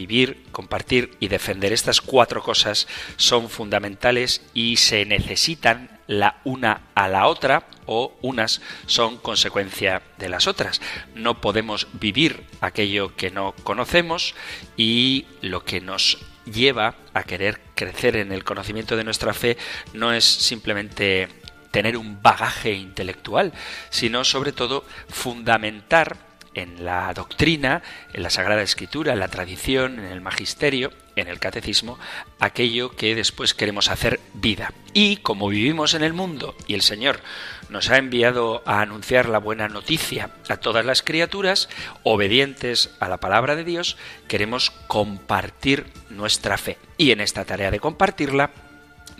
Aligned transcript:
vivir, 0.00 0.44
compartir 0.50 1.16
y 1.20 1.28
defender 1.28 1.72
estas 1.72 2.00
cuatro 2.00 2.42
cosas 2.42 2.88
son 3.16 3.50
fundamentales 3.50 4.42
y 4.54 4.76
se 4.76 5.04
necesitan 5.04 6.00
la 6.06 6.40
una 6.44 6.88
a 6.94 7.06
la 7.06 7.26
otra 7.26 7.66
o 7.86 8.16
unas 8.22 8.62
son 8.86 9.18
consecuencia 9.18 10.02
de 10.18 10.30
las 10.30 10.46
otras. 10.46 10.80
No 11.14 11.40
podemos 11.42 11.86
vivir 11.92 12.44
aquello 12.60 13.14
que 13.14 13.30
no 13.30 13.54
conocemos 13.62 14.34
y 14.76 15.26
lo 15.42 15.64
que 15.64 15.80
nos 15.80 16.18
lleva 16.46 16.94
a 17.12 17.24
querer 17.24 17.60
crecer 17.74 18.16
en 18.16 18.32
el 18.32 18.42
conocimiento 18.42 18.96
de 18.96 19.04
nuestra 19.04 19.34
fe 19.34 19.58
no 19.92 20.12
es 20.12 20.24
simplemente 20.24 21.28
tener 21.70 21.96
un 21.96 22.22
bagaje 22.22 22.72
intelectual, 22.72 23.52
sino 23.90 24.24
sobre 24.24 24.52
todo 24.52 24.84
fundamentar 25.08 26.29
en 26.54 26.84
la 26.84 27.12
doctrina, 27.14 27.82
en 28.12 28.22
la 28.22 28.30
Sagrada 28.30 28.62
Escritura, 28.62 29.12
en 29.12 29.20
la 29.20 29.28
tradición, 29.28 29.98
en 29.98 30.06
el 30.06 30.20
magisterio, 30.20 30.92
en 31.16 31.28
el 31.28 31.38
catecismo, 31.38 31.98
aquello 32.38 32.96
que 32.96 33.14
después 33.14 33.54
queremos 33.54 33.88
hacer 33.88 34.20
vida. 34.34 34.72
Y 34.92 35.18
como 35.18 35.48
vivimos 35.48 35.94
en 35.94 36.02
el 36.02 36.12
mundo 36.12 36.56
y 36.66 36.74
el 36.74 36.82
Señor 36.82 37.20
nos 37.68 37.90
ha 37.90 37.98
enviado 37.98 38.62
a 38.66 38.80
anunciar 38.80 39.28
la 39.28 39.38
buena 39.38 39.68
noticia 39.68 40.30
a 40.48 40.56
todas 40.56 40.84
las 40.84 41.02
criaturas, 41.02 41.68
obedientes 42.02 42.90
a 42.98 43.08
la 43.08 43.18
palabra 43.18 43.54
de 43.54 43.64
Dios, 43.64 43.96
queremos 44.26 44.70
compartir 44.88 45.86
nuestra 46.08 46.58
fe. 46.58 46.78
Y 46.96 47.12
en 47.12 47.20
esta 47.20 47.44
tarea 47.44 47.70
de 47.70 47.80
compartirla, 47.80 48.50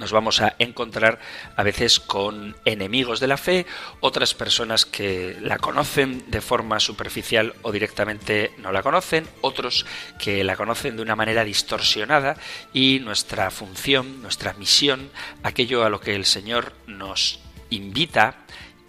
nos 0.00 0.12
vamos 0.12 0.40
a 0.40 0.56
encontrar 0.58 1.20
a 1.54 1.62
veces 1.62 2.00
con 2.00 2.56
enemigos 2.64 3.20
de 3.20 3.26
la 3.26 3.36
fe, 3.36 3.66
otras 4.00 4.32
personas 4.32 4.86
que 4.86 5.36
la 5.42 5.58
conocen 5.58 6.24
de 6.30 6.40
forma 6.40 6.80
superficial 6.80 7.54
o 7.60 7.70
directamente 7.70 8.52
no 8.56 8.72
la 8.72 8.82
conocen, 8.82 9.28
otros 9.42 9.84
que 10.18 10.42
la 10.42 10.56
conocen 10.56 10.96
de 10.96 11.02
una 11.02 11.16
manera 11.16 11.44
distorsionada 11.44 12.36
y 12.72 13.00
nuestra 13.00 13.50
función, 13.50 14.22
nuestra 14.22 14.54
misión, 14.54 15.10
aquello 15.42 15.84
a 15.84 15.90
lo 15.90 16.00
que 16.00 16.14
el 16.14 16.24
Señor 16.24 16.72
nos 16.86 17.40
invita 17.68 18.46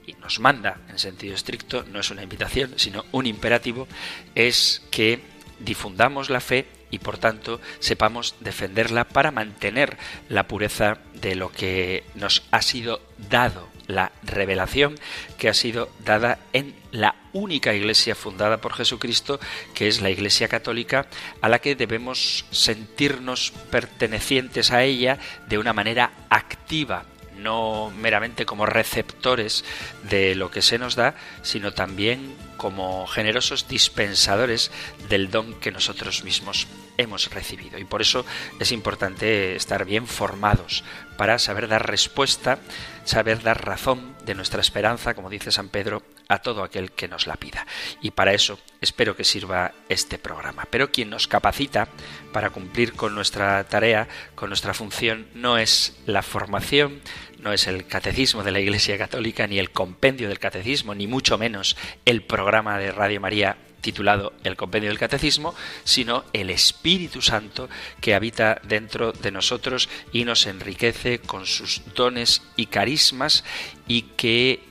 y 0.07 0.13
nos 0.13 0.39
manda 0.39 0.79
en 0.89 0.97
sentido 0.97 1.35
estricto, 1.35 1.83
no 1.91 1.99
es 1.99 2.09
una 2.09 2.23
invitación, 2.23 2.73
sino 2.77 3.03
un 3.11 3.25
imperativo, 3.25 3.85
es 4.33 4.81
que 4.89 5.19
difundamos 5.59 6.29
la 6.29 6.39
fe 6.39 6.65
y 6.91 6.99
por 6.99 7.17
tanto 7.17 7.59
sepamos 7.79 8.35
defenderla 8.41 9.05
para 9.05 9.31
mantener 9.31 9.97
la 10.29 10.47
pureza 10.47 10.99
de 11.13 11.35
lo 11.35 11.51
que 11.51 12.03
nos 12.15 12.43
ha 12.51 12.61
sido 12.61 13.01
dado, 13.29 13.69
la 13.87 14.11
revelación 14.23 14.95
que 15.37 15.49
ha 15.49 15.53
sido 15.53 15.89
dada 16.05 16.39
en 16.53 16.75
la 16.91 17.15
única 17.33 17.73
iglesia 17.73 18.15
fundada 18.15 18.59
por 18.59 18.73
Jesucristo, 18.73 19.39
que 19.73 19.87
es 19.87 20.01
la 20.01 20.09
Iglesia 20.09 20.47
Católica, 20.47 21.07
a 21.41 21.49
la 21.49 21.59
que 21.59 21.75
debemos 21.75 22.45
sentirnos 22.51 23.53
pertenecientes 23.69 24.71
a 24.71 24.83
ella 24.83 25.17
de 25.47 25.57
una 25.57 25.73
manera 25.73 26.11
activa, 26.29 27.05
no 27.41 27.91
meramente 27.97 28.45
como 28.45 28.65
receptores 28.65 29.63
de 30.03 30.35
lo 30.35 30.51
que 30.51 30.61
se 30.61 30.77
nos 30.77 30.95
da, 30.95 31.15
sino 31.41 31.73
también 31.73 32.35
como 32.57 33.07
generosos 33.07 33.67
dispensadores 33.67 34.71
del 35.09 35.31
don 35.31 35.59
que 35.59 35.71
nosotros 35.71 36.23
mismos 36.23 36.67
hemos 36.97 37.29
recibido. 37.31 37.79
Y 37.79 37.85
por 37.85 38.01
eso 38.01 38.25
es 38.59 38.71
importante 38.71 39.55
estar 39.55 39.85
bien 39.85 40.07
formados 40.07 40.83
para 41.17 41.39
saber 41.39 41.67
dar 41.67 41.89
respuesta, 41.89 42.59
saber 43.03 43.41
dar 43.41 43.65
razón 43.65 44.15
de 44.25 44.35
nuestra 44.35 44.61
esperanza, 44.61 45.13
como 45.13 45.29
dice 45.29 45.51
San 45.51 45.69
Pedro, 45.69 46.03
a 46.27 46.39
todo 46.39 46.63
aquel 46.63 46.91
que 46.91 47.07
nos 47.07 47.27
la 47.27 47.35
pida. 47.35 47.65
Y 48.01 48.11
para 48.11 48.33
eso 48.33 48.59
espero 48.79 49.15
que 49.15 49.23
sirva 49.23 49.73
este 49.89 50.17
programa. 50.17 50.67
Pero 50.69 50.91
quien 50.91 51.09
nos 51.09 51.27
capacita 51.27 51.87
para 52.31 52.51
cumplir 52.51 52.93
con 52.93 53.13
nuestra 53.15 53.63
tarea, 53.65 54.07
con 54.35 54.49
nuestra 54.49 54.73
función, 54.73 55.27
no 55.33 55.57
es 55.57 55.97
la 56.05 56.21
formación, 56.21 57.01
no 57.41 57.53
es 57.53 57.67
el 57.67 57.85
catecismo 57.85 58.43
de 58.43 58.51
la 58.51 58.59
Iglesia 58.59 58.97
Católica, 58.97 59.47
ni 59.47 59.59
el 59.59 59.71
compendio 59.71 60.29
del 60.29 60.39
catecismo, 60.39 60.95
ni 60.95 61.07
mucho 61.07 61.37
menos 61.37 61.75
el 62.05 62.21
programa 62.21 62.77
de 62.77 62.91
Radio 62.91 63.19
María 63.19 63.57
titulado 63.81 64.33
El 64.43 64.55
Compendio 64.55 64.89
del 64.89 64.99
Catecismo, 64.99 65.55
sino 65.83 66.23
el 66.33 66.49
Espíritu 66.51 67.21
Santo 67.21 67.67
que 67.99 68.13
habita 68.13 68.61
dentro 68.63 69.11
de 69.11 69.31
nosotros 69.31 69.89
y 70.13 70.23
nos 70.23 70.45
enriquece 70.45 71.19
con 71.19 71.45
sus 71.45 71.81
dones 71.95 72.43
y 72.55 72.67
carismas 72.67 73.43
y 73.87 74.03
que 74.03 74.63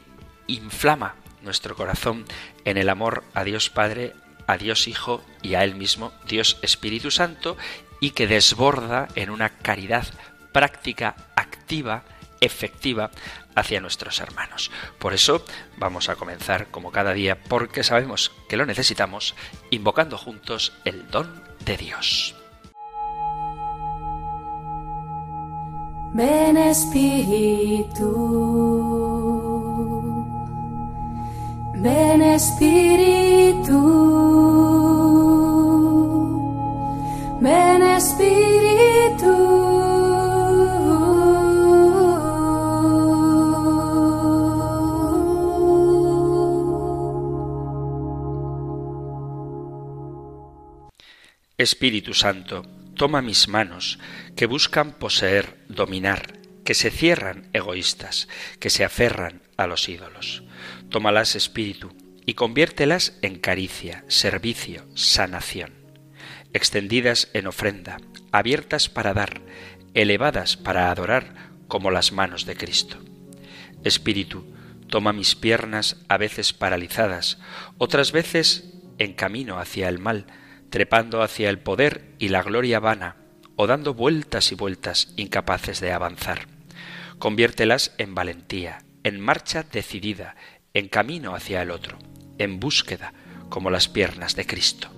inflama 0.47 1.17
nuestro 1.43 1.75
corazón 1.75 2.25
en 2.65 2.77
el 2.77 2.89
amor 2.89 3.25
a 3.35 3.45
Dios 3.45 3.69
Padre, 3.69 4.15
a 4.47 4.57
Dios 4.57 4.89
Hijo 4.89 5.25
y 5.43 5.55
a 5.55 5.65
Él 5.65 5.75
mismo, 5.75 6.13
Dios 6.27 6.59
Espíritu 6.63 7.11
Santo, 7.11 7.57
y 8.01 8.11
que 8.11 8.27
desborda 8.27 9.09
en 9.15 9.31
una 9.31 9.51
caridad 9.51 10.07
práctica, 10.53 11.17
activa, 11.37 12.05
efectiva 12.41 13.11
hacia 13.55 13.81
nuestros 13.81 14.21
hermanos. 14.21 14.71
Por 14.99 15.15
eso 15.15 15.45
vamos 15.77 16.09
a 16.09 16.17
comenzar 16.17 16.69
como 16.69 16.91
cada 16.91 17.13
día, 17.13 17.43
porque 17.43 17.85
sabemos 17.85 18.33
que 18.49 18.57
lo 18.57 18.67
necesitamos, 18.67 19.35
invocando 19.71 20.19
juntos 20.19 20.73
el 20.85 21.09
don 21.09 21.43
de 21.65 21.77
Dios. 21.77 22.35
Ven 26.13 26.57
Espíritu, 26.57 28.11
ven 31.77 32.23
Espíritu, 32.23 33.79
ven 37.41 37.83
Espíritu. 37.83 39.60
Espíritu 51.61 52.15
Santo, 52.15 52.63
toma 52.95 53.21
mis 53.21 53.47
manos, 53.47 53.99
que 54.35 54.47
buscan 54.47 54.93
poseer, 54.93 55.59
dominar, 55.69 56.39
que 56.65 56.73
se 56.73 56.91
cierran 56.91 57.51
egoístas, 57.53 58.29
que 58.59 58.71
se 58.71 58.83
aferran 58.83 59.43
a 59.59 59.67
los 59.67 59.87
ídolos. 59.87 60.43
Tómalas, 60.89 61.37
Espíritu, 61.37 61.93
y 62.25 62.33
conviértelas 62.33 63.19
en 63.21 63.39
caricia, 63.39 64.07
servicio, 64.09 64.87
sanación. 64.95 65.75
Extendidas 66.55 67.29
en 67.35 67.47
ofrenda, 67.47 67.99
abiertas 68.33 68.89
para 68.89 69.13
dar, 69.13 69.43
elevadas 69.93 70.57
para 70.57 70.91
adorar, 70.91 71.51
como 71.69 71.91
las 71.91 72.11
manos 72.11 72.47
de 72.47 72.57
Cristo. 72.57 72.97
Espíritu, 73.85 74.47
toma 74.89 75.13
mis 75.13 75.35
piernas 75.35 75.99
a 76.09 76.17
veces 76.17 76.55
paralizadas, 76.55 77.37
otras 77.77 78.13
veces 78.13 78.73
en 78.97 79.13
camino 79.13 79.59
hacia 79.59 79.91
el 79.91 79.99
mal, 79.99 80.25
trepando 80.71 81.23
hacia 81.23 81.51
el 81.51 81.59
poder 81.59 82.15
y 82.19 82.29
la 82.29 82.43
gloria 82.43 82.81
vana, 82.81 83.17
o 83.57 83.67
dando 83.67 83.93
vueltas 83.93 84.53
y 84.53 84.55
vueltas 84.55 85.13
incapaces 85.17 85.81
de 85.81 85.93
avanzar. 85.93 86.47
Conviértelas 87.19 87.93
en 87.99 88.15
valentía, 88.15 88.85
en 89.05 89.21
marcha 89.21 89.65
decidida, 89.71 90.37
en 90.73 90.89
camino 90.89 91.35
hacia 91.35 91.61
el 91.61 91.71
otro, 91.71 91.99
en 92.39 92.59
búsqueda, 92.59 93.13
como 93.51 93.71
las 93.71 93.89
piernas 93.89 94.37
de 94.37 94.47
Cristo. 94.47 94.89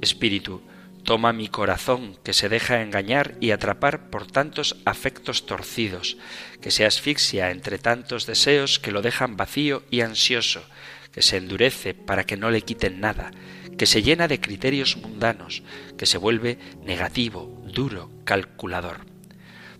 Espíritu, 0.00 0.62
toma 1.04 1.32
mi 1.32 1.46
corazón 1.46 2.18
que 2.24 2.32
se 2.32 2.48
deja 2.48 2.82
engañar 2.82 3.36
y 3.40 3.52
atrapar 3.52 4.10
por 4.10 4.26
tantos 4.26 4.76
afectos 4.84 5.46
torcidos, 5.46 6.16
que 6.60 6.72
se 6.72 6.84
asfixia 6.84 7.52
entre 7.52 7.78
tantos 7.78 8.26
deseos 8.26 8.80
que 8.80 8.90
lo 8.90 9.02
dejan 9.02 9.36
vacío 9.36 9.84
y 9.90 10.00
ansioso, 10.00 10.64
que 11.12 11.22
se 11.22 11.36
endurece 11.36 11.94
para 11.94 12.24
que 12.24 12.36
no 12.36 12.50
le 12.50 12.62
quiten 12.62 13.00
nada, 13.00 13.30
que 13.76 13.86
se 13.86 14.02
llena 14.02 14.28
de 14.28 14.40
criterios 14.40 14.96
mundanos, 14.96 15.62
que 15.96 16.06
se 16.06 16.18
vuelve 16.18 16.58
negativo, 16.84 17.62
duro, 17.72 18.10
calculador. 18.24 19.06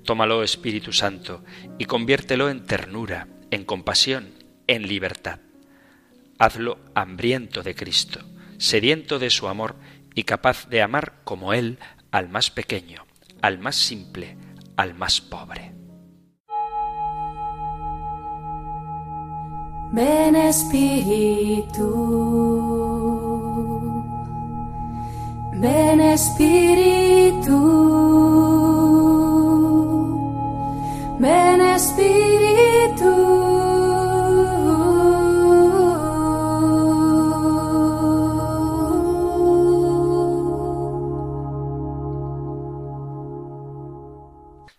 Tómalo, 0.04 0.43
Espíritu 0.43 0.93
Santo, 0.93 1.44
y 1.78 1.87
conviértelo 1.87 2.48
en 2.48 2.64
ternura, 2.64 3.28
en 3.50 3.64
compasión, 3.64 4.28
en 4.66 4.87
libertad. 4.87 5.40
Hazlo 6.38 6.78
hambriento 6.94 7.62
de 7.62 7.75
Cristo, 7.75 8.20
sediento 8.58 9.19
de 9.19 9.31
su 9.31 9.48
amor 9.48 9.76
y 10.14 10.25
capaz 10.25 10.69
de 10.69 10.82
amar 10.82 11.20
como 11.25 11.52
Él 11.52 11.78
al 12.10 12.28
más 12.28 12.50
pequeño, 12.50 13.06
al 13.43 13.58
más 13.58 13.76
simple, 13.76 14.37
al 14.76 14.94
más 14.94 15.20
pobre. 15.20 15.72
Ven 19.93 20.37
Espíritu, 20.37 21.87
ven 25.58 26.00
Espíritu, 26.00 27.56
ven 31.19 31.61
Espíritu. 31.61 33.37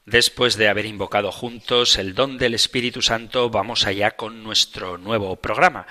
Después 0.05 0.57
de 0.57 0.67
haber 0.69 0.85
invocado 0.85 1.31
juntos 1.31 1.97
el 1.97 2.15
don 2.15 2.37
del 2.37 2.53
Espíritu 2.53 3.01
Santo, 3.01 3.49
vamos 3.49 3.85
allá 3.85 4.15
con 4.15 4.43
nuestro 4.43 4.97
nuevo 4.97 5.35
programa. 5.35 5.85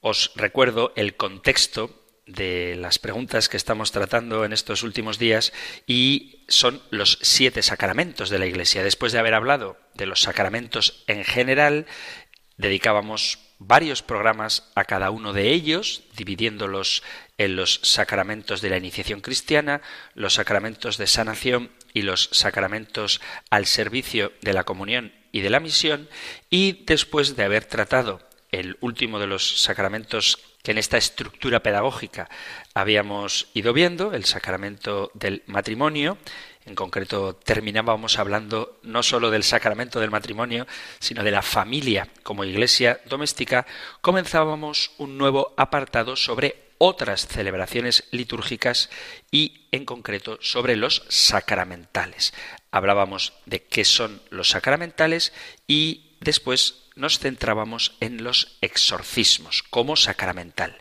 Os 0.00 0.32
recuerdo 0.34 0.92
el 0.96 1.16
contexto 1.16 2.05
de 2.26 2.74
las 2.76 2.98
preguntas 2.98 3.48
que 3.48 3.56
estamos 3.56 3.92
tratando 3.92 4.44
en 4.44 4.52
estos 4.52 4.82
últimos 4.82 5.18
días 5.18 5.52
y 5.86 6.44
son 6.48 6.82
los 6.90 7.18
siete 7.22 7.62
sacramentos 7.62 8.30
de 8.30 8.38
la 8.38 8.46
Iglesia. 8.46 8.82
Después 8.82 9.12
de 9.12 9.20
haber 9.20 9.34
hablado 9.34 9.78
de 9.94 10.06
los 10.06 10.22
sacramentos 10.22 11.04
en 11.06 11.24
general, 11.24 11.86
dedicábamos 12.56 13.38
varios 13.58 14.02
programas 14.02 14.70
a 14.74 14.84
cada 14.84 15.10
uno 15.10 15.32
de 15.32 15.52
ellos, 15.52 16.02
dividiéndolos 16.16 17.02
en 17.38 17.56
los 17.56 17.80
sacramentos 17.82 18.60
de 18.60 18.70
la 18.70 18.76
iniciación 18.76 19.20
cristiana, 19.20 19.80
los 20.14 20.34
sacramentos 20.34 20.98
de 20.98 21.06
sanación 21.06 21.70
y 21.94 22.02
los 22.02 22.28
sacramentos 22.32 23.20
al 23.50 23.66
servicio 23.66 24.32
de 24.42 24.52
la 24.52 24.64
comunión 24.64 25.12
y 25.32 25.40
de 25.40 25.50
la 25.50 25.60
misión, 25.60 26.08
y 26.50 26.84
después 26.84 27.36
de 27.36 27.44
haber 27.44 27.64
tratado 27.64 28.20
el 28.52 28.76
último 28.80 29.18
de 29.18 29.26
los 29.26 29.62
sacramentos 29.62 30.38
que 30.66 30.72
en 30.72 30.78
esta 30.78 30.96
estructura 30.96 31.62
pedagógica 31.62 32.28
habíamos 32.74 33.46
ido 33.54 33.72
viendo, 33.72 34.12
el 34.14 34.24
sacramento 34.24 35.12
del 35.14 35.44
matrimonio, 35.46 36.18
en 36.64 36.74
concreto 36.74 37.36
terminábamos 37.36 38.18
hablando 38.18 38.80
no 38.82 39.04
sólo 39.04 39.30
del 39.30 39.44
sacramento 39.44 40.00
del 40.00 40.10
matrimonio, 40.10 40.66
sino 40.98 41.22
de 41.22 41.30
la 41.30 41.42
familia 41.42 42.08
como 42.24 42.42
iglesia 42.42 42.98
doméstica, 43.06 43.64
comenzábamos 44.00 44.90
un 44.98 45.16
nuevo 45.16 45.54
apartado 45.56 46.16
sobre 46.16 46.72
otras 46.78 47.28
celebraciones 47.28 48.08
litúrgicas 48.10 48.90
y 49.30 49.68
en 49.70 49.84
concreto 49.84 50.36
sobre 50.40 50.74
los 50.74 51.04
sacramentales. 51.08 52.34
Hablábamos 52.72 53.34
de 53.46 53.62
qué 53.62 53.84
son 53.84 54.20
los 54.30 54.48
sacramentales 54.48 55.32
y 55.68 56.05
después 56.20 56.86
nos 56.94 57.18
centrábamos 57.18 57.96
en 58.00 58.24
los 58.24 58.56
exorcismos 58.60 59.62
como 59.62 59.96
sacramental. 59.96 60.78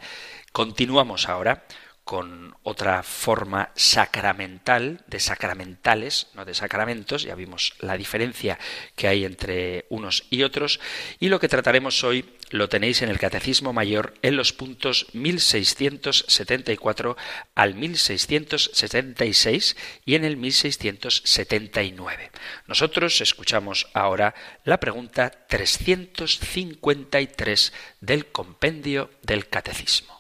Continuamos 0.51 1.27
ahora 1.27 1.65
con 2.05 2.55
otra 2.61 3.03
forma 3.03 3.71
sacramental, 3.75 5.03
de 5.07 5.19
sacramentales, 5.19 6.27
no 6.35 6.45
de 6.45 6.53
sacramentos, 6.53 7.23
ya 7.23 7.33
vimos 7.33 7.73
la 7.79 7.97
diferencia 7.97 8.59
que 8.95 9.07
hay 9.07 9.25
entre 9.25 9.87
unos 9.89 10.27
y 10.29 10.43
otros, 10.43 10.79
y 11.19 11.29
lo 11.29 11.39
que 11.39 11.49
trataremos 11.49 12.03
hoy 12.03 12.23
lo 12.51 12.69
tenéis 12.69 13.01
en 13.01 13.09
el 13.09 13.17
Catecismo 13.17 13.73
Mayor 13.73 14.13
en 14.21 14.37
los 14.37 14.53
puntos 14.53 15.07
1674 15.13 17.17
al 17.55 17.73
1676 17.73 19.75
y 20.05 20.13
en 20.13 20.25
el 20.25 20.37
1679. 20.37 22.29
Nosotros 22.67 23.19
escuchamos 23.19 23.87
ahora 23.95 24.35
la 24.63 24.79
pregunta 24.79 25.31
353 25.47 27.73
del 27.99 28.27
compendio 28.27 29.09
del 29.23 29.49
Catecismo. 29.49 30.14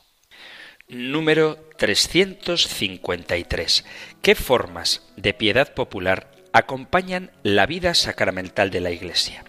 Número 0.87 1.57
353. 1.77 3.85
¿Qué 4.21 4.35
formas 4.35 5.01
de 5.17 5.33
piedad 5.33 5.73
popular 5.73 6.29
acompañan 6.53 7.31
la 7.41 7.65
vida 7.65 7.95
sacramental 7.95 8.69
de 8.69 8.81
la 8.81 8.91
Iglesia? 8.91 9.43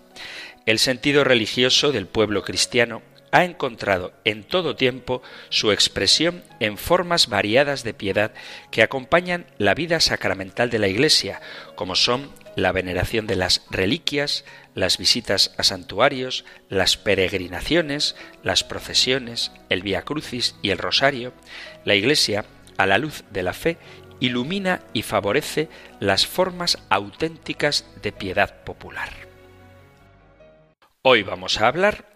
El 0.65 0.79
sentido 0.79 1.25
religioso 1.25 1.93
del 1.93 2.07
pueblo 2.07 2.43
cristiano 2.43 3.03
ha 3.37 3.45
encontrado 3.45 4.15
en 4.25 4.45
todo 4.45 4.77
tiempo 4.77 5.21
su 5.51 5.71
expresión 5.71 6.43
en 6.59 6.79
formas 6.79 7.29
variadas 7.29 7.85
de 7.85 7.93
piedad 7.93 8.33
que 8.71 8.83
acompañan 8.83 9.45
la 9.59 9.75
vida 9.75 10.01
sacramental 10.01 10.71
de 10.71 10.79
la 10.79 10.89
Iglesia, 10.89 11.43
como 11.75 11.97
son 11.97 12.31
la 12.55 12.73
veneración 12.73 13.27
de 13.27 13.37
las 13.37 13.67
reliquias, 13.71 14.47
las 14.75 14.97
visitas 14.97 15.55
a 15.59 15.65
santuarios, 15.65 16.47
las 16.71 16.97
peregrinaciones, 16.97 18.17
las 18.43 18.65
procesiones, 18.65 19.53
el 19.69 19.83
Via 19.83 20.01
Crucis 20.01 20.55
y 20.63 20.71
el 20.71 20.79
Rosario, 20.79 21.35
la 21.85 21.95
Iglesia, 21.95 22.47
a 22.79 22.87
la 22.87 22.97
luz 22.97 23.23
de 23.33 23.43
la 23.43 23.53
fe, 23.53 23.77
ilumina 24.19 24.81
y 24.95 25.03
favorece 25.03 25.69
las 26.01 26.27
formas 26.27 26.79
auténticas 26.89 27.85
de 28.01 28.13
piedad 28.13 28.65
popular. 28.65 29.11
Hoy 31.03 31.23
vamos 31.23 31.61
a 31.61 31.69
hablar 31.69 32.07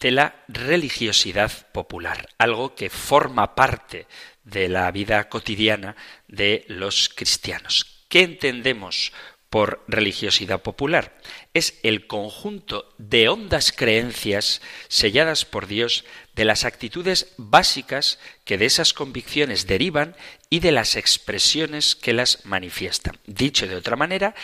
de 0.00 0.10
la 0.10 0.44
religiosidad 0.48 1.50
popular, 1.72 2.28
algo 2.38 2.74
que 2.74 2.90
forma 2.90 3.54
parte 3.54 4.06
de 4.44 4.68
la 4.68 4.90
vida 4.90 5.28
cotidiana 5.28 5.96
de 6.28 6.64
los 6.68 7.08
cristianos. 7.08 8.04
¿Qué 8.08 8.22
entendemos 8.22 9.12
por 9.50 9.84
religiosidad 9.88 10.62
popular. 10.62 11.18
Es 11.52 11.80
el 11.82 12.06
conjunto 12.06 12.94
de 12.98 13.28
hondas 13.28 13.72
creencias 13.72 14.62
selladas 14.86 15.44
por 15.44 15.66
Dios 15.66 16.04
de 16.36 16.44
las 16.44 16.64
actitudes 16.64 17.34
básicas 17.36 18.20
que 18.44 18.56
de 18.56 18.66
esas 18.66 18.94
convicciones 18.94 19.66
derivan 19.66 20.14
y 20.48 20.60
de 20.60 20.70
las 20.70 20.94
expresiones 20.94 21.96
que 21.96 22.12
las 22.12 22.46
manifiestan. 22.46 23.18
Dicho 23.26 23.66
de 23.66 23.74
otra 23.74 23.96
manera, 23.96 24.36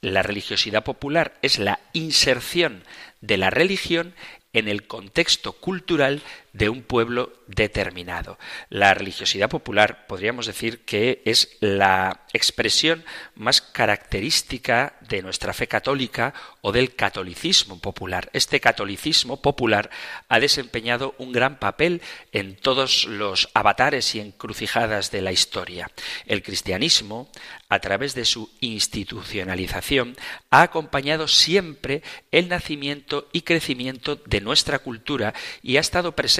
la 0.00 0.22
religiosidad 0.22 0.82
popular 0.82 1.38
es 1.42 1.60
la 1.60 1.78
inserción 1.92 2.82
de 3.20 3.36
la 3.36 3.50
religión 3.50 4.14
en 4.52 4.68
el 4.68 4.86
contexto 4.86 5.52
cultural 5.52 6.22
de 6.52 6.68
un 6.68 6.82
pueblo 6.82 7.32
determinado. 7.46 8.38
La 8.68 8.94
religiosidad 8.94 9.48
popular 9.48 10.06
podríamos 10.06 10.46
decir 10.46 10.84
que 10.84 11.22
es 11.24 11.56
la 11.60 12.26
expresión 12.32 13.04
más 13.34 13.60
característica 13.60 14.94
de 15.08 15.22
nuestra 15.22 15.52
fe 15.52 15.66
católica 15.68 16.34
o 16.60 16.72
del 16.72 16.94
catolicismo 16.94 17.80
popular. 17.80 18.30
Este 18.32 18.60
catolicismo 18.60 19.40
popular 19.40 19.90
ha 20.28 20.40
desempeñado 20.40 21.14
un 21.18 21.32
gran 21.32 21.58
papel 21.58 22.02
en 22.32 22.56
todos 22.56 23.04
los 23.04 23.48
avatares 23.54 24.14
y 24.14 24.20
encrucijadas 24.20 25.10
de 25.10 25.22
la 25.22 25.32
historia. 25.32 25.90
El 26.26 26.42
cristianismo, 26.42 27.30
a 27.68 27.78
través 27.78 28.14
de 28.14 28.24
su 28.24 28.50
institucionalización, 28.60 30.16
ha 30.50 30.62
acompañado 30.62 31.28
siempre 31.28 32.02
el 32.30 32.48
nacimiento 32.48 33.28
y 33.32 33.42
crecimiento 33.42 34.16
de 34.16 34.40
nuestra 34.40 34.80
cultura 34.80 35.34
y 35.62 35.76
ha 35.76 35.80
estado 35.80 36.14
presente 36.16 36.39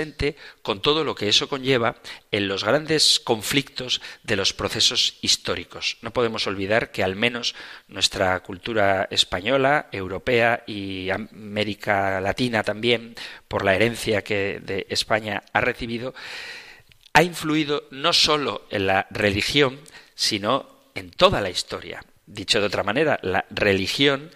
con 0.63 0.81
todo 0.81 1.05
lo 1.05 1.15
que 1.15 1.29
eso 1.29 1.49
conlleva 1.49 1.97
en 2.31 2.49
los 2.49 2.65
grandes 2.65 3.21
conflictos 3.21 4.01
de 4.23 4.37
los 4.37 4.53
procesos 4.53 5.19
históricos. 5.21 5.99
No 6.03 6.13
podemos 6.13 6.47
olvidar 6.47 6.91
que 6.91 7.03
al 7.03 7.17
menos 7.17 7.55
nuestra 7.89 8.41
cultura 8.41 9.09
española, 9.11 9.89
europea 9.93 10.65
y 10.67 11.11
América 11.11 12.21
Latina 12.21 12.63
también, 12.63 13.15
por 13.49 13.65
la 13.65 13.75
herencia 13.75 14.23
que 14.23 14.61
de 14.61 14.87
España 14.89 15.43
ha 15.53 15.61
recibido, 15.61 16.15
ha 17.13 17.23
influido 17.23 17.85
no 17.91 18.13
sólo 18.13 18.67
en 18.71 18.87
la 18.87 19.07
religión, 19.11 19.81
sino 20.15 20.81
en 20.95 21.11
toda 21.11 21.41
la 21.41 21.51
historia. 21.51 22.05
Dicho 22.27 22.61
de 22.61 22.67
otra 22.67 22.83
manera, 22.83 23.19
la 23.23 23.45
religión 23.51 24.31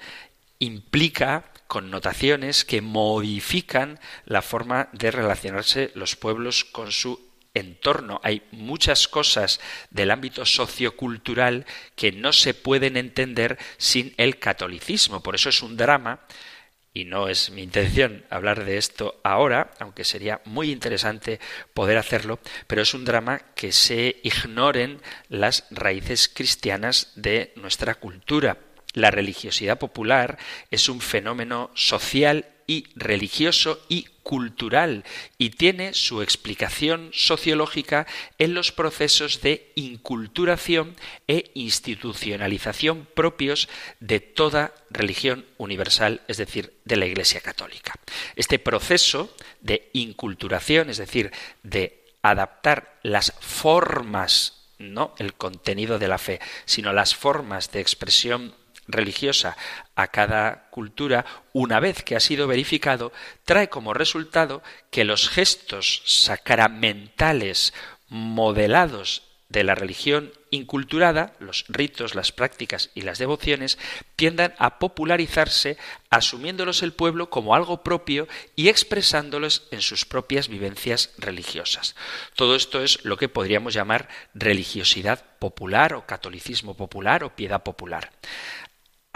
implica 0.59 1.44
connotaciones 1.75 2.64
que 2.64 2.81
modifican 2.83 3.99
la 4.26 4.43
forma 4.43 4.90
de 4.93 5.11
relacionarse 5.11 5.90
los 5.97 6.14
pueblos 6.14 6.64
con 6.64 6.93
su 6.93 7.21
entorno. 7.52 8.21
Hay 8.23 8.43
muchas 8.52 9.09
cosas 9.09 9.59
del 9.90 10.12
ámbito 10.12 10.47
sociocultural 10.47 11.66
que 11.97 12.12
no 12.12 12.33
se 12.33 12.54
pueden 12.54 12.97
entender 12.97 13.59
sin 13.76 14.14
el 14.19 14.38
catolicismo. 14.38 15.21
Por 15.21 15.35
eso 15.35 15.49
es 15.49 15.64
un 15.64 15.76
drama 15.76 16.21
y 16.93 17.07
no 17.07 17.26
es 17.26 17.50
mi 17.50 17.64
intención 17.64 18.25
hablar 18.31 18.64
de 18.64 18.76
esto 18.76 19.21
ahora, 19.25 19.73
aunque 19.81 20.04
sería 20.04 20.43
muy 20.45 20.71
interesante 20.71 21.40
poder 21.75 21.99
hacerlo, 21.99 22.38
pero 22.69 22.83
es 22.83 22.95
un 22.95 23.04
drama 23.04 23.40
que 23.57 23.73
se 23.73 24.21
ignoren 24.23 25.00
las 25.28 25.66
raíces 25.73 26.28
cristianas 26.33 27.11
de 27.16 27.52
nuestra 27.57 27.97
cultura. 27.97 28.59
La 28.95 29.11
religiosidad 29.11 29.79
popular 29.79 30.39
es 30.71 30.89
un 30.89 31.01
fenómeno 31.01 31.71
social 31.75 32.47
y 32.67 32.87
religioso 32.95 33.85
y 33.89 34.07
cultural 34.23 35.05
y 35.37 35.51
tiene 35.51 35.93
su 35.93 36.23
explicación 36.23 37.11
sociológica 37.13 38.07
en 38.39 38.55
los 38.55 38.73
procesos 38.73 39.43
de 39.43 39.73
inculturación 39.75 40.97
e 41.29 41.51
institucionalización 41.55 43.07
propios 43.15 43.69
de 44.01 44.21
toda 44.21 44.73
religión 44.91 45.45
universal, 45.59 46.23
es 46.27 46.39
decir, 46.39 46.73
de 46.85 46.97
la 46.97 47.07
Iglesia 47.07 47.41
Católica. 47.41 47.95
Este 48.37 48.59
proceso 48.59 49.35
de 49.61 49.91
inculturación, 49.93 50.89
es 50.89 50.97
decir, 50.97 51.33
de 51.63 52.05
adaptar 52.23 52.99
las 53.03 53.35
formas 53.41 54.63
no 54.79 55.15
el 55.19 55.35
contenido 55.35 55.99
de 55.99 56.09
la 56.09 56.19
fe, 56.19 56.41
sino 56.65 56.93
las 56.93 57.15
formas 57.15 57.71
de 57.71 57.81
expresión 57.81 58.55
religiosa 58.87 59.57
a 59.95 60.09
cada 60.09 60.69
cultura, 60.71 61.25
una 61.53 61.81
vez 61.81 62.03
que 62.03 62.17
ha 62.17 62.21
sido 62.21 62.47
verificado, 62.47 63.12
trae 63.45 63.69
como 63.69 63.95
resultado 63.95 64.62
que 64.91 65.05
los 65.05 65.29
gestos 65.29 66.03
sacramentales 66.05 67.73
modelados 68.09 69.23
de 69.49 69.64
la 69.64 69.75
religión 69.75 70.33
inculturada, 70.50 71.35
los 71.38 71.64
ritos, 71.69 72.14
las 72.14 72.33
prácticas 72.33 72.91
y 72.95 73.03
las 73.03 73.19
devociones, 73.19 73.79
tiendan 74.17 74.55
a 74.59 74.79
popularizarse 74.79 75.76
asumiéndolos 76.11 76.83
el 76.83 76.93
pueblo 76.93 77.31
como 77.31 77.55
algo 77.55 77.83
propio 77.83 78.26
y 78.57 78.69
expresándolos 78.69 79.69
en 79.71 79.81
sus 79.81 80.05
propias 80.05 80.49
vivencias 80.49 81.12
religiosas. 81.19 81.95
Todo 82.35 82.57
esto 82.57 82.83
es 82.83 83.05
lo 83.05 83.17
que 83.17 83.29
podríamos 83.29 83.75
llamar 83.75 84.09
religiosidad 84.35 85.25
popular 85.38 85.95
o 85.95 86.07
catolicismo 86.07 86.75
popular 86.75 87.23
o 87.23 87.37
piedad 87.37 87.62
popular. 87.62 88.11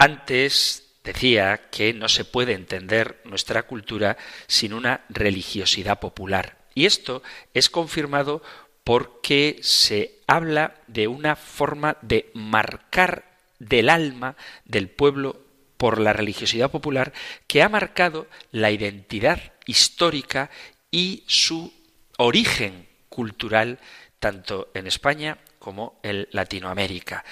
Antes 0.01 0.93
decía 1.03 1.69
que 1.71 1.93
no 1.93 2.07
se 2.07 2.23
puede 2.23 2.53
entender 2.53 3.19
nuestra 3.25 3.63
cultura 3.63 4.15
sin 4.47 4.73
una 4.73 5.01
religiosidad 5.09 5.99
popular. 5.99 6.57
Y 6.73 6.85
esto 6.85 7.21
es 7.53 7.69
confirmado 7.69 8.41
porque 8.85 9.59
se 9.61 10.21
habla 10.25 10.75
de 10.87 11.09
una 11.09 11.35
forma 11.35 11.97
de 12.01 12.31
marcar 12.33 13.25
del 13.59 13.89
alma 13.89 14.37
del 14.63 14.87
pueblo 14.87 15.41
por 15.75 15.99
la 15.99 16.13
religiosidad 16.13 16.71
popular 16.71 17.11
que 17.45 17.61
ha 17.61 17.67
marcado 17.67 18.27
la 18.51 18.71
identidad 18.71 19.51
histórica 19.65 20.49
y 20.91 21.25
su 21.27 21.73
origen 22.17 22.87
cultural 23.09 23.79
tanto 24.19 24.71
en 24.73 24.87
España 24.87 25.39
como 25.59 25.99
en 26.03 26.25
Latinoamérica 26.31 27.25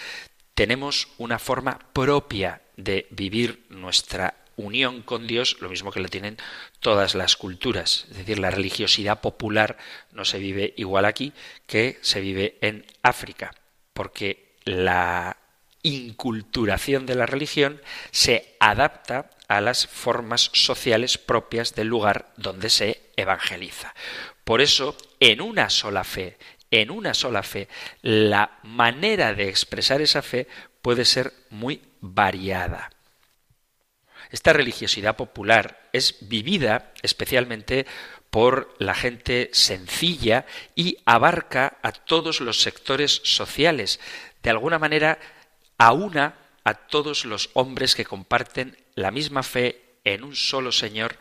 tenemos 0.58 1.10
una 1.20 1.38
forma 1.38 1.78
propia 1.94 2.64
de 2.78 3.06
vivir 3.12 3.68
nuestra 3.70 4.34
unión 4.56 5.04
con 5.04 5.28
Dios, 5.28 5.58
lo 5.62 5.70
mismo 5.70 5.92
que 5.92 6.00
la 6.00 6.08
tienen 6.08 6.38
todas 6.80 7.14
las 7.14 7.36
culturas. 7.36 8.08
Es 8.10 8.18
decir, 8.18 8.40
la 8.40 8.50
religiosidad 8.50 9.22
popular 9.22 9.78
no 10.12 10.26
se 10.26 10.40
vive 10.40 10.74
igual 10.76 11.06
aquí 11.06 11.32
que 11.68 12.00
se 12.02 12.22
vive 12.22 12.58
en 12.62 12.88
África, 13.04 13.54
porque 13.94 14.56
la 14.64 15.38
inculturación 15.84 17.06
de 17.06 17.14
la 17.14 17.28
religión 17.28 17.80
se 18.10 18.56
adapta 18.60 19.30
a 19.48 19.62
las 19.62 19.86
formas 19.86 20.50
sociales 20.54 21.20
propias 21.20 21.76
del 21.76 21.88
lugar 21.88 22.34
donde 22.36 22.72
se 22.72 23.12
evangeliza. 23.16 23.94
Por 24.44 24.62
eso, 24.62 24.98
en 25.20 25.42
una 25.42 25.70
sola 25.70 26.04
fe, 26.04 26.40
en 26.72 26.92
una 26.92 27.14
sola 27.14 27.44
fe, 27.44 27.68
la 28.02 28.60
manera 28.64 29.34
de 29.34 29.50
expresar 29.50 30.02
esa 30.02 30.22
fe 30.22 30.48
puede 30.82 31.06
ser 31.06 31.34
muy 31.50 31.82
variada. 32.02 32.92
Esta 34.30 34.54
religiosidad 34.54 35.16
popular 35.16 35.90
es 35.94 36.18
vivida 36.22 36.92
especialmente 37.02 37.86
por 38.30 38.76
la 38.78 38.94
gente 38.94 39.50
sencilla 39.54 40.46
y 40.76 40.98
abarca 41.06 41.78
a 41.82 41.92
todos 41.92 42.42
los 42.42 42.62
sectores 42.62 43.22
sociales. 43.24 44.00
De 44.44 44.50
alguna 44.50 44.80
manera, 44.80 45.18
aúna 45.78 46.36
a 46.64 46.74
todos 46.74 47.24
los 47.24 47.50
hombres 47.54 47.96
que 47.96 48.06
comparten 48.06 48.78
la 48.96 49.12
misma 49.12 49.44
fe 49.44 50.00
en 50.04 50.24
un 50.24 50.36
solo 50.36 50.72
Señor, 50.72 51.18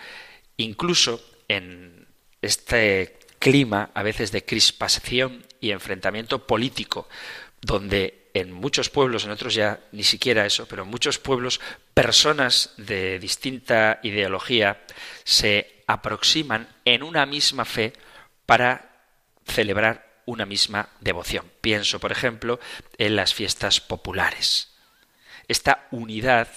incluso 0.57 1.23
en 1.49 2.09
este 2.43 3.19
clima 3.39 3.91
a 3.95 4.03
veces 4.03 4.33
de 4.33 4.45
crispación 4.45 5.45
y 5.61 5.71
enfrentamiento 5.71 6.47
político, 6.47 7.09
donde 7.61 8.31
en 8.35 8.53
muchos 8.53 8.91
pueblos, 8.91 9.25
en 9.25 9.31
otros 9.31 9.55
ya 9.55 9.81
ni 9.93 10.03
siquiera 10.03 10.45
eso, 10.45 10.67
pero 10.69 10.83
en 10.83 10.91
muchos 10.91 11.19
pueblos 11.19 11.61
personas 11.95 12.75
de 12.77 13.19
distinta 13.19 13.99
ideología 14.03 14.83
se 15.25 15.83
aproximan 15.87 16.69
en 16.85 17.03
una 17.03 17.25
misma 17.25 17.65
fe 17.65 17.95
para 18.45 18.91
celebrar 19.47 20.21
una 20.27 20.45
misma 20.45 20.91
devoción. 21.01 21.51
Pienso, 21.61 21.99
por 21.99 22.13
ejemplo, 22.13 22.61
en 22.99 23.17
las 23.17 23.33
fiestas 23.33 23.81
populares. 23.81 24.75
Esta 25.49 25.87
unidad 25.91 26.49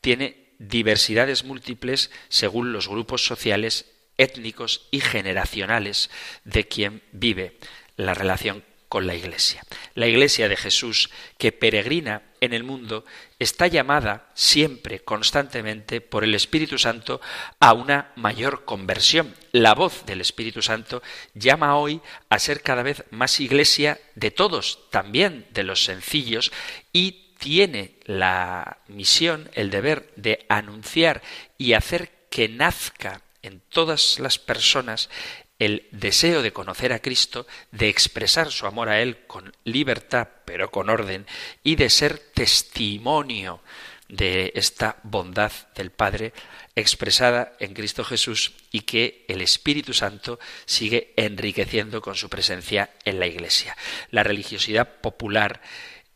tiene 0.00 0.52
diversidades 0.58 1.44
múltiples 1.44 2.10
según 2.28 2.72
los 2.72 2.88
grupos 2.88 3.24
sociales 3.24 3.91
étnicos 4.18 4.88
y 4.90 5.00
generacionales 5.00 6.10
de 6.44 6.68
quien 6.68 7.02
vive 7.12 7.58
la 7.96 8.14
relación 8.14 8.64
con 8.92 9.06
la 9.06 9.14
Iglesia. 9.14 9.62
La 9.94 10.06
Iglesia 10.06 10.50
de 10.50 10.56
Jesús, 10.58 11.08
que 11.38 11.50
peregrina 11.50 12.24
en 12.42 12.52
el 12.52 12.62
mundo, 12.62 13.06
está 13.38 13.66
llamada 13.66 14.30
siempre, 14.34 15.00
constantemente, 15.00 16.02
por 16.02 16.24
el 16.24 16.34
Espíritu 16.34 16.76
Santo 16.76 17.18
a 17.58 17.72
una 17.72 18.12
mayor 18.16 18.66
conversión. 18.66 19.34
La 19.52 19.72
voz 19.74 20.04
del 20.04 20.20
Espíritu 20.20 20.60
Santo 20.60 21.02
llama 21.32 21.78
hoy 21.78 22.02
a 22.28 22.38
ser 22.38 22.60
cada 22.60 22.82
vez 22.82 23.04
más 23.10 23.40
Iglesia 23.40 23.98
de 24.14 24.30
todos, 24.30 24.90
también 24.90 25.46
de 25.52 25.62
los 25.62 25.84
sencillos, 25.84 26.52
y 26.92 27.32
tiene 27.38 27.94
la 28.04 28.76
misión, 28.88 29.48
el 29.54 29.70
deber 29.70 30.12
de 30.16 30.44
anunciar 30.50 31.22
y 31.56 31.72
hacer 31.72 32.10
que 32.28 32.50
nazca 32.50 33.22
en 33.42 33.60
todas 33.68 34.18
las 34.18 34.38
personas 34.38 35.10
el 35.58 35.86
deseo 35.92 36.42
de 36.42 36.52
conocer 36.52 36.92
a 36.92 36.98
Cristo, 36.98 37.46
de 37.70 37.88
expresar 37.88 38.50
su 38.50 38.66
amor 38.66 38.88
a 38.88 39.00
Él 39.00 39.26
con 39.26 39.52
libertad, 39.64 40.28
pero 40.44 40.70
con 40.70 40.90
orden, 40.90 41.26
y 41.62 41.76
de 41.76 41.88
ser 41.88 42.18
testimonio 42.18 43.60
de 44.08 44.52
esta 44.56 44.98
bondad 45.04 45.52
del 45.74 45.90
Padre 45.90 46.32
expresada 46.74 47.54
en 47.60 47.74
Cristo 47.74 48.04
Jesús 48.04 48.52
y 48.70 48.80
que 48.80 49.24
el 49.28 49.40
Espíritu 49.40 49.94
Santo 49.94 50.38
sigue 50.66 51.12
enriqueciendo 51.16 52.02
con 52.02 52.14
su 52.14 52.28
presencia 52.28 52.90
en 53.04 53.20
la 53.20 53.26
Iglesia. 53.26 53.76
La 54.10 54.22
religiosidad 54.22 55.00
popular 55.00 55.62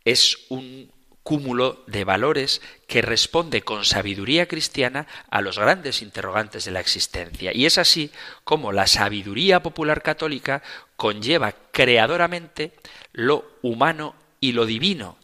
es 0.04 0.38
un 0.49 0.92
cúmulo 1.26 1.83
de 1.88 2.04
valores 2.04 2.62
que 2.87 3.02
responde 3.02 3.62
con 3.62 3.85
sabiduría 3.85 4.47
cristiana 4.47 5.09
a 5.28 5.40
los 5.40 5.59
grandes 5.59 6.00
interrogantes 6.00 6.64
de 6.64 6.71
la 6.71 6.78
existencia. 6.78 7.50
Y 7.52 7.66
es 7.66 7.78
así 7.78 8.12
como 8.45 8.71
la 8.71 8.87
sabiduría 8.87 9.61
popular 9.61 10.02
católica 10.04 10.62
conlleva 10.95 11.52
creadoramente 11.73 12.75
lo 13.12 13.45
humano 13.62 14.14
y 14.38 14.52
lo 14.52 14.66
divino, 14.66 15.18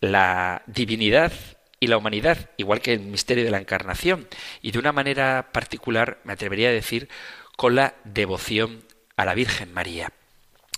la 0.00 0.60
divinidad 0.66 1.32
y 1.80 1.86
la 1.86 1.96
humanidad, 1.96 2.50
igual 2.58 2.82
que 2.82 2.92
el 2.92 3.00
misterio 3.00 3.44
de 3.44 3.50
la 3.50 3.60
encarnación, 3.60 4.28
y 4.60 4.72
de 4.72 4.78
una 4.78 4.92
manera 4.92 5.52
particular, 5.52 6.18
me 6.24 6.34
atrevería 6.34 6.68
a 6.68 6.72
decir, 6.72 7.08
con 7.56 7.76
la 7.76 7.94
devoción 8.04 8.84
a 9.16 9.24
la 9.24 9.32
Virgen 9.32 9.72
María. 9.72 10.12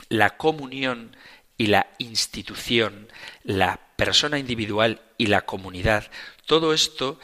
La 0.09 0.37
comunión 0.37 1.17
y 1.59 1.67
la 1.67 1.89
institución, 1.99 3.09
la 3.43 3.81
persona 3.97 4.39
individual 4.39 5.03
y 5.19 5.27
la 5.27 5.43
comunidad, 5.43 6.11
todo 6.47 6.75
esto 6.75 7.19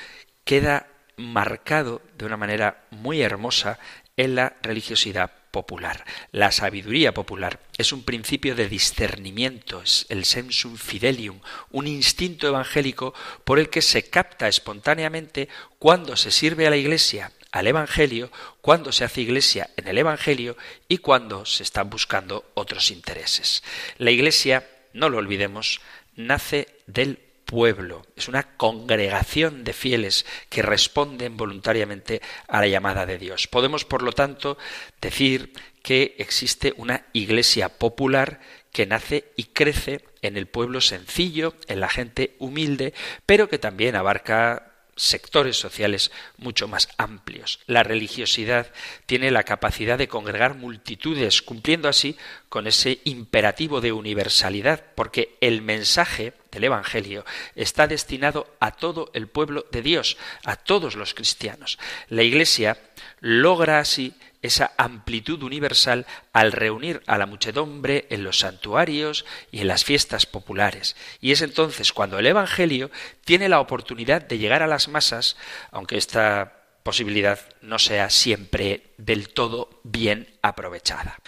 queda 0.44 0.86
marcado 1.16 2.02
de 2.16 2.24
una 2.24 2.36
manera 2.36 2.84
muy 2.90 3.22
hermosa 3.22 3.78
en 4.16 4.34
la 4.34 4.56
religiosidad 4.62 5.30
popular. 5.50 6.04
La 6.32 6.52
sabiduría 6.52 7.12
popular 7.12 7.60
es 7.76 7.92
un 7.92 8.04
principio 8.04 8.54
de 8.54 8.68
discernimiento, 8.68 9.82
es 9.82 10.06
el 10.08 10.24
sensum 10.24 10.76
fidelium, 10.76 11.40
un 11.70 11.86
instinto 11.86 12.46
evangélico 12.46 13.14
por 13.44 13.58
el 13.58 13.68
que 13.68 13.82
se 13.82 14.08
capta 14.08 14.48
espontáneamente 14.48 15.48
cuando 15.78 16.16
se 16.16 16.30
sirve 16.30 16.66
a 16.66 16.70
la 16.70 16.76
Iglesia, 16.76 17.32
al 17.52 17.66
Evangelio, 17.66 18.30
cuando 18.60 18.92
se 18.92 19.04
hace 19.04 19.22
Iglesia 19.22 19.70
en 19.76 19.88
el 19.88 19.98
Evangelio 19.98 20.56
y 20.88 20.98
cuando 20.98 21.44
se 21.46 21.62
están 21.62 21.90
buscando 21.90 22.50
otros 22.54 22.90
intereses. 22.90 23.62
La 23.98 24.10
Iglesia, 24.10 24.68
no 24.92 25.08
lo 25.08 25.18
olvidemos, 25.18 25.80
nace 26.26 26.68
del 26.86 27.18
pueblo, 27.50 28.06
es 28.14 28.28
una 28.28 28.56
congregación 28.56 29.64
de 29.64 29.72
fieles 29.72 30.24
que 30.48 30.62
responden 30.62 31.36
voluntariamente 31.36 32.22
a 32.46 32.60
la 32.60 32.68
llamada 32.68 33.06
de 33.06 33.18
Dios. 33.18 33.48
Podemos, 33.48 33.84
por 33.84 34.02
lo 34.02 34.12
tanto, 34.12 34.56
decir 35.00 35.52
que 35.82 36.14
existe 36.18 36.74
una 36.76 37.06
iglesia 37.12 37.68
popular 37.68 38.40
que 38.72 38.86
nace 38.86 39.32
y 39.34 39.44
crece 39.46 40.04
en 40.22 40.36
el 40.36 40.46
pueblo 40.46 40.80
sencillo, 40.80 41.54
en 41.66 41.80
la 41.80 41.88
gente 41.88 42.36
humilde, 42.38 42.94
pero 43.26 43.48
que 43.48 43.58
también 43.58 43.96
abarca 43.96 44.69
sectores 45.00 45.58
sociales 45.58 46.12
mucho 46.36 46.68
más 46.68 46.88
amplios. 46.98 47.60
La 47.66 47.82
religiosidad 47.82 48.70
tiene 49.06 49.30
la 49.30 49.44
capacidad 49.44 49.96
de 49.96 50.08
congregar 50.08 50.54
multitudes, 50.54 51.42
cumpliendo 51.42 51.88
así 51.88 52.16
con 52.48 52.66
ese 52.66 53.00
imperativo 53.04 53.80
de 53.80 53.92
universalidad, 53.92 54.84
porque 54.94 55.36
el 55.40 55.62
mensaje 55.62 56.34
del 56.52 56.64
Evangelio 56.64 57.24
está 57.54 57.86
destinado 57.86 58.54
a 58.60 58.72
todo 58.72 59.10
el 59.14 59.26
pueblo 59.26 59.66
de 59.72 59.82
Dios, 59.82 60.16
a 60.44 60.56
todos 60.56 60.96
los 60.96 61.14
cristianos. 61.14 61.78
La 62.08 62.22
Iglesia 62.22 62.76
logra 63.20 63.78
así 63.78 64.14
esa 64.42 64.72
amplitud 64.76 65.42
universal 65.42 66.06
al 66.32 66.52
reunir 66.52 67.02
a 67.06 67.18
la 67.18 67.26
muchedumbre 67.26 68.06
en 68.10 68.24
los 68.24 68.38
santuarios 68.40 69.24
y 69.50 69.60
en 69.60 69.68
las 69.68 69.84
fiestas 69.84 70.26
populares. 70.26 70.96
Y 71.20 71.32
es 71.32 71.42
entonces 71.42 71.92
cuando 71.92 72.18
el 72.18 72.26
Evangelio 72.26 72.90
tiene 73.24 73.48
la 73.48 73.60
oportunidad 73.60 74.22
de 74.22 74.38
llegar 74.38 74.62
a 74.62 74.66
las 74.66 74.88
masas, 74.88 75.36
aunque 75.70 75.96
esta 75.96 76.60
posibilidad 76.82 77.38
no 77.60 77.78
sea 77.78 78.10
siempre 78.10 78.94
del 78.96 79.28
todo 79.28 79.80
bien 79.84 80.28
aprovechada. 80.42 81.18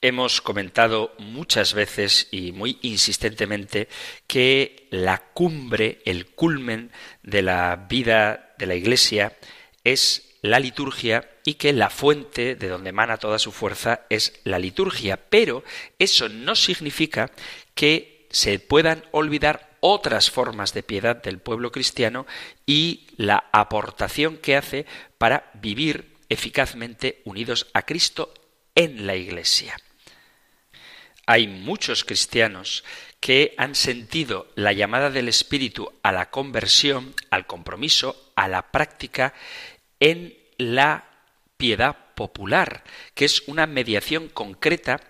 Hemos 0.00 0.42
comentado 0.42 1.14
muchas 1.18 1.72
veces 1.72 2.28
y 2.30 2.52
muy 2.52 2.78
insistentemente 2.82 3.88
que 4.26 4.86
la 4.90 5.16
cumbre, 5.32 6.02
el 6.04 6.26
culmen 6.26 6.90
de 7.22 7.40
la 7.40 7.86
vida 7.88 8.54
de 8.58 8.66
la 8.66 8.74
Iglesia 8.74 9.34
es 9.82 10.33
la 10.44 10.60
liturgia 10.60 11.30
y 11.46 11.54
que 11.54 11.72
la 11.72 11.88
fuente 11.88 12.54
de 12.54 12.68
donde 12.68 12.90
emana 12.90 13.16
toda 13.16 13.38
su 13.38 13.50
fuerza 13.50 14.02
es 14.10 14.40
la 14.44 14.58
liturgia. 14.58 15.16
Pero 15.16 15.64
eso 15.98 16.28
no 16.28 16.54
significa 16.54 17.30
que 17.74 18.28
se 18.30 18.58
puedan 18.58 19.04
olvidar 19.10 19.70
otras 19.80 20.30
formas 20.30 20.74
de 20.74 20.82
piedad 20.82 21.16
del 21.16 21.38
pueblo 21.38 21.72
cristiano 21.72 22.26
y 22.66 23.06
la 23.16 23.48
aportación 23.52 24.36
que 24.36 24.56
hace 24.56 24.84
para 25.16 25.50
vivir 25.54 26.12
eficazmente 26.28 27.22
unidos 27.24 27.68
a 27.72 27.86
Cristo 27.86 28.34
en 28.74 29.06
la 29.06 29.16
Iglesia. 29.16 29.78
Hay 31.24 31.46
muchos 31.46 32.04
cristianos 32.04 32.84
que 33.18 33.54
han 33.56 33.74
sentido 33.74 34.48
la 34.56 34.74
llamada 34.74 35.08
del 35.08 35.28
Espíritu 35.28 35.90
a 36.02 36.12
la 36.12 36.28
conversión, 36.30 37.14
al 37.30 37.46
compromiso, 37.46 38.30
a 38.36 38.48
la 38.48 38.70
práctica 38.70 39.32
en 40.04 40.36
la 40.58 41.08
piedad 41.56 41.96
popular, 42.14 42.84
que 43.14 43.24
es 43.24 43.42
una 43.46 43.66
mediación 43.66 44.28
concreta 44.28 45.00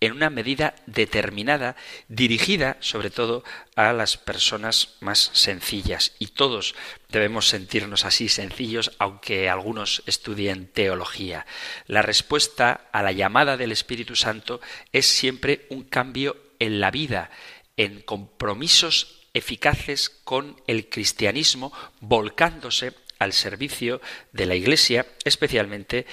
en 0.00 0.12
una 0.12 0.30
medida 0.30 0.74
determinada, 0.86 1.76
dirigida 2.08 2.78
sobre 2.80 3.10
todo 3.10 3.44
a 3.76 3.92
las 3.92 4.16
personas 4.16 4.96
más 5.00 5.30
sencillas. 5.34 6.14
Y 6.18 6.28
todos 6.28 6.74
debemos 7.10 7.46
sentirnos 7.46 8.06
así 8.06 8.30
sencillos, 8.30 8.92
aunque 8.98 9.50
algunos 9.50 10.02
estudien 10.06 10.68
teología. 10.68 11.44
La 11.86 12.00
respuesta 12.00 12.88
a 12.90 13.02
la 13.02 13.12
llamada 13.12 13.58
del 13.58 13.70
Espíritu 13.70 14.16
Santo 14.16 14.62
es 14.92 15.04
siempre 15.04 15.66
un 15.68 15.82
cambio 15.82 16.38
en 16.58 16.80
la 16.80 16.90
vida, 16.90 17.30
en 17.76 18.00
compromisos 18.00 19.26
eficaces 19.34 20.08
con 20.08 20.58
el 20.66 20.88
cristianismo, 20.88 21.70
volcándose 22.00 22.94
al 23.18 23.32
servicio 23.32 24.00
de 24.32 24.46
la 24.46 24.54
Iglesia, 24.54 25.06
especialmente 25.24 26.06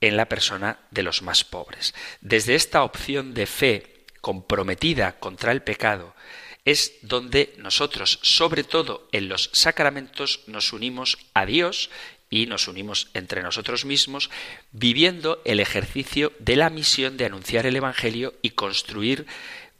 en 0.00 0.16
la 0.16 0.28
persona 0.28 0.78
de 0.90 1.02
los 1.02 1.22
más 1.22 1.44
pobres. 1.44 1.94
Desde 2.20 2.54
esta 2.54 2.82
opción 2.82 3.34
de 3.34 3.46
fe 3.46 4.04
comprometida 4.20 5.18
contra 5.18 5.52
el 5.52 5.62
pecado, 5.62 6.14
es 6.64 6.94
donde 7.02 7.54
nosotros, 7.58 8.18
sobre 8.22 8.64
todo 8.64 9.08
en 9.12 9.28
los 9.28 9.50
sacramentos, 9.52 10.40
nos 10.48 10.72
unimos 10.72 11.16
a 11.32 11.46
Dios 11.46 11.90
y 12.28 12.46
nos 12.46 12.66
unimos 12.66 13.08
entre 13.14 13.42
nosotros 13.42 13.84
mismos, 13.84 14.30
viviendo 14.72 15.40
el 15.44 15.60
ejercicio 15.60 16.32
de 16.40 16.56
la 16.56 16.70
misión 16.70 17.16
de 17.16 17.26
anunciar 17.26 17.66
el 17.66 17.76
Evangelio 17.76 18.34
y 18.42 18.50
construir 18.50 19.26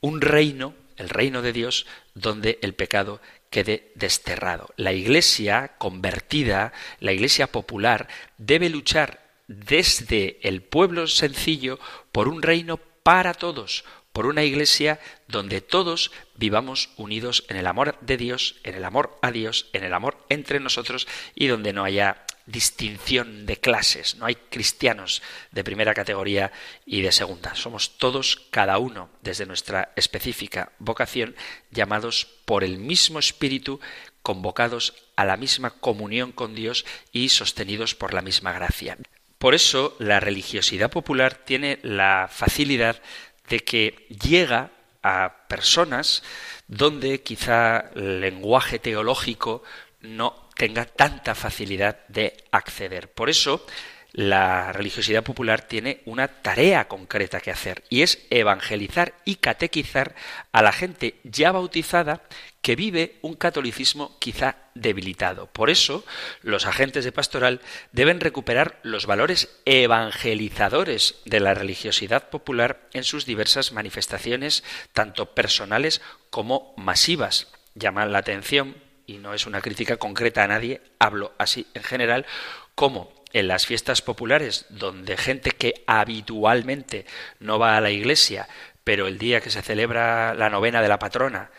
un 0.01 0.21
reino, 0.21 0.75
el 0.97 1.09
reino 1.09 1.43
de 1.43 1.53
Dios, 1.53 1.87
donde 2.15 2.61
el 2.63 2.75
pecado 2.75 3.21
quede 3.57 3.91
desterrado. 3.95 4.69
La 4.77 4.93
Iglesia 4.93 5.77
convertida, 5.79 6.75
la 7.01 7.13
Iglesia 7.13 7.47
popular, 7.47 8.07
debe 8.37 8.69
luchar 8.69 9.31
desde 9.47 10.39
el 10.47 10.61
pueblo 10.61 11.07
sencillo 11.07 11.79
por 12.13 12.29
un 12.29 12.43
reino 12.43 12.77
para 13.03 13.33
todos, 13.33 13.87
por 14.13 14.27
una 14.27 14.45
iglesia 14.45 15.01
donde 15.27 15.63
todos 15.63 16.11
vivamos 16.35 16.91
unidos 16.99 17.45
en 17.49 17.57
el 17.57 17.67
amor 17.67 17.97
de 18.03 18.19
Dios, 18.19 18.57
en 18.63 18.75
el 18.75 18.85
amor 18.85 19.17
a 19.23 19.31
Dios, 19.31 19.71
en 19.73 19.85
el 19.85 19.95
amor 19.95 20.19
entre 20.29 20.61
nosotros 20.61 21.09
y 21.35 21.47
donde 21.47 21.73
no 21.73 21.83
haya 21.83 22.26
distinción 22.47 23.45
de 23.45 23.59
clases, 23.59 24.17
no 24.17 24.27
hay 24.27 24.37
cristianos 24.37 25.23
de 25.51 25.65
primera 25.65 25.95
categoría 25.95 26.53
y 26.85 27.03
de 27.03 27.13
segunda. 27.13 27.55
Somos 27.55 27.99
todos, 27.99 28.47
cada 28.51 28.79
uno, 28.79 29.11
desde 29.23 29.47
nuestra 29.47 29.93
específica 29.97 30.73
vocación, 30.79 31.35
llamados 31.71 32.27
por 32.45 32.63
el 32.63 32.79
mismo 32.79 33.19
Espíritu, 33.19 33.81
convocados 34.23 34.95
a 35.17 35.25
la 35.25 35.37
misma 35.37 35.71
comunión 35.71 36.33
con 36.33 36.55
Dios 36.55 36.85
y 37.13 37.29
sostenidos 37.29 37.95
por 37.95 38.15
la 38.15 38.23
misma 38.23 38.53
gracia. 38.53 38.97
Por 39.39 39.55
eso 39.55 39.97
la 39.99 40.21
religiosidad 40.21 40.91
popular 40.91 41.35
tiene 41.35 41.79
la 41.83 42.29
facilidad 42.31 43.03
de 43.49 43.61
que 43.61 44.07
llega 44.09 44.71
a 45.03 45.47
personas 45.49 46.23
donde 46.67 47.23
quizá 47.23 47.91
el 47.95 48.21
lenguaje 48.21 48.79
teológico 48.79 49.63
no 50.01 50.46
tenga 50.57 50.85
tanta 50.85 51.35
facilidad 51.35 52.07
de 52.09 52.37
acceder. 52.51 53.11
Por 53.11 53.31
eso 53.31 53.65
la 54.17 54.73
religiosidad 54.73 55.23
popular 55.23 55.61
tiene 55.61 56.01
una 56.07 56.29
tarea 56.29 56.89
concreta 56.89 57.41
que 57.41 57.51
hacer 57.51 57.85
y 57.91 58.01
es 58.01 58.27
evangelizar 58.31 59.13
y 59.27 59.37
catequizar 59.37 60.15
a 60.53 60.63
la 60.63 60.73
gente 60.73 61.21
ya 61.23 61.53
bautizada 61.53 62.23
que 62.63 62.77
vive 62.77 63.19
un 63.21 63.35
catolicismo 63.35 64.19
quizá 64.19 64.57
debilitado. 64.75 65.49
Por 65.49 65.69
eso, 65.69 66.03
los 66.41 66.65
agentes 66.65 67.05
de 67.05 67.13
pastoral 67.13 67.61
deben 67.93 68.21
recuperar 68.21 68.81
los 68.83 69.05
valores 69.05 69.61
evangelizadores 69.67 71.17
de 71.27 71.41
la 71.41 71.53
religiosidad 71.53 72.31
popular 72.31 72.89
en 72.95 73.05
sus 73.05 73.27
diversas 73.27 73.73
manifestaciones, 73.73 74.65
tanto 74.95 75.35
personales 75.35 76.01
como 76.31 76.73
masivas. 76.79 77.53
Llaman 77.75 78.13
la 78.13 78.19
atención, 78.21 78.77
y 79.07 79.19
no 79.19 79.35
es 79.35 79.47
una 79.47 79.61
crítica 79.61 79.97
concreta 79.97 80.45
a 80.45 80.49
nadie, 80.49 80.81
hablo 80.99 81.33
así 81.39 81.67
en 81.75 81.83
general, 81.83 82.27
como 82.75 83.13
en 83.33 83.49
las 83.49 83.67
fiestas 83.67 84.03
populares, 84.03 84.67
donde 84.71 85.17
gente 85.17 85.51
que 85.51 85.85
habitualmente 85.87 87.07
no 87.41 87.59
va 87.59 87.77
a 87.77 87.81
la 87.81 87.91
iglesia, 87.91 88.49
pero 88.85 89.07
el 89.07 89.19
día 89.19 89.41
que 89.41 89.51
se 89.51 89.63
celebra 89.63 90.35
la 90.35 90.51
novena 90.51 90.81
de 90.81 90.89
la 90.89 90.99
patrona, 90.99 91.51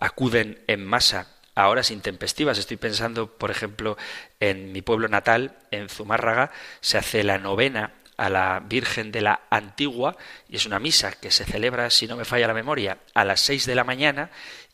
acuden 0.00 0.62
en 0.66 0.84
masa 0.84 1.28
a 1.54 1.68
horas 1.68 1.90
intempestivas. 1.90 2.58
Estoy 2.58 2.76
pensando, 2.76 3.36
por 3.38 3.50
ejemplo, 3.50 3.96
en 4.40 4.72
mi 4.72 4.82
pueblo 4.82 5.08
natal, 5.08 5.56
en 5.70 5.88
Zumárraga, 5.88 6.50
se 6.80 6.98
hace 6.98 7.24
la 7.24 7.38
novena 7.38 7.94
a 8.16 8.28
la 8.28 8.60
Virgen 8.60 9.12
de 9.12 9.22
la 9.22 9.42
Antigua 9.50 10.16
y 10.48 10.56
es 10.56 10.66
una 10.66 10.78
misa 10.78 11.12
que 11.12 11.30
se 11.30 11.44
celebra, 11.44 11.90
si 11.90 12.06
no 12.06 12.16
me 12.16 12.24
falla 12.24 12.46
la 12.46 12.54
memoria, 12.54 12.98
a 13.14 13.24
las 13.24 13.40
seis 13.40 13.66
de 13.66 13.74
la 13.74 13.84
mañana 13.84 14.30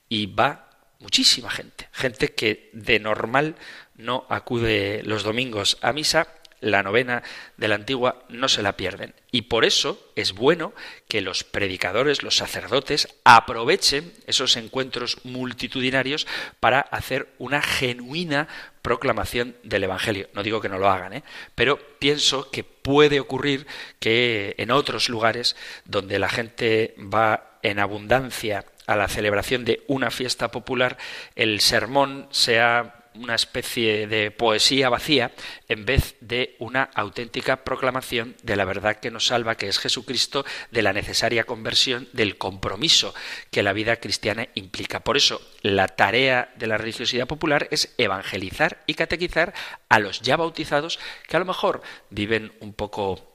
y 0.08 0.26
va 0.26 0.67
muchísima 0.98 1.50
gente, 1.50 1.88
gente 1.92 2.34
que 2.34 2.70
de 2.72 2.98
normal 2.98 3.56
no 3.96 4.26
acude 4.28 5.02
los 5.04 5.22
domingos 5.22 5.78
a 5.82 5.92
misa 5.92 6.28
la 6.60 6.82
novena 6.82 7.22
de 7.56 7.68
la 7.68 7.76
antigua 7.76 8.24
no 8.28 8.48
se 8.48 8.62
la 8.62 8.76
pierden. 8.76 9.14
Y 9.30 9.42
por 9.42 9.64
eso 9.64 10.10
es 10.16 10.32
bueno 10.32 10.72
que 11.06 11.20
los 11.20 11.44
predicadores, 11.44 12.22
los 12.22 12.36
sacerdotes, 12.36 13.08
aprovechen 13.24 14.12
esos 14.26 14.56
encuentros 14.56 15.24
multitudinarios 15.24 16.26
para 16.60 16.80
hacer 16.80 17.28
una 17.38 17.62
genuina 17.62 18.48
proclamación 18.82 19.56
del 19.62 19.84
Evangelio. 19.84 20.28
No 20.34 20.42
digo 20.42 20.60
que 20.60 20.68
no 20.68 20.78
lo 20.78 20.88
hagan, 20.88 21.12
¿eh? 21.12 21.22
pero 21.54 21.78
pienso 21.98 22.50
que 22.50 22.64
puede 22.64 23.20
ocurrir 23.20 23.66
que 24.00 24.54
en 24.58 24.70
otros 24.70 25.08
lugares 25.08 25.56
donde 25.84 26.18
la 26.18 26.28
gente 26.28 26.94
va 26.98 27.58
en 27.62 27.78
abundancia 27.78 28.64
a 28.88 28.96
la 28.96 29.06
celebración 29.06 29.66
de 29.66 29.84
una 29.86 30.10
fiesta 30.10 30.50
popular, 30.50 30.96
el 31.36 31.60
sermón 31.60 32.26
sea 32.30 33.04
una 33.14 33.34
especie 33.34 34.06
de 34.06 34.30
poesía 34.30 34.88
vacía 34.88 35.32
en 35.68 35.84
vez 35.84 36.16
de 36.20 36.56
una 36.58 36.84
auténtica 36.94 37.64
proclamación 37.64 38.34
de 38.42 38.56
la 38.56 38.64
verdad 38.64 38.96
que 38.96 39.10
nos 39.10 39.26
salva, 39.26 39.56
que 39.56 39.68
es 39.68 39.78
Jesucristo, 39.78 40.46
de 40.70 40.82
la 40.82 40.94
necesaria 40.94 41.44
conversión, 41.44 42.08
del 42.12 42.38
compromiso 42.38 43.14
que 43.50 43.62
la 43.62 43.74
vida 43.74 43.96
cristiana 43.96 44.48
implica. 44.54 45.00
Por 45.00 45.18
eso, 45.18 45.42
la 45.60 45.88
tarea 45.88 46.52
de 46.56 46.66
la 46.66 46.78
religiosidad 46.78 47.26
popular 47.26 47.68
es 47.70 47.94
evangelizar 47.98 48.82
y 48.86 48.94
catequizar 48.94 49.52
a 49.90 49.98
los 49.98 50.22
ya 50.22 50.36
bautizados 50.36 50.98
que 51.26 51.36
a 51.36 51.40
lo 51.40 51.46
mejor 51.46 51.82
viven 52.08 52.52
un 52.60 52.72
poco 52.72 53.34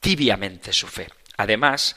tibiamente 0.00 0.72
su 0.72 0.86
fe. 0.86 1.08
Además, 1.36 1.96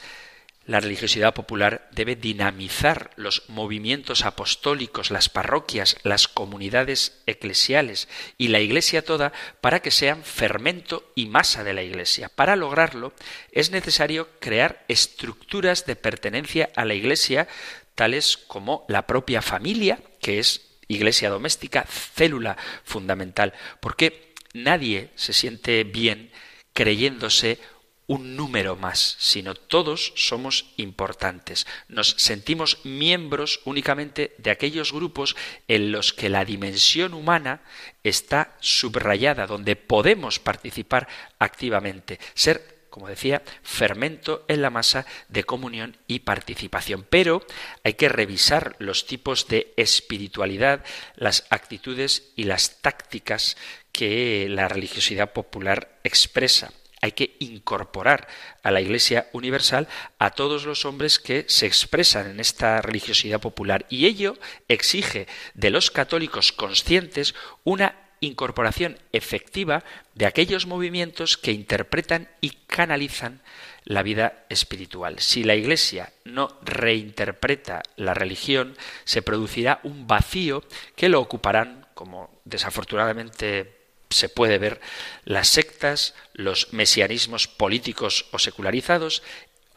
la 0.66 0.80
religiosidad 0.80 1.32
popular 1.32 1.88
debe 1.92 2.16
dinamizar 2.16 3.10
los 3.16 3.44
movimientos 3.48 4.24
apostólicos, 4.24 5.10
las 5.10 5.28
parroquias, 5.28 5.96
las 6.02 6.28
comunidades 6.28 7.22
eclesiales 7.26 8.08
y 8.36 8.48
la 8.48 8.60
Iglesia 8.60 9.04
toda 9.04 9.32
para 9.60 9.80
que 9.80 9.90
sean 9.90 10.24
fermento 10.24 11.10
y 11.14 11.26
masa 11.26 11.62
de 11.62 11.72
la 11.72 11.82
Iglesia. 11.82 12.28
Para 12.28 12.56
lograrlo 12.56 13.12
es 13.52 13.70
necesario 13.70 14.28
crear 14.40 14.84
estructuras 14.88 15.86
de 15.86 15.96
pertenencia 15.96 16.70
a 16.74 16.84
la 16.84 16.94
Iglesia 16.94 17.46
tales 17.94 18.36
como 18.36 18.84
la 18.88 19.06
propia 19.06 19.42
familia, 19.42 20.00
que 20.20 20.38
es 20.38 20.62
Iglesia 20.88 21.30
doméstica, 21.30 21.84
célula 21.88 22.56
fundamental, 22.84 23.54
porque 23.80 24.34
nadie 24.52 25.10
se 25.16 25.32
siente 25.32 25.82
bien 25.84 26.30
creyéndose 26.72 27.58
un 28.06 28.36
número 28.36 28.76
más, 28.76 29.16
sino 29.18 29.54
todos 29.54 30.12
somos 30.14 30.66
importantes. 30.76 31.66
Nos 31.88 32.10
sentimos 32.18 32.78
miembros 32.84 33.60
únicamente 33.64 34.34
de 34.38 34.50
aquellos 34.50 34.92
grupos 34.92 35.36
en 35.66 35.92
los 35.92 36.12
que 36.12 36.28
la 36.28 36.44
dimensión 36.44 37.14
humana 37.14 37.62
está 38.04 38.56
subrayada, 38.60 39.46
donde 39.46 39.76
podemos 39.76 40.38
participar 40.38 41.08
activamente, 41.38 42.20
ser 42.34 42.76
como 42.96 43.08
decía, 43.08 43.42
fermento 43.62 44.46
en 44.48 44.62
la 44.62 44.70
masa 44.70 45.04
de 45.28 45.44
comunión 45.44 45.98
y 46.06 46.20
participación. 46.20 47.06
Pero 47.10 47.44
hay 47.84 47.92
que 47.92 48.08
revisar 48.08 48.74
los 48.78 49.04
tipos 49.04 49.48
de 49.48 49.74
espiritualidad, 49.76 50.82
las 51.14 51.44
actitudes 51.50 52.32
y 52.36 52.44
las 52.44 52.80
tácticas 52.80 53.58
que 53.92 54.46
la 54.48 54.68
religiosidad 54.68 55.34
popular 55.34 55.98
expresa 56.04 56.72
hay 57.06 57.12
que 57.12 57.36
incorporar 57.38 58.28
a 58.62 58.70
la 58.70 58.80
Iglesia 58.80 59.28
Universal 59.32 59.88
a 60.18 60.30
todos 60.30 60.66
los 60.66 60.84
hombres 60.84 61.18
que 61.18 61.46
se 61.48 61.66
expresan 61.66 62.30
en 62.30 62.40
esta 62.40 62.82
religiosidad 62.82 63.40
popular. 63.40 63.86
Y 63.88 64.06
ello 64.06 64.36
exige 64.68 65.26
de 65.54 65.70
los 65.70 65.90
católicos 65.90 66.52
conscientes 66.52 67.34
una 67.64 67.94
incorporación 68.20 68.98
efectiva 69.12 69.84
de 70.14 70.26
aquellos 70.26 70.66
movimientos 70.66 71.36
que 71.36 71.52
interpretan 71.52 72.28
y 72.40 72.50
canalizan 72.66 73.40
la 73.84 74.02
vida 74.02 74.44
espiritual. 74.48 75.20
Si 75.20 75.44
la 75.44 75.54
Iglesia 75.54 76.12
no 76.24 76.58
reinterpreta 76.62 77.82
la 77.94 78.14
religión, 78.14 78.76
se 79.04 79.22
producirá 79.22 79.78
un 79.84 80.08
vacío 80.08 80.64
que 80.96 81.08
lo 81.08 81.20
ocuparán, 81.20 81.86
como 81.94 82.40
desafortunadamente 82.44 83.75
se 84.10 84.28
puede 84.28 84.58
ver 84.58 84.80
las 85.24 85.48
sectas, 85.48 86.14
los 86.32 86.72
mesianismos 86.72 87.48
políticos 87.48 88.26
o 88.32 88.38
secularizados 88.38 89.22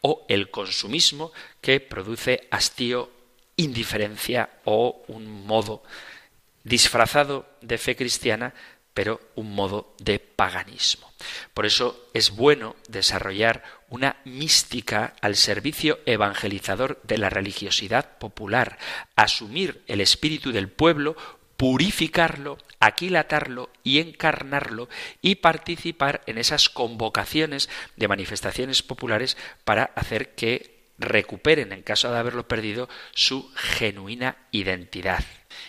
o 0.00 0.24
el 0.28 0.50
consumismo 0.50 1.32
que 1.60 1.80
produce 1.80 2.48
hastío, 2.50 3.10
indiferencia 3.56 4.50
o 4.64 5.02
un 5.08 5.46
modo 5.46 5.82
disfrazado 6.64 7.46
de 7.60 7.78
fe 7.78 7.96
cristiana, 7.96 8.54
pero 8.94 9.20
un 9.34 9.54
modo 9.54 9.94
de 9.98 10.18
paganismo. 10.18 11.10
Por 11.54 11.66
eso 11.66 12.08
es 12.14 12.30
bueno 12.30 12.76
desarrollar 12.88 13.62
una 13.88 14.16
mística 14.24 15.14
al 15.20 15.36
servicio 15.36 16.00
evangelizador 16.06 17.00
de 17.02 17.18
la 17.18 17.30
religiosidad 17.30 18.18
popular, 18.18 18.78
asumir 19.16 19.82
el 19.86 20.00
espíritu 20.00 20.52
del 20.52 20.68
pueblo 20.68 21.16
purificarlo, 21.60 22.56
aquilatarlo 22.78 23.68
y 23.84 23.98
encarnarlo 23.98 24.88
y 25.20 25.34
participar 25.34 26.22
en 26.24 26.38
esas 26.38 26.70
convocaciones 26.70 27.68
de 27.96 28.08
manifestaciones 28.08 28.82
populares 28.82 29.36
para 29.62 29.84
hacer 29.94 30.34
que 30.34 30.80
recuperen, 30.96 31.74
en 31.74 31.82
caso 31.82 32.10
de 32.10 32.18
haberlo 32.18 32.48
perdido, 32.48 32.88
su 33.12 33.52
genuina 33.54 34.38
identidad. 34.52 35.22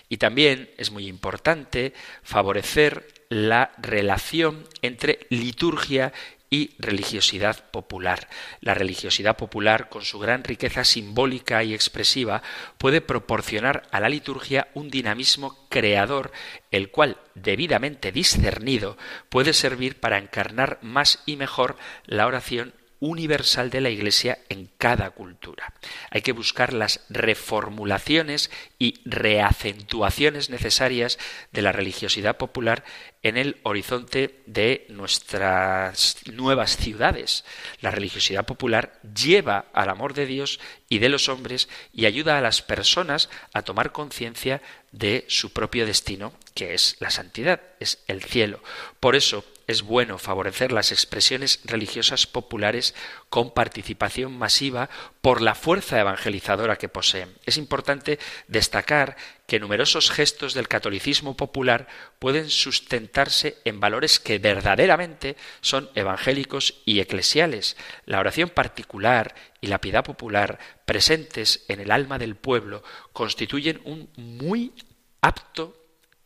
Y 0.08 0.16
también 0.16 0.72
es 0.78 0.92
muy 0.92 1.08
importante 1.08 1.94
favorecer 2.24 3.26
la 3.28 3.74
relación 3.78 4.66
entre 4.82 5.28
liturgia 5.30 6.14
y 6.52 6.76
religiosidad 6.78 7.72
popular. 7.72 8.28
La 8.60 8.74
religiosidad 8.74 9.38
popular, 9.38 9.88
con 9.90 10.04
su 10.04 10.20
gran 10.20 10.44
riqueza 10.44 10.84
simbólica 10.84 11.64
y 11.64 11.74
expresiva, 11.74 12.44
puede 12.78 13.00
proporcionar 13.00 13.88
a 13.92 14.02
la 14.02 14.10
liturgia 14.10 14.68
un 14.74 14.90
dinamismo 14.92 15.66
creador, 15.70 16.32
el 16.70 16.92
cual, 16.92 17.18
debidamente 17.36 18.12
discernido, 18.12 18.98
puede 19.30 19.54
servir 19.54 20.00
para 20.00 20.18
encarnar 20.18 20.78
más 20.82 21.24
y 21.26 21.38
mejor 21.38 21.78
la 22.06 22.28
oración 22.28 22.74
universal 23.02 23.72
de 23.72 23.82
la 23.82 23.90
Iglesia 23.90 24.38
en 24.48 24.70
cada 24.78 25.10
cultura. 25.10 25.74
Hay 26.12 26.22
que 26.22 26.32
buscar 26.32 26.72
las 26.72 27.02
reformulaciones 27.10 28.52
y 28.80 29.02
reacentuaciones 29.06 30.50
necesarias 30.50 31.18
de 31.52 31.64
la 31.64 31.72
religiosidad 31.72 32.38
popular 32.38 32.86
en 33.24 33.38
el 33.38 33.58
horizonte 33.64 34.40
de 34.46 34.86
nuestras 34.90 36.18
nuevas 36.32 36.78
ciudades. 36.78 37.44
La 37.82 37.92
religiosidad 37.92 38.46
popular 38.46 39.00
lleva 39.16 39.66
al 39.74 39.90
amor 39.90 40.14
de 40.14 40.28
Dios 40.28 40.60
y 40.88 41.00
de 41.00 41.10
los 41.10 41.28
hombres 41.28 41.70
y 41.94 42.06
ayuda 42.06 42.38
a 42.38 42.42
las 42.42 42.62
personas 42.62 43.30
a 43.54 43.64
tomar 43.64 43.92
conciencia 43.92 44.62
de 44.92 45.26
su 45.28 45.54
propio 45.54 45.88
destino, 45.88 46.34
que 46.54 46.76
es 46.76 46.98
la 47.00 47.10
santidad, 47.10 47.62
es 47.80 48.00
el 48.08 48.24
cielo. 48.24 48.62
Por 49.00 49.16
eso 49.16 49.44
es 49.68 49.84
bueno 49.84 50.18
favorecer 50.18 50.72
las 50.72 50.92
expresiones 50.92 51.60
religiosas 51.64 52.28
populares 52.28 52.96
con 53.30 53.54
participación 53.54 54.38
masiva 54.38 54.90
por 55.22 55.42
la 55.42 55.56
fuerza 55.56 56.00
evangelizadora 56.00 56.78
que 56.78 56.90
poseen. 56.90 57.34
Es 57.46 57.58
importante 57.58 58.20
destacar 58.48 59.16
que 59.48 59.60
numerosos 59.60 60.12
gestos 60.12 60.54
del 60.54 60.68
catolicismo 60.68 61.36
popular 61.36 61.88
pueden 62.20 62.50
sustentarse 62.50 63.58
en 63.66 63.80
valores 63.80 64.20
que 64.20 64.40
verdaderamente 64.40 65.36
son 65.62 65.90
evangélicos 65.96 66.82
y 66.86 67.00
eclesiales. 67.00 67.78
La 68.06 68.20
oración 68.20 68.50
particular 68.50 69.36
y 69.60 69.68
la 69.68 69.82
piedad 69.82 70.04
popular 70.04 70.60
presentes 70.86 71.66
en 71.68 71.80
el 71.80 71.92
alma 71.92 72.18
del 72.18 72.36
pueblo 72.36 72.84
constituyen 73.14 73.82
un 73.84 74.10
muy 74.16 74.74
apto 75.22 75.78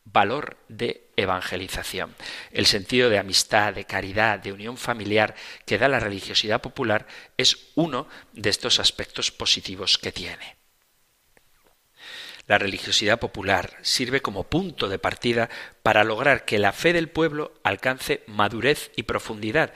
valor 0.05 0.57
de 0.69 1.04
evangelización. 1.17 2.15
El 2.51 2.65
sentido 2.65 3.09
de 3.09 3.19
amistad, 3.19 3.73
de 3.73 3.85
caridad, 3.85 4.39
de 4.39 4.51
unión 4.51 4.77
familiar 4.77 5.35
que 5.65 5.77
da 5.77 5.87
la 5.87 5.99
religiosidad 5.99 6.61
popular 6.61 7.07
es 7.37 7.71
uno 7.75 8.07
de 8.33 8.49
estos 8.49 8.79
aspectos 8.79 9.31
positivos 9.31 9.97
que 9.97 10.11
tiene. 10.11 10.55
La 12.47 12.59
religiosidad 12.59 13.19
popular 13.19 13.75
sirve 13.81 14.21
como 14.21 14.43
punto 14.43 14.87
de 14.87 14.99
partida 14.99 15.49
para 15.81 16.03
lograr 16.03 16.45
que 16.45 16.59
la 16.59 16.73
fe 16.73 16.93
del 16.93 17.09
pueblo 17.09 17.53
alcance 17.63 18.23
madurez 18.27 18.91
y 18.95 19.03
profundidad. 19.03 19.73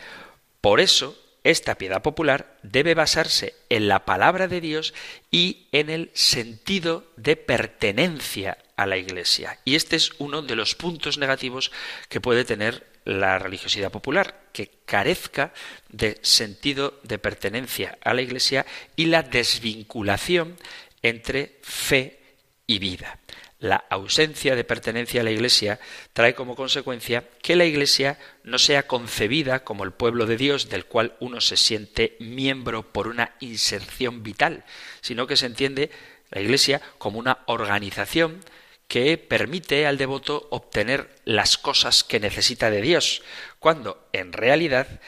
Por 0.62 0.80
eso, 0.80 1.18
esta 1.44 1.76
piedad 1.76 2.04
popular 2.04 2.58
debe 2.62 2.94
basarse 2.94 3.56
en 3.70 3.88
la 3.88 4.06
palabra 4.06 4.48
de 4.48 4.62
Dios 4.62 4.94
y 5.32 5.68
en 5.72 5.90
el 5.90 6.12
sentido 6.14 7.12
de 7.16 7.38
pertenencia 7.38 8.60
a 8.80 8.86
la 8.86 8.96
Iglesia. 8.96 9.60
Y 9.66 9.76
este 9.76 9.98
es 9.98 10.12
uno 10.20 10.42
de 10.42 10.56
los 10.56 10.74
puntos 10.74 11.18
negativos 11.18 11.72
que 12.08 12.22
puede 12.22 12.46
tener 12.46 12.88
la 13.04 13.38
religiosidad 13.38 13.92
popular, 13.92 14.48
que 14.54 14.72
carezca 14.86 15.54
de 15.90 16.18
sentido 16.22 17.00
de 17.04 17.18
pertenencia 17.20 17.98
a 18.02 18.14
la 18.14 18.22
Iglesia 18.22 18.66
y 18.96 19.06
la 19.06 19.22
desvinculación 19.22 20.58
entre 21.02 21.60
fe 21.62 22.20
y 22.68 22.80
vida 22.80 23.20
la 23.60 23.84
ausencia 23.90 24.56
de 24.56 24.64
pertenencia 24.64 25.20
a 25.20 25.24
la 25.26 25.32
Iglesia 25.32 25.80
trae 26.14 26.34
como 26.34 26.56
consecuencia 26.56 27.26
que 27.42 27.58
la 27.58 27.66
Iglesia 27.66 28.18
no 28.44 28.58
sea 28.58 28.88
concebida 28.88 29.66
como 29.66 29.84
el 29.84 29.92
pueblo 29.92 30.26
de 30.26 30.38
Dios 30.38 30.70
del 30.70 30.86
cual 30.86 31.16
uno 31.20 31.42
se 31.42 31.58
siente 31.58 32.16
miembro 32.22 32.84
por 32.84 33.10
una 33.10 33.36
inserción 33.42 34.24
vital, 34.24 34.64
sino 35.02 35.28
que 35.28 35.36
se 35.36 35.46
entiende 35.46 35.92
la 36.32 36.40
Iglesia 36.40 36.82
como 36.98 37.20
una 37.20 37.40
organización 37.48 38.40
que 38.90 39.20
permite 39.20 39.86
al 39.86 40.00
devoto 40.00 40.48
obtener 40.50 41.16
las 41.24 41.60
cosas 41.60 42.04
que 42.04 42.20
necesita 42.20 42.72
de 42.72 42.82
Dios, 42.82 43.22
cuando 43.60 44.10
en 44.14 44.34
realidad 44.34 45.00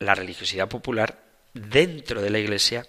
la 0.00 0.16
religiosidad 0.16 0.68
popular 0.68 1.22
dentro 1.54 2.20
de 2.20 2.28
la 2.30 2.40
Iglesia 2.40 2.86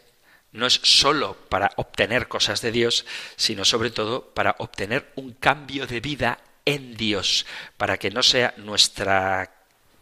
no 0.52 0.66
es 0.66 0.82
sólo 0.84 1.38
para 1.48 1.72
obtener 1.76 2.28
cosas 2.28 2.62
de 2.62 2.72
Dios, 2.72 3.06
sino 3.36 3.64
sobre 3.64 3.92
todo 3.92 4.34
para 4.34 4.56
obtener 4.58 5.12
un 5.16 5.34
cambio 5.34 5.86
de 5.86 6.00
vida 6.00 6.40
en 6.66 6.98
Dios, 6.98 7.46
para 7.78 7.98
que 7.98 8.10
no 8.10 8.24
sea 8.24 8.56
nuestra 8.58 9.54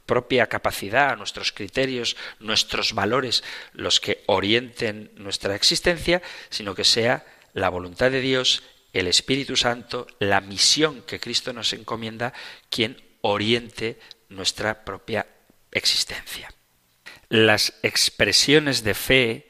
propia 0.06 0.48
capacidad, 0.48 1.18
nuestros 1.18 1.52
criterios, 1.52 2.16
nuestros 2.40 2.94
valores 2.94 3.44
los 3.74 4.00
que 4.00 4.24
orienten 4.28 5.12
nuestra 5.16 5.54
existencia, 5.54 6.22
sino 6.50 6.74
que 6.74 6.86
sea 6.86 7.26
la 7.54 7.68
voluntad 7.68 8.10
de 8.10 8.22
Dios, 8.22 8.64
el 8.94 9.08
Espíritu 9.08 9.56
Santo, 9.56 10.08
la 10.20 10.42
misión 10.42 11.02
que 11.04 11.20
Cristo 11.20 11.54
nos 11.54 11.74
encomienda, 11.74 12.34
quien 12.70 13.02
oriente 13.22 14.00
nuestra 14.30 14.86
propia 14.86 15.28
existencia. 15.72 16.54
Las 17.30 17.74
expresiones 17.84 18.84
de 18.84 18.94
fe 18.94 19.50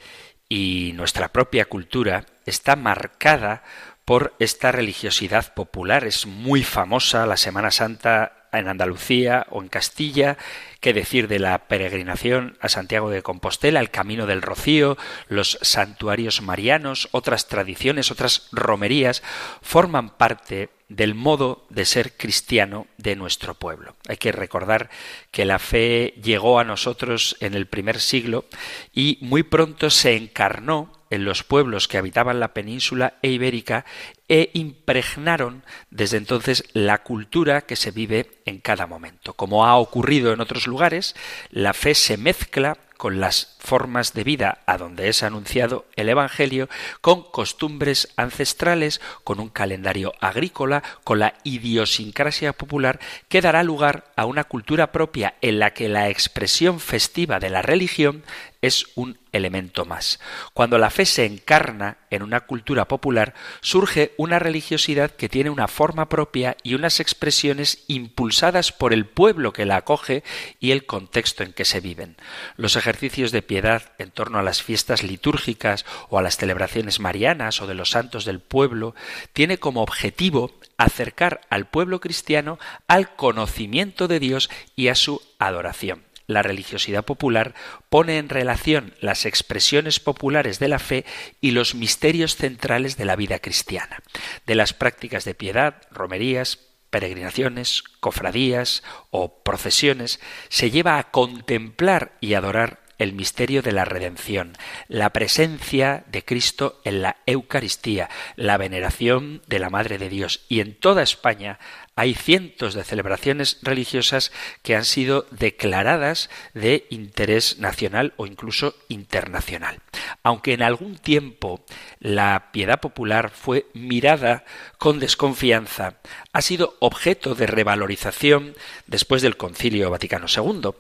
y 0.49 0.91
nuestra 0.95 1.32
propia 1.32 1.65
cultura 1.65 2.25
está 2.45 2.75
marcada 2.75 3.63
por 4.04 4.36
esta 4.39 4.71
religiosidad 4.71 5.54
popular. 5.54 6.06
Es 6.06 6.25
muy 6.25 6.63
famosa 6.63 7.25
la 7.25 7.38
Semana 7.38 7.71
Santa 7.71 8.38
en 8.51 8.67
Andalucía 8.67 9.45
o 9.49 9.62
en 9.62 9.69
Castilla, 9.69 10.38
qué 10.79 10.93
decir 10.93 11.27
de 11.27 11.39
la 11.39 11.67
peregrinación 11.67 12.57
a 12.62 12.69
Santiago 12.69 13.09
de 13.09 13.21
Compostela, 13.21 13.79
el 13.79 13.91
Camino 13.91 14.25
del 14.25 14.41
Rocío, 14.41 14.97
los 15.27 15.57
santuarios 15.62 16.41
marianos, 16.41 17.09
otras 17.12 17.47
tradiciones, 17.47 18.12
otras 18.12 18.47
romerías, 18.51 19.23
forman 19.62 20.09
parte 20.09 20.69
del 20.89 21.13
modo 21.13 21.65
de 21.69 21.85
ser 21.85 22.17
cristiano 22.17 22.88
de 22.97 23.15
nuestro 23.15 23.53
pueblo. 23.53 23.95
Hay 24.07 24.17
que 24.17 24.31
recordar 24.31 24.89
que 25.31 25.45
la 25.45 25.59
fe 25.59 26.15
llegó 26.21 26.59
a 26.59 26.63
nosotros 26.63 27.38
en 27.39 27.53
el 27.53 27.67
primer 27.67 27.99
siglo 27.99 28.45
y 28.93 29.19
muy 29.21 29.43
pronto 29.43 29.89
se 29.91 30.15
encarnó 30.15 30.98
en 31.10 31.26
los 31.26 31.43
pueblos 31.43 31.88
que 31.88 31.98
habitaban 31.98 32.39
la 32.39 32.54
península 32.54 33.13
e 33.22 33.30
ibérica 33.30 33.86
e 34.28 34.52
impregnaron 34.54 35.63
desde 35.89 36.17
entonces 36.17 36.63
la 36.74 37.00
cultura 37.00 37.62
que 37.62 37.76
se 37.76 37.91
vive 37.91 38.30
en 38.45 38.60
cada 38.60 38.88
momento. 38.88 39.34
Como 39.34 39.65
ha 39.65 39.78
ocurrido 39.78 40.34
en 40.34 40.41
otros 40.41 40.67
lugares, 40.67 41.15
la 41.52 41.74
fe 41.74 41.95
se 41.95 42.17
mezcla 42.17 42.78
con 42.98 43.19
las 43.19 43.56
formas 43.60 44.13
de 44.13 44.24
vida 44.24 44.60
a 44.65 44.78
donde 44.78 45.10
es 45.10 45.22
anunciado 45.22 45.86
el 45.95 46.10
Evangelio, 46.10 46.69
con 47.02 47.24
costumbres 47.24 48.08
ancestrales, 48.15 49.02
con 49.24 49.39
un 49.39 49.50
calendario 49.50 50.13
agrícola, 50.22 50.82
con 51.04 51.19
la 51.19 51.36
idiosincrasia 51.43 52.54
popular, 52.54 53.00
que 53.28 53.41
dará 53.41 53.62
lugar 53.63 54.12
a 54.15 54.26
una 54.26 54.45
cultura 54.45 54.91
propia 54.91 55.36
en 55.41 55.60
la 55.60 55.74
que 55.74 55.89
la 55.89 56.10
expresión 56.10 56.80
festiva 56.80 57.39
de 57.39 57.50
la 57.50 57.62
religión 57.62 58.24
es 58.62 58.88
un 58.95 59.17
elemento 59.32 59.86
más. 59.86 60.19
Cuando 60.54 60.78
la 60.78 60.89
fe 60.89 61.06
se 61.06 61.26
encarna 61.26 61.98
en 62.10 62.24
una 62.24 62.41
cultura 62.41 62.88
popular, 62.88 63.34
surge 63.62 64.13
una 64.17 64.39
religiosidad 64.39 65.12
que 65.12 65.30
tiene 65.30 65.50
una 65.50 65.67
forma 65.67 66.10
propia 66.10 66.58
y 66.63 66.74
unas 66.74 67.00
expresiones 67.00 67.84
impulsadas 67.88 68.72
por 68.72 68.91
el 68.91 69.06
pueblo 69.06 69.54
que 69.54 69.65
la 69.65 69.78
acoge 69.78 70.24
y 70.60 70.72
el 70.72 70.86
contexto 70.86 71.43
en 71.43 71.54
que 71.54 71.65
se 71.65 71.80
viven. 71.80 72.17
Los 72.58 72.76
ejercicios 72.76 73.32
de 73.32 73.41
piedad 73.49 73.93
en 73.97 74.12
torno 74.12 74.38
a 74.38 74.43
las 74.43 74.62
fiestas 74.62 75.01
litúrgicas 75.01 75.83
o 76.09 76.19
a 76.19 76.21
las 76.21 76.38
celebraciones 76.38 76.99
marianas 76.99 77.63
o 77.63 77.67
de 77.67 77.73
los 77.73 77.89
santos 77.89 78.23
del 78.23 78.41
pueblo 78.41 78.93
tiene 79.33 79.57
como 79.57 79.81
objetivo 79.81 80.51
acercar 80.77 81.41
al 81.49 81.65
pueblo 81.65 81.99
cristiano 81.99 82.59
al 82.88 83.15
conocimiento 83.15 84.07
de 84.07 84.19
Dios 84.19 84.51
y 84.75 84.89
a 84.89 84.95
su 84.95 85.23
adoración 85.39 86.03
la 86.27 86.43
religiosidad 86.43 87.03
popular 87.03 87.55
pone 87.89 88.19
en 88.19 88.29
relación 88.29 88.93
las 89.01 89.25
expresiones 89.25 89.99
populares 89.99 90.59
de 90.59 90.67
la 90.67 90.77
fe 90.77 91.03
y 91.41 91.49
los 91.49 91.73
misterios 91.73 92.35
centrales 92.35 92.97
de 92.97 93.05
la 93.05 93.15
vida 93.15 93.39
cristiana. 93.39 94.03
De 94.45 94.53
las 94.53 94.73
prácticas 94.73 95.25
de 95.25 95.33
piedad, 95.33 95.81
romerías, 95.89 96.59
peregrinaciones, 96.91 97.81
cofradías 97.99 98.83
o 99.09 99.41
procesiones, 99.41 100.19
se 100.49 100.69
lleva 100.69 100.99
a 100.99 101.09
contemplar 101.09 102.12
y 102.21 102.35
adorar 102.35 102.88
el 102.99 103.13
misterio 103.13 103.62
de 103.62 103.71
la 103.71 103.85
redención, 103.85 104.55
la 104.88 105.09
presencia 105.12 106.03
de 106.12 106.23
Cristo 106.23 106.79
en 106.83 107.01
la 107.01 107.17
Eucaristía, 107.25 108.09
la 108.35 108.57
veneración 108.57 109.41
de 109.47 109.59
la 109.59 109.69
Madre 109.69 109.97
de 109.97 110.09
Dios. 110.09 110.45
Y 110.49 110.59
en 110.59 110.75
toda 110.75 111.01
España 111.01 111.57
hay 111.95 112.13
cientos 112.13 112.75
de 112.75 112.85
celebraciones 112.85 113.57
religiosas 113.62 114.31
que 114.63 114.75
han 114.75 114.85
sido 114.85 115.25
declaradas 115.31 116.29
de 116.53 116.85
interés 116.89 117.59
nacional 117.59 118.13
o 118.15 118.25
incluso 118.25 118.75
internacional. 118.88 119.81
Aunque 120.23 120.53
en 120.53 120.62
algún 120.62 120.97
tiempo 120.97 121.63
la 121.99 122.51
piedad 122.53 122.79
popular 122.79 123.31
fue 123.31 123.65
mirada 123.73 124.45
con 124.77 124.99
desconfianza, 124.99 125.95
ha 126.31 126.41
sido 126.41 126.75
objeto 126.79 127.35
de 127.35 127.47
revalorización 127.47 128.55
después 128.88 129.21
del 129.21 129.35
Concilio 129.35 129.89
Vaticano 129.89 130.27
II. 130.33 130.71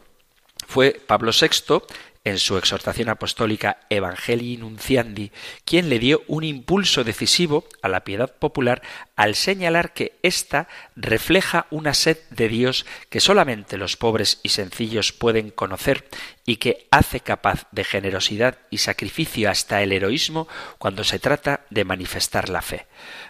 Fue 0.67 1.01
Pablo 1.05 1.31
VI 1.31 1.81
en 2.29 2.39
su 2.39 2.57
exhortación 2.57 3.09
apostólica 3.09 3.79
Evangelii 3.89 4.57
Nunciandi, 4.57 5.31
quien 5.65 5.89
le 5.89 5.99
dio 5.99 6.23
un 6.27 6.43
impulso 6.43 7.03
decisivo 7.03 7.65
a 7.81 7.89
la 7.89 8.03
piedad 8.03 8.33
popular 8.37 8.81
al 9.15 9.35
señalar 9.35 9.93
que 9.93 10.17
ésta 10.23 10.67
refleja 10.95 11.67
una 11.71 11.93
sed 11.93 12.17
de 12.29 12.47
Dios 12.47 12.85
que 13.09 13.19
solamente 13.19 13.77
los 13.77 13.97
pobres 13.97 14.39
y 14.43 14.49
sencillos 14.49 15.11
pueden 15.11 15.49
conocer 15.49 16.07
y 16.45 16.57
que 16.57 16.87
hace 16.91 17.19
capaz 17.19 17.67
de 17.71 17.83
generosidad 17.83 18.57
y 18.69 18.79
sacrificio 18.79 19.49
hasta 19.49 19.83
el 19.83 19.91
heroísmo 19.91 20.47
cuando 20.77 21.03
se 21.03 21.19
trata 21.19 21.65
de 21.69 21.85
manifestar 21.85 22.49
la 22.49 22.61
fe. 22.61 22.87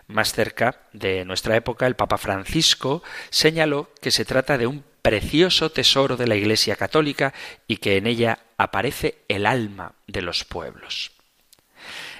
Más 0.08 0.34
cerca 0.34 0.82
de 0.94 1.26
nuestra 1.26 1.56
época, 1.56 1.88
el 1.88 1.96
Papa 1.96 2.18
Francisco 2.18 3.04
señaló 3.30 3.92
que 4.02 4.12
se 4.12 4.26
trata 4.26 4.58
de 4.58 4.68
un 4.68 4.84
precioso 5.02 5.72
tesoro 5.72 6.18
de 6.18 6.28
la 6.28 6.36
Iglesia 6.36 6.76
católica 6.76 7.34
y 7.68 7.78
que 7.78 7.98
en 7.98 8.08
ella 8.08 8.40
aparece 8.58 9.20
el 9.28 9.46
alma 9.46 9.94
de 10.08 10.22
los 10.22 10.44
pueblos. 10.44 11.12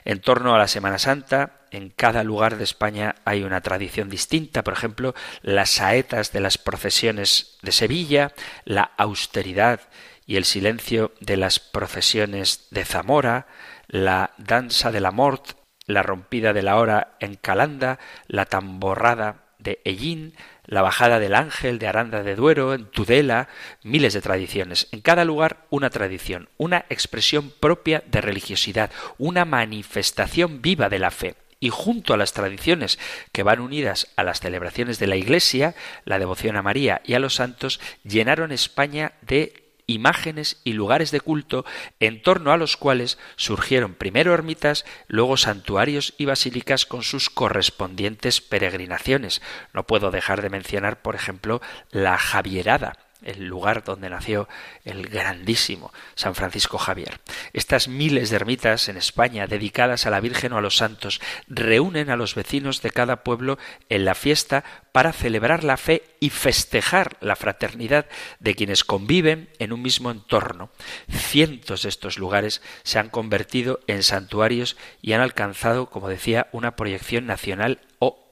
En 0.06 0.22
torno 0.22 0.56
a 0.56 0.58
la 0.58 0.68
Semana 0.68 0.98
Santa, 0.98 1.60
en 1.72 1.89
cada 1.89 2.24
lugar 2.24 2.58
de 2.58 2.63
España 2.63 3.15
hay 3.26 3.44
una 3.44 3.62
tradición 3.62 4.10
distinta, 4.10 4.63
por 4.63 4.74
ejemplo, 4.74 5.13
las 5.42 5.72
saetas 5.72 6.32
de 6.32 6.39
las 6.39 6.58
procesiones 6.58 7.58
de 7.62 7.72
Sevilla, 7.72 8.34
la 8.65 8.92
austeridad 8.98 9.82
y 10.26 10.38
el 10.38 10.46
silencio 10.46 11.13
de 11.20 11.38
las 11.38 11.60
procesiones 11.60 12.68
de 12.72 12.86
Zamora, 12.86 13.48
la 13.88 14.32
danza 14.38 14.92
de 14.92 15.02
la 15.02 15.12
mort, 15.12 15.52
la 15.86 16.04
rompida 16.04 16.54
de 16.54 16.62
la 16.62 16.78
hora 16.78 17.15
en 17.20 17.36
Calanda, 17.36 18.00
la 18.28 18.46
tamborrada 18.46 19.44
de 19.58 19.82
Ellín, 19.84 20.34
la 20.69 20.84
bajada 20.84 21.19
del 21.19 21.34
ángel 21.34 21.79
de 21.79 21.88
Aranda 21.88 22.21
de 22.21 22.36
Duero, 22.36 22.75
en 22.75 22.86
Tudela, 22.86 23.49
miles 23.84 24.13
de 24.13 24.21
tradiciones. 24.21 24.88
En 24.91 25.01
cada 25.01 25.25
lugar 25.25 25.65
una 25.71 25.89
tradición, 25.89 26.47
una 26.58 26.86
expresión 26.89 27.51
propia 27.60 28.03
de 28.05 28.21
religiosidad, 28.21 28.91
una 29.17 29.45
manifestación 29.45 30.62
viva 30.62 30.88
de 30.88 30.99
la 30.99 31.12
fe. 31.12 31.36
Y 31.60 31.69
junto 31.69 32.13
a 32.13 32.17
las 32.17 32.34
tradiciones 32.34 32.99
que 33.32 33.43
van 33.43 33.60
unidas 33.60 34.08
a 34.15 34.23
las 34.23 34.39
celebraciones 34.39 34.99
de 34.99 35.08
la 35.08 35.17
Iglesia, 35.17 35.75
la 36.05 36.19
devoción 36.19 36.55
a 36.55 36.62
María 36.62 37.01
y 37.03 37.15
a 37.15 37.19
los 37.19 37.36
santos 37.36 37.82
llenaron 38.03 38.51
España 38.51 39.13
de 39.21 39.68
imágenes 39.89 40.62
y 40.63 40.73
lugares 40.73 41.12
de 41.12 41.21
culto 41.21 41.65
en 41.99 42.21
torno 42.21 42.52
a 42.52 42.58
los 42.58 42.78
cuales 42.78 43.17
surgieron 43.36 43.93
primero 43.93 44.34
ermitas, 44.34 44.86
luego 45.08 45.38
santuarios 45.38 46.13
y 46.17 46.25
basílicas 46.25 46.86
con 46.86 47.04
sus 47.04 47.30
correspondientes 47.30 48.41
peregrinaciones. 48.41 49.41
No 49.73 49.86
puedo 49.88 50.12
dejar 50.12 50.41
de 50.41 50.49
mencionar, 50.49 51.02
por 51.02 51.15
ejemplo, 51.15 51.62
la 51.91 52.17
Javierada, 52.17 52.97
el 53.23 53.45
lugar 53.45 53.84
donde 53.84 54.10
nació 54.10 54.47
el 54.86 55.08
grandísimo 55.08 55.91
San 56.15 56.36
Francisco 56.36 56.77
Javier. 56.77 57.19
Estas 57.53 57.88
miles 57.88 58.29
de 58.29 58.38
ermitas 58.38 58.89
en 58.89 58.97
España 58.97 59.47
dedicadas 59.47 60.05
a 60.05 60.10
la 60.10 60.19
Virgen 60.19 60.53
o 60.53 60.58
a 60.58 60.62
los 60.62 60.77
santos 60.77 61.21
reúnen 61.47 62.10
a 62.10 62.15
los 62.15 62.36
vecinos 62.36 62.82
de 62.82 62.91
cada 62.91 63.23
pueblo 63.23 63.58
en 63.89 64.05
la 64.05 64.15
fiesta 64.15 64.63
para 64.91 65.13
celebrar 65.13 65.63
la 65.63 65.77
fe 65.77 66.03
y 66.19 66.29
festejar 66.29 67.17
la 67.21 67.36
fraternidad 67.36 68.08
de 68.39 68.55
quienes 68.55 68.84
conviven 68.84 69.49
en 69.60 69.73
un 69.73 69.82
mismo 69.82 70.12
entorno. 70.12 70.69
Cientos 71.10 71.84
de 71.84 71.89
estos 71.89 72.17
lugares 72.17 72.62
se 72.84 72.99
han 72.99 73.10
convertido 73.10 73.79
en 73.88 74.03
santuarios 74.03 74.77
y 75.01 75.13
han 75.13 75.21
alcanzado, 75.21 75.89
como 75.89 76.10
decía, 76.10 76.47
una 76.51 76.75
proyección 76.75 77.25
nacional 77.25 77.79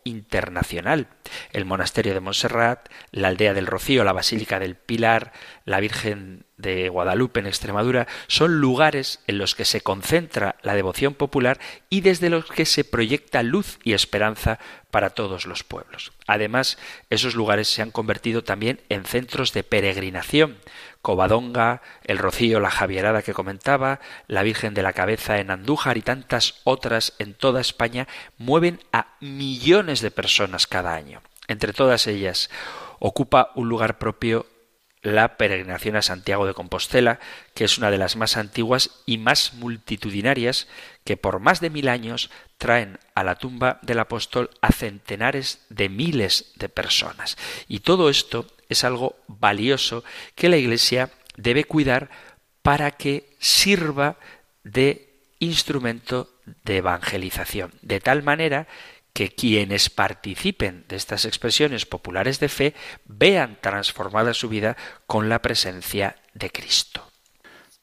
internacional. 0.08 1.08
el 1.52 1.66
monasterio 1.66 2.14
de 2.14 2.22
Montserrat, 2.22 2.88
la 3.12 3.28
aldea 3.28 3.54
del 3.54 3.68
Rocío, 3.68 4.04
la 4.04 4.14
Basílica 4.14 4.60
del 4.60 4.76
Pilar, 4.76 5.34
la 5.66 5.82
Virgen 5.82 6.46
de 6.56 6.90
Guadalupe 6.90 7.40
en 7.40 7.48
Extremadura, 7.48 8.08
son 8.28 8.60
lugares 8.60 9.20
en 9.28 9.38
los 9.38 9.54
que 9.54 9.66
se 9.66 9.82
concentra 9.82 10.56
la 10.64 10.74
devoción 10.74 11.14
popular 11.14 11.60
y 11.90 12.02
desde 12.02 12.30
los 12.30 12.46
que 12.46 12.66
se 12.66 12.84
proyecta 12.84 13.44
luz 13.44 13.78
y 13.84 13.94
esperanza 13.94 14.58
para 14.90 15.12
todos 15.12 15.46
los 15.46 15.64
pueblos. 15.64 16.14
Además, 16.26 16.78
esos 17.10 17.36
lugares 17.36 17.68
se 17.68 17.82
han 17.82 17.92
convertido 17.92 18.44
también 18.44 18.82
en 18.90 19.06
centros 19.06 19.54
de 19.54 19.64
peregrinación. 19.64 20.58
Covadonga, 21.08 21.82
el 22.04 22.18
Rocío, 22.18 22.60
la 22.60 22.70
Javierada 22.70 23.22
que 23.22 23.34
comentaba, 23.34 24.02
la 24.28 24.44
Virgen 24.44 24.74
de 24.74 24.84
la 24.84 24.92
Cabeza 24.92 25.40
en 25.40 25.52
Andújar 25.52 25.96
y 25.96 26.02
tantas 26.02 26.56
otras 26.66 27.14
en 27.18 27.34
toda 27.34 27.62
España 27.62 28.10
mueven 28.38 28.82
a 28.92 29.16
millones 29.22 30.02
de 30.02 30.12
personas 30.12 30.68
cada 30.68 30.96
año. 30.96 31.22
Entre 31.48 31.72
todas 31.72 32.08
ellas, 32.08 32.50
ocupa 33.00 33.52
un 33.56 33.70
lugar 33.70 34.00
propio 34.00 34.48
la 35.02 35.38
peregrinación 35.38 35.96
a 35.96 36.02
Santiago 36.02 36.46
de 36.46 36.54
Compostela, 36.54 37.22
que 37.54 37.64
es 37.64 37.78
una 37.78 37.90
de 37.90 38.00
las 38.00 38.18
más 38.18 38.36
antiguas 38.36 38.90
y 39.06 39.18
más 39.18 39.54
multitudinarias 39.54 40.68
que 41.06 41.16
por 41.16 41.40
más 41.40 41.62
de 41.62 41.70
mil 41.70 41.88
años 41.88 42.30
traen 42.58 43.00
a 43.16 43.24
la 43.24 43.36
tumba 43.36 43.80
del 43.82 44.00
apóstol 44.00 44.50
a 44.60 44.74
centenares 44.74 45.66
de 45.70 45.88
miles 45.88 46.52
de 46.56 46.68
personas. 46.68 47.38
Y 47.70 47.80
todo 47.80 48.10
esto 48.10 48.46
es 48.70 48.84
algo 48.84 49.16
valioso 49.28 50.04
que 50.36 50.50
la 50.50 50.58
Iglesia 50.58 51.12
debe 51.36 51.64
cuidar 51.64 52.10
para 52.62 52.92
que 52.92 53.36
sirva 53.40 54.18
de 54.64 55.08
instrumento 55.40 56.30
de 56.64 56.78
evangelización, 56.78 57.72
de 57.82 58.00
tal 58.00 58.24
manera 58.24 58.68
que 59.14 59.34
quienes 59.34 59.90
participen 59.90 60.86
de 60.88 60.96
estas 60.96 61.26
expresiones 61.26 61.86
populares 61.86 62.40
de 62.40 62.50
fe 62.50 62.76
vean 63.06 63.58
transformada 63.62 64.34
su 64.34 64.48
vida 64.48 64.78
con 65.08 65.28
la 65.28 65.42
presencia 65.42 66.18
de 66.34 66.52
Cristo. 66.52 67.10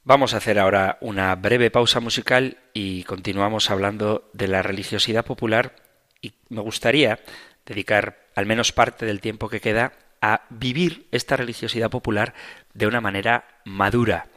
Vamos 0.04 0.34
a 0.34 0.36
hacer 0.36 0.58
ahora 0.58 0.98
una 1.00 1.34
breve 1.34 1.70
pausa 1.70 1.98
musical 1.98 2.58
y 2.72 3.04
continuamos 3.04 3.70
hablando 3.70 4.30
de 4.32 4.48
la 4.48 4.62
religiosidad 4.62 5.24
popular 5.24 5.76
y 6.20 6.34
me 6.50 6.60
gustaría 6.60 7.20
dedicar 7.66 8.28
al 8.34 8.46
menos 8.46 8.72
parte 8.72 9.06
del 9.06 9.20
tiempo 9.20 9.48
que 9.48 9.60
queda 9.60 9.92
a 10.24 10.46
vivir 10.48 11.06
esta 11.12 11.36
religiosidad 11.36 11.90
popular 11.90 12.32
de 12.72 12.86
una 12.86 13.02
manera 13.02 13.44
madura, 13.66 14.28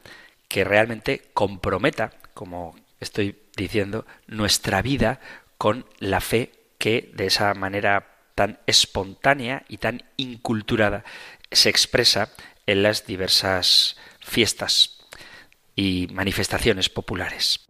que 0.50 0.66
realmente 0.66 1.30
comprometa, 1.34 2.12
como 2.34 2.76
estoy 3.00 3.40
diciendo, 3.56 4.06
nuestra 4.28 4.82
vida 4.82 5.22
con 5.58 5.86
la 6.00 6.20
fe 6.20 6.52
que 6.78 7.10
de 7.14 7.28
esa 7.28 7.54
manera 7.54 8.18
tan 8.36 8.60
espontánea 8.68 9.64
y 9.70 9.78
tan 9.78 10.04
inculturada 10.18 11.06
se 11.52 11.70
expresa 11.70 12.34
en 12.66 12.84
las 12.84 13.08
diversas 13.08 13.96
fiestas 14.20 15.00
y 15.74 16.10
manifestaciones 16.12 16.90
populares. 16.90 17.67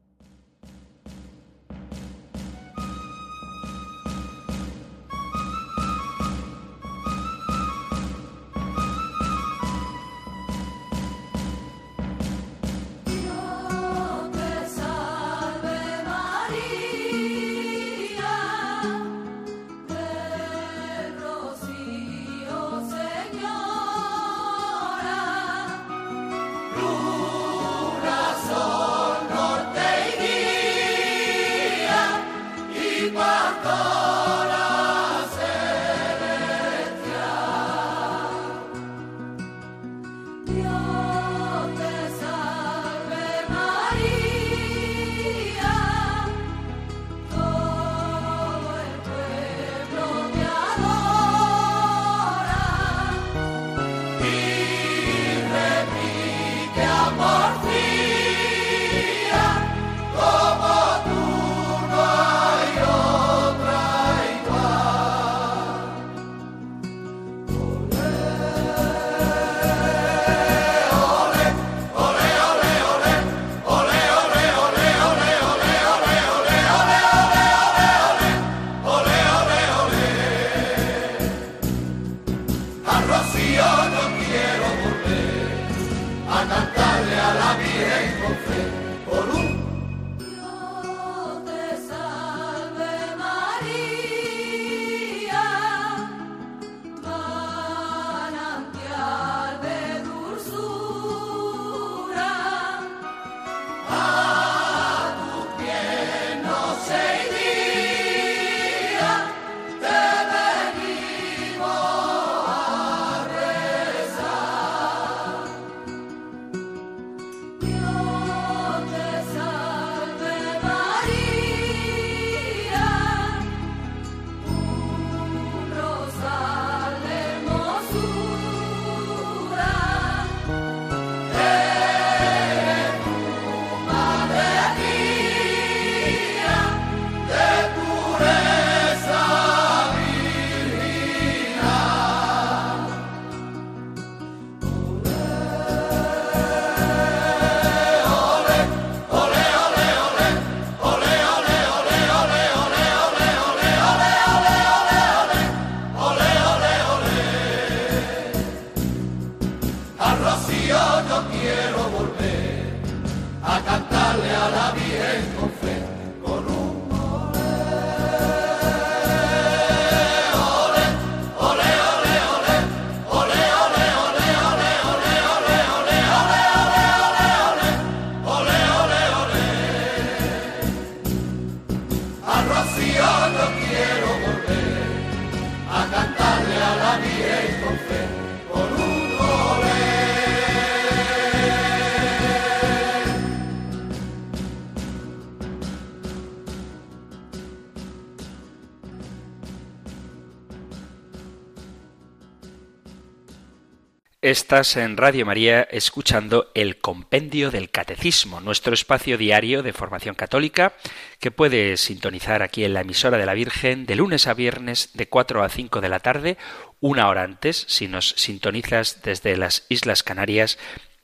Estás 204.28 204.76
en 204.76 204.98
Radio 204.98 205.26
María 205.26 205.62
escuchando 205.72 206.52
el 206.54 206.80
Compendio 206.80 207.50
del 207.50 207.70
Catecismo, 207.70 208.42
nuestro 208.42 208.74
espacio 208.74 209.18
diario 209.18 209.64
de 209.64 209.72
formación 209.72 210.16
católica 210.16 210.74
que 211.22 211.32
puedes 211.32 211.80
sintonizar 211.80 212.44
aquí 212.44 212.66
en 212.66 212.74
la 212.74 212.82
emisora 212.82 213.18
de 213.18 213.26
la 213.26 213.34
Virgen 213.34 213.86
de 213.86 213.96
lunes 213.96 214.28
a 214.28 214.34
viernes 214.34 214.90
de 214.96 215.08
4 215.08 215.44
a 215.44 215.48
5 215.48 215.80
de 215.80 215.88
la 215.88 216.02
tarde, 216.02 216.38
una 216.82 217.08
hora 217.08 217.24
antes, 217.24 217.64
si 217.70 217.88
nos 217.88 218.10
sintonizas 218.18 219.02
desde 219.02 219.38
las 219.38 219.66
Islas 219.70 220.04
Canarias. 220.04 220.60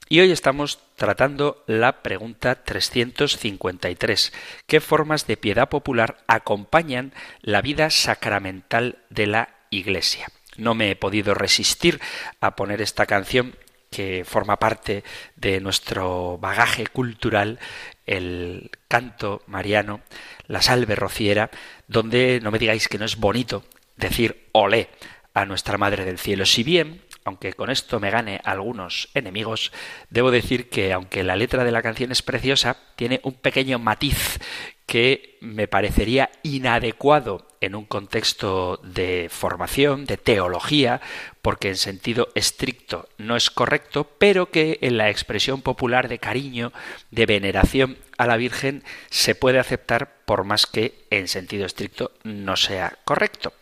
Y 0.10 0.20
hoy 0.20 0.34
estamos 0.34 0.80
tratando 0.98 1.64
la 1.66 2.02
pregunta 2.04 2.62
353. 2.66 4.34
¿Qué 4.68 4.82
formas 4.82 5.28
de 5.28 5.38
piedad 5.38 5.70
popular 5.70 6.18
acompañan 6.28 7.14
la 7.40 7.62
vida 7.62 7.90
sacramental 7.90 8.98
de 9.10 9.28
la 9.28 9.50
Iglesia? 9.70 10.28
No 10.58 10.76
me 10.76 10.92
he 10.92 10.96
podido 10.96 11.34
resistir 11.34 12.00
a 12.42 12.56
poner 12.56 12.82
esta 12.82 13.06
canción 13.06 13.56
que 13.94 14.26
forma 14.26 14.58
parte 14.58 15.04
de 15.36 15.60
nuestro 15.60 16.38
bagaje 16.40 16.88
cultural, 16.88 17.60
el 18.08 18.72
canto 18.88 19.44
mariano, 19.46 20.02
la 20.48 20.62
salve 20.62 20.96
rociera, 20.96 21.52
donde 21.88 22.40
no 22.42 22.50
me 22.50 22.60
digáis 22.60 22.88
que 22.88 22.98
no 22.98 23.06
es 23.06 23.18
bonito 23.18 23.64
decir 23.96 24.50
olé 24.52 24.90
a 25.34 25.46
nuestra 25.46 25.78
Madre 25.78 26.06
del 26.06 26.18
Cielo. 26.18 26.46
Si 26.46 26.64
bien, 26.64 27.02
aunque 27.24 27.54
con 27.54 27.70
esto 27.70 28.00
me 28.00 28.10
gane 28.10 28.42
algunos 28.44 29.10
enemigos, 29.14 29.72
debo 30.10 30.32
decir 30.32 30.70
que 30.70 30.92
aunque 30.92 31.24
la 31.24 31.36
letra 31.36 31.64
de 31.64 31.72
la 31.72 31.82
canción 31.82 32.12
es 32.12 32.22
preciosa, 32.22 32.78
tiene 32.96 33.22
un 33.24 33.34
pequeño 33.34 33.80
matiz 33.80 34.40
que 34.86 35.38
me 35.42 35.68
parecería 35.68 36.30
inadecuado 36.44 37.48
en 37.62 37.76
un 37.76 37.86
contexto 37.86 38.80
de 38.84 39.30
formación, 39.32 40.06
de 40.06 40.18
teología, 40.18 41.02
porque 41.42 41.70
en 41.70 41.78
sentido 41.78 42.30
estricto 42.36 43.08
no 43.18 43.38
es 43.38 43.50
correcto, 43.50 44.10
pero 44.18 44.52
que 44.52 44.80
en 44.82 44.98
la 44.98 45.10
expresión 45.10 45.62
popular 45.62 46.10
de 46.10 46.20
cariño, 46.20 46.74
de 47.12 47.26
veneración 47.26 47.98
a 48.18 48.28
la 48.28 48.36
Virgen, 48.36 48.84
se 49.10 49.36
puede 49.36 49.60
aceptar 49.60 50.14
por 50.26 50.44
más 50.44 50.66
que 50.66 51.06
en 51.10 51.28
sentido 51.28 51.66
estricto 51.66 52.12
no 52.24 52.58
sea 52.58 52.98
correcto. 53.06 53.54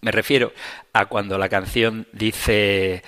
Me 0.00 0.10
refiero 0.10 0.52
a 0.92 1.06
cuando 1.06 1.38
la 1.38 1.48
canción 1.48 2.08
dice 2.12 3.02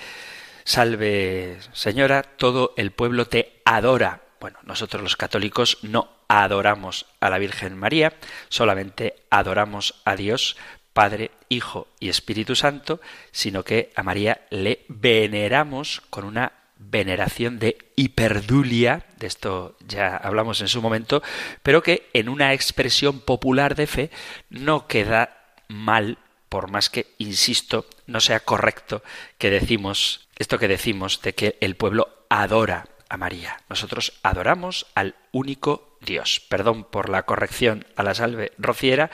Salve 0.63 1.57
Señora, 1.73 2.23
todo 2.23 2.73
el 2.77 2.91
pueblo 2.91 3.25
te 3.25 3.61
adora. 3.65 4.21
Bueno, 4.39 4.59
nosotros 4.63 5.01
los 5.01 5.15
católicos 5.15 5.79
no 5.81 6.16
adoramos 6.27 7.05
a 7.19 7.29
la 7.29 7.37
Virgen 7.37 7.77
María, 7.77 8.13
solamente 8.49 9.15
adoramos 9.29 10.01
a 10.05 10.15
Dios, 10.15 10.57
Padre, 10.93 11.31
Hijo 11.49 11.87
y 11.99 12.09
Espíritu 12.09 12.55
Santo, 12.55 12.99
sino 13.31 13.63
que 13.63 13.91
a 13.95 14.03
María 14.03 14.41
le 14.49 14.85
veneramos 14.87 16.01
con 16.09 16.25
una 16.25 16.53
veneración 16.79 17.59
de 17.59 17.77
hiperdulia, 17.95 19.05
de 19.17 19.27
esto 19.27 19.77
ya 19.87 20.15
hablamos 20.17 20.61
en 20.61 20.67
su 20.67 20.81
momento, 20.81 21.23
pero 21.63 21.81
que 21.81 22.09
en 22.13 22.29
una 22.29 22.53
expresión 22.53 23.19
popular 23.19 23.75
de 23.75 23.87
fe 23.87 24.11
no 24.49 24.87
queda 24.87 25.55
mal, 25.67 26.17
por 26.49 26.71
más 26.71 26.89
que, 26.89 27.13
insisto, 27.17 27.85
no 28.05 28.19
sea 28.19 28.39
correcto 28.39 29.03
que 29.37 29.49
decimos 29.49 30.27
esto 30.37 30.59
que 30.59 30.67
decimos 30.67 31.21
de 31.21 31.33
que 31.33 31.57
el 31.61 31.75
pueblo 31.75 32.25
adora 32.29 32.87
a 33.09 33.17
María. 33.17 33.57
Nosotros 33.69 34.13
adoramos 34.21 34.85
al 34.93 35.15
único 35.31 35.86
Dios. 36.01 36.41
Perdón 36.49 36.83
por 36.83 37.09
la 37.09 37.23
corrección 37.23 37.85
a 37.95 38.03
la 38.03 38.13
salve 38.13 38.51
rociera, 38.57 39.09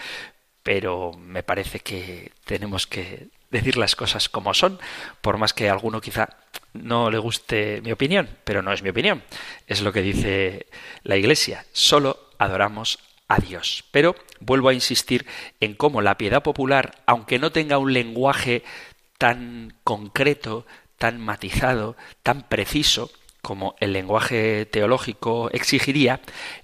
pero 0.63 1.11
me 1.13 1.43
parece 1.43 1.79
que 1.79 2.31
tenemos 2.45 2.87
que 2.87 3.27
decir 3.51 3.77
las 3.77 3.95
cosas 3.95 4.29
como 4.29 4.53
son, 4.53 4.79
por 5.21 5.37
más 5.37 5.53
que 5.53 5.69
a 5.69 5.73
alguno 5.73 6.01
quizá 6.01 6.29
no 6.73 7.11
le 7.11 7.19
guste 7.19 7.81
mi 7.81 7.91
opinión, 7.91 8.27
pero 8.43 8.61
no 8.61 8.73
es 8.73 8.81
mi 8.81 8.89
opinión. 8.89 9.23
Es 9.67 9.81
lo 9.81 9.93
que 9.93 10.01
dice 10.01 10.67
la 11.03 11.17
Iglesia. 11.17 11.65
Solo 11.71 12.29
adoramos 12.39 12.99
a 13.27 13.37
Dios. 13.37 13.83
Pero 13.91 14.15
vuelvo 14.39 14.69
a 14.69 14.73
insistir 14.73 15.25
en 15.59 15.75
cómo 15.75 16.01
la 16.01 16.17
piedad 16.17 16.43
popular, 16.43 16.95
aunque 17.05 17.39
no 17.39 17.51
tenga 17.51 17.77
un 17.77 17.93
lenguaje 17.93 18.63
tan 19.17 19.75
concreto, 19.83 20.65
tan 20.97 21.21
matizado, 21.21 21.95
tan 22.23 22.43
preciso, 22.43 23.11
como 23.41 23.75
el 23.79 23.91
lenguaje 23.91 24.65
teológico 24.65 25.49
exigiría, 25.51 26.21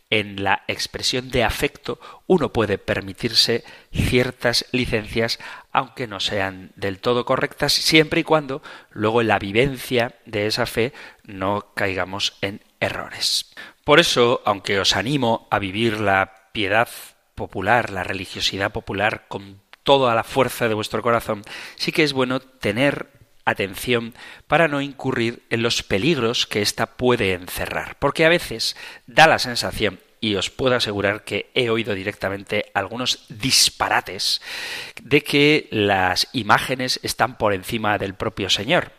en 0.10 0.44
la 0.44 0.64
expresión 0.68 1.30
de 1.30 1.44
afecto 1.44 2.00
uno 2.28 2.52
puede 2.52 2.78
permitirse 2.78 3.64
ciertas 3.94 4.66
licencias, 4.72 5.40
aunque 5.72 6.08
no 6.08 6.20
sean 6.20 6.72
del 6.76 7.00
todo 7.00 7.26
correctas, 7.26 7.74
siempre 7.74 8.22
y 8.22 8.24
cuando 8.24 8.62
luego 8.92 9.22
en 9.22 9.28
la 9.28 9.40
vivencia 9.40 10.16
de 10.26 10.48
esa 10.48 10.66
fe 10.66 10.94
no 11.24 11.74
caigamos 11.76 12.38
en 12.42 12.62
errores. 12.80 13.54
Por 13.84 14.00
eso, 14.00 14.42
aunque 14.46 14.80
os 14.80 14.96
animo 14.96 15.48
a 15.52 15.60
vivir 15.60 16.00
la 16.00 16.50
piedad 16.52 16.90
popular, 17.36 17.92
la 17.92 18.04
religiosidad 18.04 18.72
popular 18.72 19.26
con 19.28 19.62
toda 19.84 20.14
la 20.16 20.24
fuerza 20.24 20.68
de 20.68 20.74
vuestro 20.74 21.02
corazón, 21.02 21.44
sí 21.76 21.92
que 21.92 22.04
es 22.04 22.14
bueno 22.14 22.40
tener 22.40 23.19
atención 23.50 24.14
para 24.48 24.68
no 24.68 24.82
incurrir 24.82 25.44
en 25.50 25.64
los 25.64 25.84
peligros 25.84 26.46
que 26.48 26.62
ésta 26.62 26.98
puede 26.98 27.34
encerrar. 27.34 27.98
Porque 28.00 28.26
a 28.26 28.30
veces 28.30 28.76
da 29.08 29.28
la 29.28 29.40
sensación, 29.40 30.00
y 30.22 30.36
os 30.36 30.50
puedo 30.50 30.76
asegurar 30.76 31.24
que 31.24 31.50
he 31.54 31.70
oído 31.70 31.94
directamente 31.94 32.66
algunos 32.74 33.26
disparates, 33.30 34.42
de 35.02 35.24
que 35.24 35.68
las 35.72 36.28
imágenes 36.34 37.00
están 37.04 37.38
por 37.38 37.54
encima 37.54 37.98
del 37.98 38.16
propio 38.16 38.50
Señor. 38.50 38.92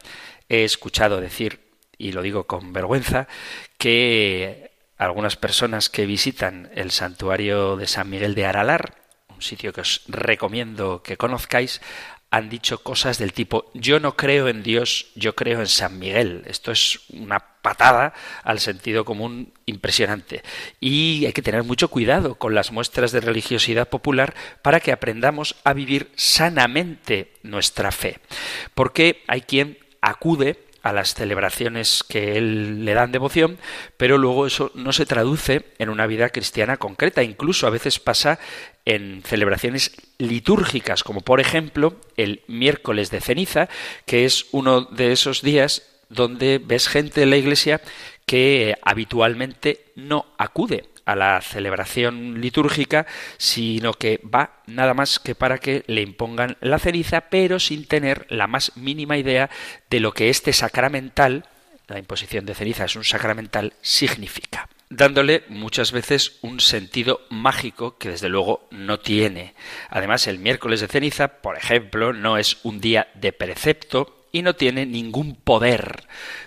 He 0.48 0.64
escuchado 0.64 1.20
decir, 1.20 1.61
y 1.98 2.12
lo 2.12 2.22
digo 2.22 2.44
con 2.44 2.72
vergüenza, 2.72 3.28
que 3.76 4.70
algunas 4.96 5.36
personas 5.36 5.88
que 5.88 6.07
visitan 6.07 6.70
el 6.74 6.90
santuario 6.90 7.76
de 7.76 7.86
San 7.86 8.11
Miguel 8.11 8.34
de 8.34 8.46
Aralar, 8.46 8.96
un 9.28 9.42
sitio 9.42 9.72
que 9.72 9.82
os 9.82 10.03
recomiendo 10.09 11.03
que 11.03 11.16
conozcáis, 11.16 11.80
han 12.31 12.49
dicho 12.49 12.83
cosas 12.83 13.18
del 13.18 13.33
tipo 13.33 13.70
yo 13.74 13.99
no 13.99 14.16
creo 14.16 14.49
en 14.49 14.62
Dios, 14.62 15.07
yo 15.14 15.35
creo 15.35 15.61
en 15.61 15.66
San 15.66 15.99
Miguel. 15.99 16.43
Esto 16.47 16.70
es 16.70 17.01
una 17.11 17.41
patada 17.41 18.14
al 18.45 18.61
sentido 18.61 19.05
común 19.05 19.53
impresionante. 19.66 20.43
Y 20.81 21.26
hay 21.26 21.33
que 21.33 21.43
tener 21.43 21.64
mucho 21.64 21.89
cuidado 21.89 22.37
con 22.37 22.55
las 22.55 22.72
muestras 22.72 23.12
de 23.12 23.20
religiosidad 23.20 23.89
popular 23.89 24.35
para 24.62 24.81
que 24.81 24.93
aprendamos 24.93 25.57
a 25.64 25.72
vivir 25.72 26.11
sanamente 26.14 27.33
nuestra 27.43 27.91
fe. 27.93 28.18
Porque 28.74 29.22
hay 29.26 29.43
quien 29.43 29.78
acude 30.01 30.70
a 30.83 30.93
las 30.93 31.14
celebraciones 31.14 32.05
que 32.09 32.37
él 32.37 32.85
le 32.85 32.95
dan 32.95 33.12
devoción, 33.12 33.59
pero 33.97 34.18
luego 34.18 34.47
eso 34.47 34.70
no 34.74 34.93
se 34.93 35.07
traduce 35.07 35.66
en 35.78 35.89
una 35.89 36.07
vida 36.07 36.31
cristiana 36.31 36.76
concreta. 36.76 37.22
Incluso 37.22 37.66
a 37.66 37.70
veces 37.70 37.99
pasa 37.99 38.39
en 38.85 39.22
celebraciones 39.24 39.93
litúrgicas, 40.18 41.05
como 41.05 41.20
por 41.20 41.41
ejemplo 41.41 41.97
el 42.16 42.43
miércoles 42.47 43.11
de 43.11 43.20
ceniza, 43.20 43.68
que 44.07 44.24
es 44.24 44.47
uno 44.53 44.83
de 44.83 45.12
esos 45.12 45.43
días 45.43 45.83
donde 46.09 46.59
ves 46.59 46.89
gente 46.89 47.22
en 47.22 47.31
la 47.31 47.37
iglesia 47.37 47.81
que 48.26 48.76
habitualmente 48.83 49.87
no 49.97 50.26
acude 50.39 50.85
a 51.11 51.17
la 51.17 51.41
celebración 51.41 52.41
litúrgica, 52.41 53.07
sino 53.37 53.95
que 53.95 54.21
va 54.23 54.63
nada 54.67 54.95
más 54.95 55.19
que 55.19 55.35
para 55.35 55.59
que 55.59 55.85
le 55.87 56.03
impongan 56.03 56.57
la 56.61 56.79
ceniza, 56.79 57.23
pero 57.23 57.59
sin 57.59 57.87
tener 57.87 58.27
la 58.29 58.47
más 58.47 58.77
mínima 58.77 59.19
idea 59.19 59.51
de 59.89 60.01
lo 60.01 60.13
que 60.13 60.31
este 60.31 60.53
sacramental, 60.53 61.45
la 61.89 61.99
imposición 61.99 62.47
de 62.47 62.55
ceniza 62.55 62.85
es 62.85 62.97
un 62.97 63.05
sacramental, 63.05 63.75
significa 63.81 64.69
dándole 64.91 65.45
muchas 65.49 65.93
veces 65.93 66.39
un 66.43 66.59
sentido 66.59 67.21
mágico 67.31 67.97
que 67.97 68.09
desde 68.09 68.29
luego 68.29 68.67
no 68.73 68.99
tiene. 68.99 69.55
Además, 69.89 70.27
el 70.27 70.41
miércoles 70.41 70.81
de 70.81 70.89
ceniza, 70.89 71.29
por 71.41 71.57
ejemplo, 71.57 72.13
no 72.13 72.37
es 72.37 72.59
un 72.65 72.81
día 72.81 73.07
de 73.15 73.33
precepto 73.33 74.20
y 74.33 74.43
no 74.43 74.55
tiene 74.55 74.87
ningún 74.87 75.35
poder 75.35 76.05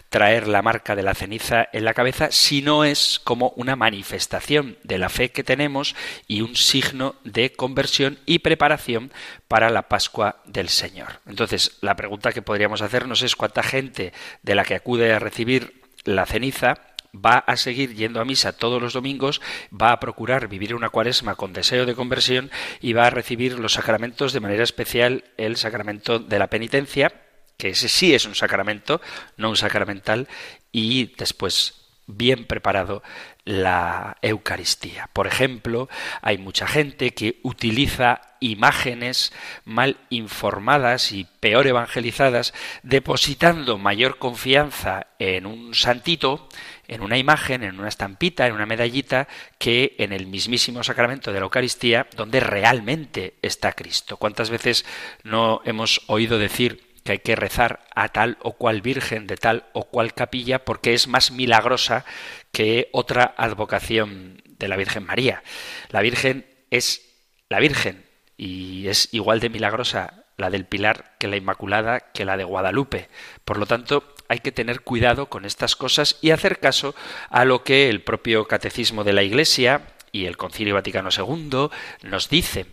traer 0.09 0.47
la 0.47 0.61
marca 0.61 0.95
de 0.95 1.01
la 1.01 1.15
ceniza 1.15 1.67
en 1.73 1.85
la 1.85 1.95
cabeza, 1.95 2.31
si 2.31 2.61
no 2.61 2.83
es 2.83 3.19
como 3.23 3.49
una 3.55 3.75
manifestación 3.75 4.77
de 4.83 4.99
la 4.99 5.09
fe 5.09 5.31
que 5.31 5.43
tenemos 5.43 5.95
y 6.27 6.41
un 6.41 6.55
signo 6.55 7.15
de 7.23 7.51
conversión 7.51 8.19
y 8.27 8.39
preparación 8.39 9.11
para 9.47 9.71
la 9.71 9.89
Pascua 9.89 10.43
del 10.45 10.69
Señor. 10.69 11.19
Entonces, 11.25 11.77
la 11.81 11.95
pregunta 11.95 12.31
que 12.31 12.43
podríamos 12.43 12.83
hacernos 12.83 13.23
es 13.23 13.35
cuánta 13.35 13.63
gente 13.63 14.13
de 14.43 14.55
la 14.55 14.65
que 14.65 14.75
acude 14.75 15.11
a 15.11 15.19
recibir 15.19 15.81
la 16.03 16.27
ceniza 16.27 16.93
va 17.13 17.37
a 17.37 17.57
seguir 17.57 17.93
yendo 17.93 18.19
a 18.19 18.25
misa 18.25 18.53
todos 18.53 18.81
los 18.81 18.93
domingos, 18.93 19.41
va 19.71 19.91
a 19.91 19.99
procurar 19.99 20.47
vivir 20.47 20.73
una 20.75 20.89
cuaresma 20.89 21.35
con 21.35 21.53
deseo 21.53 21.85
de 21.85 21.95
conversión 21.95 22.51
y 22.81 22.93
va 22.93 23.07
a 23.07 23.11
recibir 23.11 23.59
los 23.59 23.73
sacramentos 23.73 24.33
de 24.33 24.39
manera 24.39 24.63
especial 24.63 25.23
el 25.37 25.57
sacramento 25.57 26.19
de 26.19 26.39
la 26.39 26.47
penitencia, 26.47 27.13
que 27.57 27.69
ese 27.69 27.89
sí 27.89 28.13
es 28.13 28.25
un 28.25 28.35
sacramento, 28.35 29.01
no 29.37 29.49
un 29.49 29.57
sacramental, 29.57 30.27
y 30.71 31.13
después 31.15 31.83
bien 32.05 32.45
preparado 32.45 33.01
la 33.45 34.17
Eucaristía. 34.21 35.09
Por 35.13 35.27
ejemplo, 35.27 35.89
hay 36.21 36.37
mucha 36.37 36.67
gente 36.67 37.13
que 37.13 37.39
utiliza 37.43 38.21
imágenes 38.39 39.33
mal 39.65 39.97
informadas 40.09 41.11
y 41.11 41.25
peor 41.39 41.67
evangelizadas, 41.67 42.53
depositando 42.83 43.77
mayor 43.77 44.17
confianza 44.17 45.07
en 45.19 45.45
un 45.45 45.73
santito, 45.73 46.47
en 46.87 47.01
una 47.01 47.17
imagen, 47.17 47.63
en 47.63 47.79
una 47.79 47.89
estampita, 47.89 48.47
en 48.47 48.53
una 48.53 48.65
medallita, 48.65 49.27
que 49.57 49.95
en 49.97 50.13
el 50.13 50.27
mismísimo 50.27 50.83
sacramento 50.83 51.31
de 51.31 51.39
la 51.39 51.45
Eucaristía, 51.45 52.07
donde 52.15 52.39
realmente 52.39 53.35
está 53.41 53.73
Cristo. 53.73 54.17
¿Cuántas 54.17 54.49
veces 54.49 54.85
no 55.23 55.61
hemos 55.65 56.01
oído 56.07 56.37
decir 56.37 56.92
que 57.03 57.13
hay 57.13 57.19
que 57.19 57.35
rezar 57.35 57.85
a 57.95 58.09
tal 58.09 58.37
o 58.41 58.53
cual 58.53 58.81
virgen 58.81 59.27
de 59.27 59.37
tal 59.37 59.65
o 59.73 59.85
cual 59.85 60.13
capilla 60.13 60.63
porque 60.63 60.93
es 60.93 61.07
más 61.07 61.31
milagrosa 61.31 62.05
que 62.51 62.89
otra 62.91 63.33
advocación 63.37 64.41
de 64.45 64.67
la 64.67 64.77
Virgen 64.77 65.05
María. 65.05 65.43
La 65.89 66.01
Virgen 66.01 66.45
es 66.71 67.01
la 67.49 67.59
Virgen 67.59 68.05
y 68.37 68.87
es 68.87 69.09
igual 69.11 69.39
de 69.39 69.49
milagrosa 69.49 70.25
la 70.37 70.49
del 70.49 70.65
Pilar 70.65 71.15
que 71.19 71.27
la 71.27 71.37
Inmaculada 71.37 71.99
que 71.99 72.25
la 72.25 72.37
de 72.37 72.43
Guadalupe. 72.43 73.09
Por 73.45 73.57
lo 73.57 73.65
tanto, 73.65 74.15
hay 74.27 74.39
que 74.39 74.51
tener 74.51 74.81
cuidado 74.81 75.27
con 75.27 75.45
estas 75.45 75.75
cosas 75.75 76.17
y 76.21 76.31
hacer 76.31 76.59
caso 76.59 76.95
a 77.29 77.45
lo 77.45 77.63
que 77.63 77.89
el 77.89 78.01
propio 78.01 78.47
Catecismo 78.47 79.03
de 79.03 79.13
la 79.13 79.23
Iglesia 79.23 79.81
y 80.11 80.25
el 80.25 80.37
Concilio 80.37 80.75
Vaticano 80.75 81.09
II 81.15 81.69
nos 82.03 82.29
dice. 82.29 82.65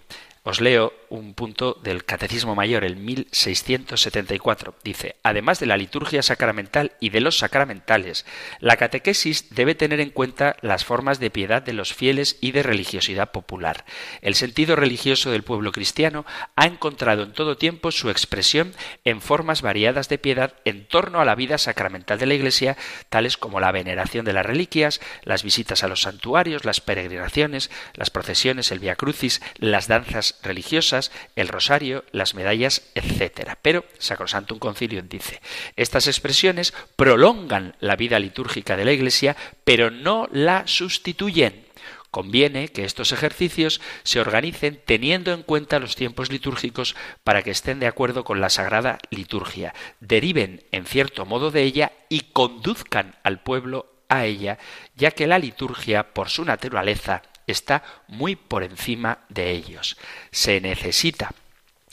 Os 0.43 0.61
leo 0.61 0.93
un 1.11 1.35
punto 1.35 1.79
del 1.83 2.05
Catecismo 2.05 2.55
Mayor, 2.55 2.85
el 2.85 2.97
1674. 2.97 4.75
Dice, 4.83 5.17
además 5.23 5.61
de 5.61 5.67
la 5.67 5.77
liturgia 5.77 6.23
sacramental 6.23 6.93
y 7.01 7.11
de 7.11 7.21
los 7.21 7.39
sacramentales, 7.39 8.25
la 8.61 8.77
catequesis 8.77 9.55
debe 9.55 9.75
tener 9.75 10.01
en 10.01 10.11
cuenta 10.11 10.57
las 10.63 10.85
formas 10.85 11.21
de 11.21 11.31
piedad 11.31 11.63
de 11.63 11.73
los 11.73 11.93
fieles 11.93 12.39
y 12.41 12.53
de 12.53 12.63
religiosidad 12.63 13.33
popular. 13.33 13.85
El 14.23 14.35
sentido 14.35 14.77
religioso 14.77 15.31
del 15.31 15.43
pueblo 15.43 15.73
cristiano 15.73 16.25
ha 16.57 16.67
encontrado 16.67 17.25
en 17.25 17.33
todo 17.33 17.57
tiempo 17.57 17.91
su 17.91 18.09
expresión 18.09 18.73
en 19.05 19.21
formas 19.21 19.63
variadas 19.63 20.09
de 20.09 20.19
piedad 20.19 20.55
en 20.65 20.87
torno 20.87 21.21
a 21.21 21.25
la 21.25 21.35
vida 21.35 21.59
sacramental 21.59 22.19
de 22.19 22.27
la 22.27 22.35
Iglesia, 22.35 22.77
tales 23.09 23.37
como 23.37 23.61
la 23.61 23.73
veneración 23.73 24.25
de 24.25 24.33
las 24.33 24.47
reliquias, 24.47 25.01
las 25.25 25.43
visitas 25.43 25.83
a 25.83 25.89
los 25.89 26.03
santuarios, 26.03 26.65
las 26.65 26.81
peregrinaciones, 26.81 27.71
las 27.95 28.11
procesiones, 28.11 28.71
el 28.71 28.79
Via 28.79 28.95
Crucis, 28.97 29.43
las 29.59 29.89
danzas 29.89 30.39
religiosas, 30.43 31.00
el 31.37 31.49
rosario, 31.49 32.05
las 32.13 32.35
medallas, 32.35 32.83
etc. 32.95 33.57
Pero 33.63 33.85
Sacrosantum 33.99 34.59
Concilio 34.59 35.03
dice, 35.03 35.41
estas 35.77 36.07
expresiones 36.07 36.75
prolongan 36.97 37.77
la 37.81 37.97
vida 37.97 38.19
litúrgica 38.19 38.77
de 38.77 38.85
la 38.85 38.93
Iglesia, 38.93 39.37
pero 39.65 39.91
no 39.91 40.29
la 40.33 40.67
sustituyen. 40.67 41.71
Conviene 42.11 42.69
que 42.69 42.85
estos 42.85 43.13
ejercicios 43.13 43.81
se 44.03 44.21
organicen 44.21 44.81
teniendo 44.85 45.33
en 45.33 45.45
cuenta 45.45 45.79
los 45.79 45.95
tiempos 45.95 46.31
litúrgicos 46.31 46.97
para 47.23 47.43
que 47.43 47.53
estén 47.53 47.79
de 47.79 47.87
acuerdo 47.87 48.25
con 48.25 48.41
la 48.41 48.51
sagrada 48.51 48.99
liturgia, 49.11 49.75
deriven 50.01 50.65
en 50.73 50.87
cierto 50.87 51.25
modo 51.25 51.53
de 51.53 51.63
ella 51.63 51.93
y 52.09 52.23
conduzcan 52.33 53.15
al 53.23 53.43
pueblo 53.43 53.87
a 54.09 54.27
ella, 54.27 54.59
ya 54.97 55.13
que 55.13 55.29
la 55.29 55.39
liturgia, 55.39 56.13
por 56.13 56.29
su 56.31 56.45
naturaleza, 56.45 57.23
está 57.51 57.83
muy 58.09 58.37
por 58.37 58.63
encima 58.63 59.19
de 59.29 59.51
ellos. 59.51 59.97
Se 60.31 60.61
necesita 60.61 61.35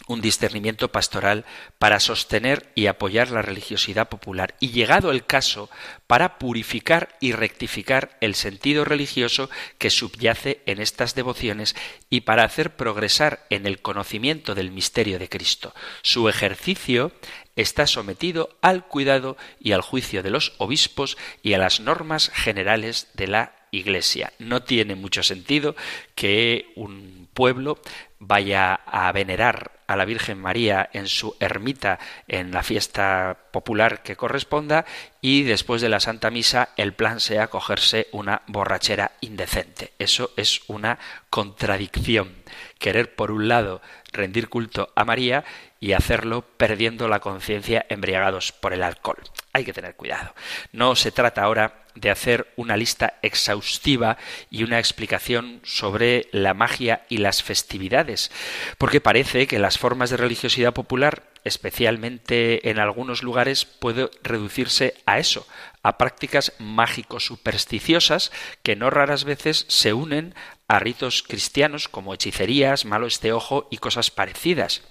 un 0.08 0.22
discernimiento 0.22 0.90
pastoral 0.92 1.46
para 1.78 2.00
sostener 2.00 2.72
y 2.76 2.88
apoyar 2.88 3.30
la 3.30 3.42
religiosidad 3.42 4.10
popular 4.10 4.56
y 4.60 4.70
llegado 4.70 5.12
el 5.12 5.26
caso 5.26 5.70
para 6.08 6.38
purificar 6.40 7.18
y 7.20 7.34
rectificar 7.34 8.18
el 8.22 8.34
sentido 8.34 8.86
religioso 8.86 9.50
que 9.78 9.90
subyace 9.90 10.62
en 10.66 10.82
estas 10.82 11.14
devociones 11.14 11.76
y 12.10 12.22
para 12.22 12.44
hacer 12.44 12.76
progresar 12.76 13.46
en 13.50 13.68
el 13.68 13.82
conocimiento 13.82 14.56
del 14.56 14.72
misterio 14.72 15.20
de 15.20 15.30
Cristo. 15.30 15.76
Su 16.02 16.30
ejercicio 16.30 17.12
está 17.56 17.86
sometido 17.86 18.50
al 18.62 18.86
cuidado 18.86 19.36
y 19.60 19.74
al 19.74 19.82
juicio 19.82 20.24
de 20.24 20.30
los 20.30 20.54
obispos 20.58 21.18
y 21.44 21.54
a 21.54 21.58
las 21.58 21.80
normas 21.80 22.32
generales 22.34 23.08
de 23.16 23.28
la 23.28 23.57
iglesia. 23.72 24.34
No 24.40 24.64
tiene 24.64 24.96
mucho 24.96 25.24
sentido 25.24 25.76
que 26.16 26.72
un 26.76 27.28
pueblo 27.34 27.80
vaya 28.20 28.74
a 28.74 29.12
venerar 29.12 29.72
a 29.88 29.96
la 29.96 30.06
Virgen 30.06 30.40
María 30.40 30.90
en 30.92 31.08
su 31.08 31.36
ermita 31.40 32.00
en 32.28 32.52
la 32.52 32.64
fiesta 32.64 33.38
popular 33.52 34.04
que 34.04 34.16
corresponda 34.16 34.86
y 35.22 35.44
después 35.44 35.82
de 35.82 35.90
la 35.90 36.00
Santa 36.00 36.30
Misa 36.30 36.70
el 36.78 36.94
plan 36.94 37.20
sea 37.20 37.48
cogerse 37.48 38.08
una 38.12 38.42
borrachera 38.48 39.14
indecente. 39.22 39.94
Eso 39.98 40.32
es 40.36 40.62
una 40.68 41.00
contradicción. 41.30 42.36
Querer 42.80 43.16
por 43.16 43.32
un 43.32 43.48
lado 43.48 43.82
rendir 44.12 44.50
culto 44.50 44.92
a 44.96 45.06
María 45.06 45.46
y 45.80 45.94
hacerlo 45.94 46.44
perdiendo 46.58 47.08
la 47.08 47.20
conciencia 47.20 47.86
embriagados 47.90 48.52
por 48.52 48.74
el 48.74 48.84
alcohol. 48.84 49.20
Hay 49.58 49.66
que 49.66 49.74
tener 49.74 49.96
cuidado. 49.96 50.36
No 50.72 50.96
se 50.96 51.12
trata 51.12 51.42
ahora 51.42 51.84
de 51.96 52.12
hacer 52.12 52.54
una 52.58 52.78
lista 52.78 53.16
exhaustiva 53.24 54.20
y 54.52 54.62
una 54.62 54.78
explicación 54.78 55.62
sobre 55.64 56.28
la 56.32 56.54
magia 56.54 57.08
y 57.10 57.18
las 57.18 57.42
festividades, 57.42 58.30
porque 58.78 59.02
parece 59.02 59.48
que 59.48 59.58
las 59.58 59.80
formas 59.80 60.12
de 60.12 60.18
religiosidad 60.18 60.76
popular, 60.76 61.24
especialmente 61.44 62.70
en 62.70 62.78
algunos 62.78 63.24
lugares, 63.24 63.66
puede 63.66 64.12
reducirse 64.22 64.94
a 65.08 65.18
eso, 65.18 65.48
a 65.82 65.98
prácticas 65.98 66.54
mágico-supersticiosas 66.60 68.32
que 68.62 68.76
no 68.76 68.92
raras 68.92 69.24
veces 69.24 69.66
se 69.70 69.92
unen 69.92 70.36
a 70.68 70.80
ritos 70.80 71.24
cristianos 71.24 71.88
como 71.88 72.14
hechicerías, 72.14 72.86
malo 72.86 73.08
este 73.08 73.32
ojo 73.32 73.68
y 73.72 73.78
cosas 73.78 74.12
parecidas. 74.12 74.82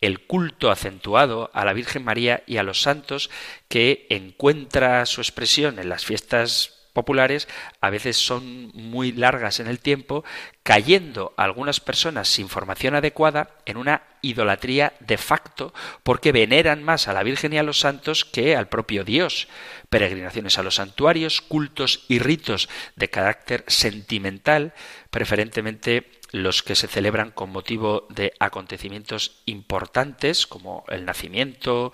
El 0.00 0.26
culto 0.26 0.70
acentuado 0.70 1.50
a 1.52 1.64
la 1.64 1.72
Virgen 1.72 2.04
María 2.04 2.42
y 2.46 2.56
a 2.56 2.62
los 2.62 2.80
santos 2.80 3.30
que 3.68 4.06
encuentra 4.10 5.04
su 5.06 5.20
expresión 5.20 5.78
en 5.78 5.88
las 5.88 6.04
fiestas 6.04 6.75
populares 6.96 7.46
a 7.82 7.90
veces 7.90 8.16
son 8.16 8.72
muy 8.72 9.12
largas 9.12 9.60
en 9.60 9.66
el 9.66 9.80
tiempo, 9.80 10.24
cayendo 10.62 11.34
algunas 11.36 11.78
personas 11.78 12.26
sin 12.26 12.48
formación 12.48 12.94
adecuada 12.94 13.50
en 13.66 13.76
una 13.76 14.02
idolatría 14.22 14.94
de 15.00 15.18
facto 15.18 15.74
porque 16.02 16.32
veneran 16.32 16.82
más 16.82 17.06
a 17.06 17.12
la 17.12 17.22
Virgen 17.22 17.52
y 17.52 17.58
a 17.58 17.62
los 17.62 17.80
santos 17.80 18.24
que 18.24 18.56
al 18.56 18.68
propio 18.68 19.04
Dios. 19.04 19.46
Peregrinaciones 19.90 20.56
a 20.56 20.62
los 20.62 20.76
santuarios, 20.76 21.42
cultos 21.42 22.06
y 22.08 22.18
ritos 22.18 22.70
de 22.96 23.10
carácter 23.10 23.62
sentimental, 23.66 24.72
preferentemente 25.10 26.10
los 26.32 26.62
que 26.62 26.76
se 26.76 26.88
celebran 26.88 27.30
con 27.30 27.50
motivo 27.50 28.06
de 28.08 28.32
acontecimientos 28.40 29.42
importantes 29.44 30.46
como 30.46 30.84
el 30.88 31.04
nacimiento, 31.04 31.92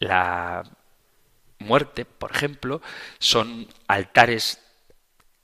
la 0.00 0.64
muerte, 1.60 2.04
por 2.04 2.32
ejemplo, 2.32 2.82
son 3.18 3.68
altares 3.86 4.60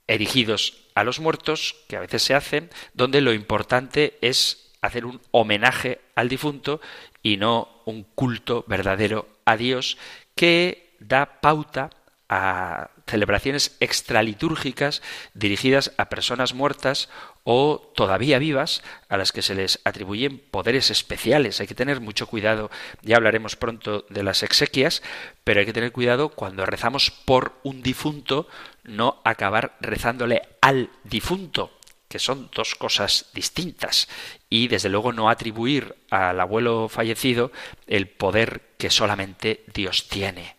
erigidos 0.06 0.88
a 0.94 1.04
los 1.04 1.20
muertos, 1.20 1.76
que 1.88 1.96
a 1.96 2.00
veces 2.00 2.22
se 2.22 2.34
hacen, 2.34 2.70
donde 2.94 3.20
lo 3.20 3.32
importante 3.32 4.18
es 4.20 4.72
hacer 4.80 5.04
un 5.04 5.20
homenaje 5.30 6.00
al 6.14 6.28
difunto 6.28 6.80
y 7.22 7.36
no 7.36 7.82
un 7.84 8.02
culto 8.02 8.64
verdadero 8.66 9.28
a 9.44 9.56
Dios 9.56 9.98
que 10.34 10.96
da 11.00 11.40
pauta 11.40 11.90
a 12.28 12.90
celebraciones 13.06 13.76
extralitúrgicas 13.80 15.02
dirigidas 15.34 15.92
a 15.96 16.08
personas 16.08 16.54
muertas 16.54 17.08
o 17.44 17.92
todavía 17.94 18.38
vivas 18.38 18.82
a 19.08 19.16
las 19.16 19.30
que 19.30 19.42
se 19.42 19.54
les 19.54 19.80
atribuyen 19.84 20.38
poderes 20.38 20.90
especiales. 20.90 21.60
Hay 21.60 21.68
que 21.68 21.74
tener 21.74 22.00
mucho 22.00 22.26
cuidado, 22.26 22.70
ya 23.02 23.16
hablaremos 23.16 23.54
pronto 23.54 24.04
de 24.10 24.24
las 24.24 24.42
exequias, 24.42 25.02
pero 25.44 25.60
hay 25.60 25.66
que 25.66 25.72
tener 25.72 25.92
cuidado 25.92 26.30
cuando 26.30 26.66
rezamos 26.66 27.10
por 27.10 27.52
un 27.62 27.82
difunto, 27.82 28.48
no 28.82 29.20
acabar 29.24 29.76
rezándole 29.80 30.42
al 30.60 30.90
difunto, 31.04 31.78
que 32.08 32.18
son 32.18 32.50
dos 32.52 32.74
cosas 32.74 33.26
distintas, 33.32 34.08
y 34.50 34.66
desde 34.66 34.88
luego 34.88 35.12
no 35.12 35.28
atribuir 35.28 35.94
al 36.10 36.40
abuelo 36.40 36.88
fallecido 36.88 37.52
el 37.86 38.08
poder 38.08 38.62
que 38.78 38.90
solamente 38.90 39.64
Dios 39.72 40.08
tiene, 40.08 40.55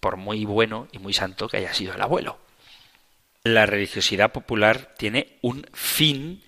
por 0.00 0.16
muy 0.16 0.44
bueno 0.44 0.88
y 0.92 0.98
muy 0.98 1.12
santo 1.12 1.48
que 1.48 1.58
haya 1.58 1.74
sido 1.74 1.94
el 1.94 2.02
abuelo 2.02 2.38
la 3.54 3.66
religiosidad 3.66 4.32
popular 4.32 4.94
tiene 4.96 5.38
un 5.42 5.66
fin 5.72 6.42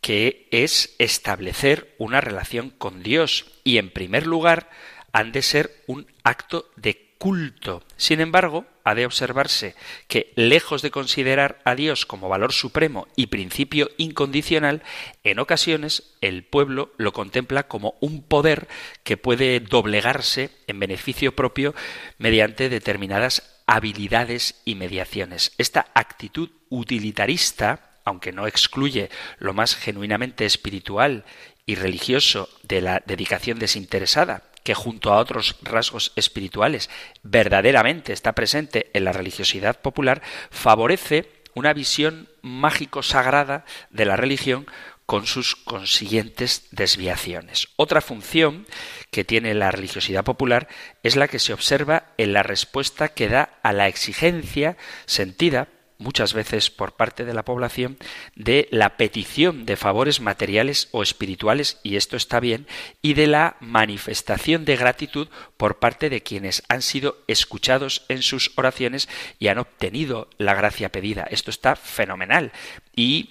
que 0.00 0.48
es 0.50 0.94
establecer 0.98 1.94
una 1.98 2.20
relación 2.20 2.70
con 2.70 3.02
Dios 3.02 3.46
y 3.64 3.78
en 3.78 3.90
primer 3.90 4.26
lugar 4.26 4.70
han 5.12 5.32
de 5.32 5.42
ser 5.42 5.82
un 5.86 6.06
acto 6.24 6.70
de 6.76 7.14
culto. 7.18 7.82
Sin 7.96 8.20
embargo, 8.20 8.66
ha 8.84 8.94
de 8.94 9.06
observarse 9.06 9.74
que, 10.06 10.32
lejos 10.36 10.82
de 10.82 10.90
considerar 10.90 11.60
a 11.64 11.74
Dios 11.74 12.06
como 12.06 12.28
valor 12.28 12.52
supremo 12.52 13.08
y 13.16 13.26
principio 13.26 13.90
incondicional, 13.96 14.82
en 15.24 15.38
ocasiones 15.38 16.14
el 16.20 16.44
pueblo 16.44 16.92
lo 16.98 17.12
contempla 17.12 17.66
como 17.66 17.94
un 18.00 18.22
poder 18.22 18.68
que 19.02 19.16
puede 19.16 19.58
doblegarse 19.60 20.50
en 20.66 20.78
beneficio 20.78 21.34
propio 21.34 21.74
mediante 22.18 22.68
determinadas 22.68 23.62
habilidades 23.66 24.60
y 24.66 24.74
mediaciones. 24.74 25.52
Esta 25.56 25.86
actitud 25.94 26.50
utilitarista, 26.68 27.98
aunque 28.04 28.32
no 28.32 28.46
excluye 28.46 29.08
lo 29.38 29.54
más 29.54 29.74
genuinamente 29.74 30.44
espiritual 30.44 31.24
y 31.64 31.76
religioso 31.76 32.50
de 32.62 32.82
la 32.82 33.02
dedicación 33.06 33.58
desinteresada, 33.58 34.42
que 34.64 34.74
junto 34.74 35.12
a 35.12 35.18
otros 35.18 35.56
rasgos 35.62 36.12
espirituales 36.16 36.90
verdaderamente 37.22 38.12
está 38.12 38.32
presente 38.32 38.90
en 38.94 39.04
la 39.04 39.12
religiosidad 39.12 39.80
popular, 39.80 40.22
favorece 40.50 41.30
una 41.54 41.72
visión 41.72 42.28
mágico-sagrada 42.42 43.64
de 43.90 44.04
la 44.06 44.16
religión 44.16 44.66
con 45.06 45.26
sus 45.26 45.54
consiguientes 45.54 46.66
desviaciones. 46.70 47.68
Otra 47.76 48.00
función 48.00 48.66
que 49.10 49.22
tiene 49.22 49.54
la 49.54 49.70
religiosidad 49.70 50.24
popular 50.24 50.66
es 51.02 51.14
la 51.14 51.28
que 51.28 51.38
se 51.38 51.52
observa 51.52 52.06
en 52.16 52.32
la 52.32 52.42
respuesta 52.42 53.08
que 53.08 53.28
da 53.28 53.58
a 53.62 53.72
la 53.72 53.86
exigencia 53.86 54.76
sentida 55.04 55.68
muchas 55.98 56.34
veces 56.34 56.70
por 56.70 56.92
parte 56.92 57.24
de 57.24 57.34
la 57.34 57.44
población 57.44 57.96
de 58.34 58.68
la 58.70 58.96
petición 58.96 59.66
de 59.66 59.76
favores 59.76 60.20
materiales 60.20 60.88
o 60.92 61.02
espirituales, 61.02 61.78
y 61.82 61.96
esto 61.96 62.16
está 62.16 62.40
bien, 62.40 62.66
y 63.02 63.14
de 63.14 63.26
la 63.26 63.56
manifestación 63.60 64.64
de 64.64 64.76
gratitud 64.76 65.28
por 65.56 65.78
parte 65.78 66.10
de 66.10 66.22
quienes 66.22 66.62
han 66.68 66.82
sido 66.82 67.18
escuchados 67.26 68.04
en 68.08 68.22
sus 68.22 68.52
oraciones 68.56 69.08
y 69.38 69.48
han 69.48 69.58
obtenido 69.58 70.28
la 70.38 70.54
gracia 70.54 70.90
pedida. 70.90 71.26
Esto 71.30 71.50
está 71.50 71.76
fenomenal. 71.76 72.52
Y 72.94 73.30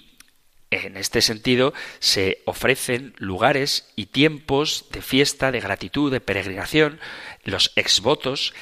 en 0.70 0.96
este 0.96 1.22
sentido, 1.22 1.72
se 2.00 2.42
ofrecen 2.46 3.14
lugares 3.18 3.92
y 3.94 4.06
tiempos 4.06 4.86
de 4.90 5.02
fiesta, 5.02 5.52
de 5.52 5.60
gratitud, 5.60 6.10
de 6.10 6.20
peregrinación, 6.20 6.98
los 7.44 7.72
exvotos, 7.76 8.54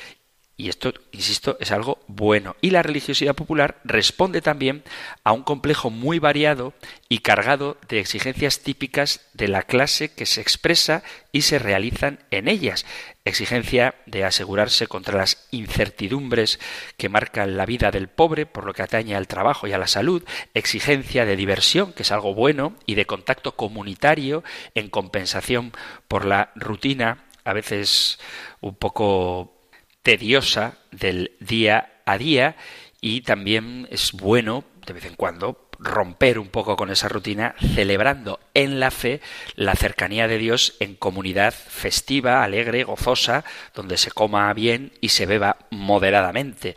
y 0.57 0.69
esto, 0.69 0.93
insisto, 1.13 1.57
es 1.61 1.73
algo 1.73 1.99
bueno. 2.07 2.57
Y 2.61 2.71
la 2.71 2.83
religiosidad 2.83 3.35
popular 3.35 3.81
responde 3.85 4.43
también 4.43 4.85
a 5.25 5.33
un 5.33 5.43
complejo 5.43 5.89
muy 5.89 6.19
variado 6.19 6.75
y 7.09 7.19
cargado 7.19 7.79
de 7.89 8.01
exigencias 8.01 8.61
típicas 8.61 9.29
de 9.33 9.49
la 9.49 9.63
clase 9.63 10.13
que 10.13 10.27
se 10.27 10.41
expresa 10.43 11.03
y 11.33 11.43
se 11.43 11.59
realizan 11.59 12.19
en 12.31 12.49
ellas. 12.49 12.85
Exigencia 13.25 13.95
de 14.07 14.25
asegurarse 14.25 14.87
contra 14.87 15.17
las 15.19 15.49
incertidumbres 15.53 16.61
que 16.99 17.09
marcan 17.09 17.57
la 17.57 17.67
vida 17.67 17.91
del 17.91 18.09
pobre 18.09 18.45
por 18.45 18.67
lo 18.67 18.75
que 18.75 18.83
atañe 18.83 19.17
al 19.17 19.29
trabajo 19.29 19.67
y 19.67 19.73
a 19.73 19.79
la 19.79 19.87
salud. 19.87 20.23
Exigencia 20.53 21.25
de 21.25 21.37
diversión, 21.37 21.95
que 21.95 22.03
es 22.03 22.13
algo 22.13 22.35
bueno, 22.35 22.77
y 22.85 22.95
de 22.95 23.07
contacto 23.07 23.57
comunitario 23.57 24.45
en 24.75 24.91
compensación 24.91 25.73
por 26.09 26.27
la 26.27 26.53
rutina 26.55 27.25
a 27.45 27.53
veces 27.53 28.21
un 28.61 28.77
poco 28.77 29.62
tediosa 30.03 30.79
del 30.91 31.33
día 31.41 31.93
a 32.05 32.19
día 32.19 32.57
y 33.01 33.23
también 33.23 33.89
es 33.91 34.13
bueno 34.13 34.65
de 34.87 34.93
vez 34.93 35.05
en 35.05 35.15
cuando 35.15 35.69
romper 35.79 36.39
un 36.39 36.49
poco 36.49 36.77
con 36.77 36.91
esa 36.91 37.09
rutina 37.09 37.55
celebrando 37.75 38.41
en 38.55 38.81
la 38.81 38.91
fe 38.91 39.21
la 39.57 39.75
cercanía 39.75 40.29
de 40.29 40.39
Dios 40.39 40.77
en 40.81 40.95
comunidad 40.95 41.53
festiva, 41.53 42.45
alegre, 42.45 42.85
gozosa, 42.85 43.45
donde 43.75 43.97
se 43.97 44.11
coma 44.11 44.53
bien 44.55 44.93
y 45.01 45.09
se 45.09 45.27
beba 45.27 45.57
moderadamente. 45.71 46.77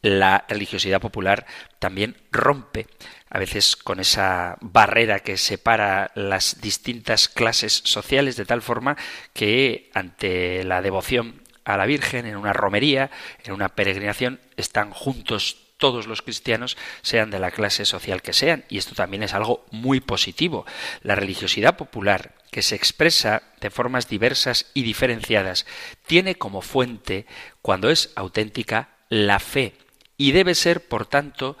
La 0.00 0.44
religiosidad 0.48 1.00
popular 1.00 1.46
también 1.78 2.16
rompe 2.30 2.86
a 3.30 3.38
veces 3.38 3.76
con 3.76 4.00
esa 4.00 4.56
barrera 4.60 5.20
que 5.20 5.36
separa 5.36 6.10
las 6.14 6.60
distintas 6.60 7.28
clases 7.28 7.82
sociales 7.84 8.36
de 8.36 8.46
tal 8.46 8.62
forma 8.62 8.96
que 9.34 9.90
ante 9.92 10.64
la 10.64 10.80
devoción 10.80 11.42
a 11.68 11.76
la 11.76 11.84
Virgen 11.84 12.24
en 12.24 12.36
una 12.36 12.54
romería, 12.54 13.10
en 13.44 13.52
una 13.52 13.68
peregrinación, 13.68 14.40
están 14.56 14.90
juntos 14.90 15.58
todos 15.76 16.06
los 16.06 16.22
cristianos, 16.22 16.78
sean 17.02 17.30
de 17.30 17.38
la 17.38 17.50
clase 17.50 17.84
social 17.84 18.22
que 18.22 18.32
sean, 18.32 18.64
y 18.70 18.78
esto 18.78 18.94
también 18.94 19.22
es 19.22 19.34
algo 19.34 19.66
muy 19.70 20.00
positivo. 20.00 20.64
La 21.02 21.14
religiosidad 21.14 21.76
popular, 21.76 22.34
que 22.50 22.62
se 22.62 22.74
expresa 22.74 23.42
de 23.60 23.68
formas 23.70 24.08
diversas 24.08 24.70
y 24.72 24.82
diferenciadas, 24.82 25.66
tiene 26.06 26.36
como 26.36 26.62
fuente, 26.62 27.26
cuando 27.60 27.90
es 27.90 28.12
auténtica, 28.16 28.88
la 29.10 29.38
fe, 29.38 29.74
y 30.16 30.32
debe 30.32 30.54
ser, 30.54 30.88
por 30.88 31.04
tanto, 31.04 31.58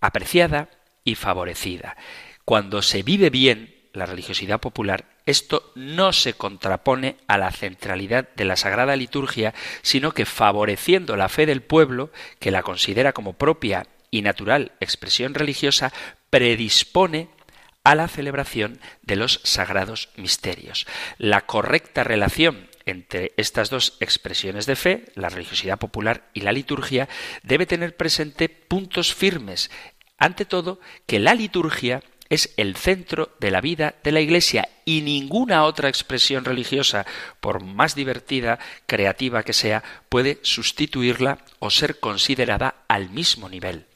apreciada 0.00 0.68
y 1.04 1.14
favorecida. 1.14 1.96
Cuando 2.44 2.82
se 2.82 3.04
vive 3.04 3.30
bien 3.30 3.88
la 3.92 4.06
religiosidad 4.06 4.60
popular, 4.60 5.13
esto 5.26 5.72
no 5.74 6.12
se 6.12 6.34
contrapone 6.34 7.16
a 7.26 7.38
la 7.38 7.50
centralidad 7.50 8.28
de 8.36 8.44
la 8.44 8.56
Sagrada 8.56 8.96
Liturgia, 8.96 9.54
sino 9.82 10.12
que 10.12 10.26
favoreciendo 10.26 11.16
la 11.16 11.28
fe 11.28 11.46
del 11.46 11.62
pueblo, 11.62 12.10
que 12.38 12.50
la 12.50 12.62
considera 12.62 13.12
como 13.12 13.32
propia 13.32 13.86
y 14.10 14.22
natural 14.22 14.72
expresión 14.80 15.34
religiosa, 15.34 15.92
predispone 16.30 17.28
a 17.84 17.94
la 17.94 18.08
celebración 18.08 18.80
de 19.02 19.16
los 19.16 19.40
sagrados 19.44 20.10
misterios. 20.16 20.86
La 21.18 21.42
correcta 21.42 22.04
relación 22.04 22.68
entre 22.86 23.32
estas 23.36 23.70
dos 23.70 23.96
expresiones 24.00 24.66
de 24.66 24.76
fe, 24.76 25.04
la 25.14 25.30
religiosidad 25.30 25.78
popular 25.78 26.28
y 26.34 26.40
la 26.40 26.52
liturgia, 26.52 27.08
debe 27.42 27.66
tener 27.66 27.96
presente 27.96 28.48
puntos 28.48 29.14
firmes. 29.14 29.70
Ante 30.18 30.44
todo, 30.44 30.80
que 31.06 31.18
la 31.18 31.34
liturgia 31.34 32.02
es 32.34 32.52
el 32.56 32.76
centro 32.76 33.30
de 33.40 33.50
la 33.50 33.60
vida 33.60 33.94
de 34.02 34.12
la 34.12 34.20
Iglesia 34.20 34.68
y 34.84 35.00
ninguna 35.00 35.64
otra 35.64 35.88
expresión 35.88 36.44
religiosa, 36.44 37.06
por 37.40 37.62
más 37.62 37.94
divertida, 37.94 38.58
creativa 38.86 39.42
que 39.42 39.52
sea, 39.52 39.82
puede 40.08 40.38
sustituirla 40.42 41.38
o 41.60 41.70
ser 41.70 42.00
considerada 42.00 42.74
al 42.88 43.10
mismo 43.10 43.48
nivel. 43.48 43.86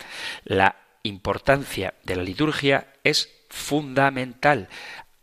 La 0.44 0.76
importancia 1.02 1.94
de 2.04 2.16
la 2.16 2.22
liturgia 2.22 2.86
es 3.04 3.28
fundamental. 3.50 4.68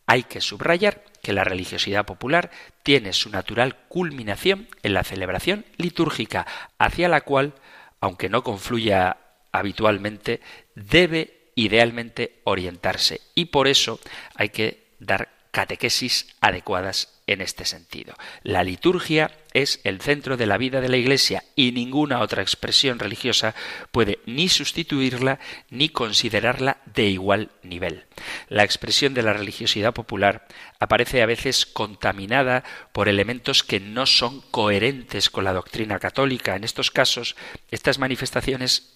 Hay 0.05 0.23
que 0.23 0.41
subrayar 0.41 1.03
que 1.21 1.33
la 1.33 1.43
religiosidad 1.43 2.05
popular 2.05 2.51
tiene 2.83 3.13
su 3.13 3.29
natural 3.29 3.77
culminación 3.87 4.67
en 4.83 4.93
la 4.93 5.03
celebración 5.03 5.65
litúrgica, 5.77 6.45
hacia 6.77 7.09
la 7.09 7.21
cual, 7.21 7.53
aunque 7.99 8.29
no 8.29 8.43
confluya 8.43 9.17
habitualmente, 9.51 10.41
debe 10.75 11.34
idealmente 11.55 12.41
orientarse. 12.43 13.21
Y 13.33 13.45
por 13.45 13.67
eso 13.67 13.99
hay 14.35 14.49
que 14.49 14.85
dar 14.99 15.29
catequesis 15.51 16.35
adecuadas 16.41 17.15
en 17.27 17.41
este 17.41 17.65
sentido. 17.65 18.13
La 18.43 18.63
liturgia 18.63 19.31
es 19.53 19.79
el 19.85 20.01
centro 20.01 20.35
de 20.35 20.45
la 20.45 20.57
vida 20.57 20.81
de 20.81 20.89
la 20.89 20.97
Iglesia 20.97 21.43
y 21.55 21.71
ninguna 21.71 22.19
otra 22.19 22.41
expresión 22.41 22.99
religiosa 22.99 23.55
puede 23.91 24.19
ni 24.25 24.49
sustituirla 24.49 25.39
ni 25.69 25.87
considerarla 25.89 26.77
de 26.93 27.05
igual 27.05 27.51
nivel. 27.63 28.03
La 28.49 28.63
expresión 28.63 29.13
de 29.13 29.23
la 29.23 29.31
religiosidad 29.31 29.93
popular 29.93 30.45
aparece 30.79 31.21
a 31.21 31.25
veces 31.25 31.65
contaminada 31.65 32.65
por 32.91 33.07
elementos 33.07 33.63
que 33.63 33.79
no 33.79 34.05
son 34.05 34.41
coherentes 34.51 35.29
con 35.29 35.45
la 35.45 35.53
doctrina 35.53 35.99
católica. 35.99 36.55
En 36.57 36.65
estos 36.65 36.91
casos, 36.91 37.37
estas 37.71 37.97
manifestaciones 37.97 38.94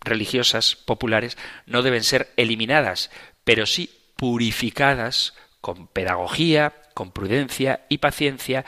religiosas 0.00 0.76
populares 0.76 1.36
no 1.66 1.82
deben 1.82 2.04
ser 2.04 2.32
eliminadas, 2.36 3.10
pero 3.44 3.66
sí 3.66 3.90
purificadas 4.16 5.34
con 5.60 5.86
pedagogía, 5.88 6.74
con 6.94 7.12
prudencia 7.12 7.84
y 7.88 7.98
paciencia, 7.98 8.64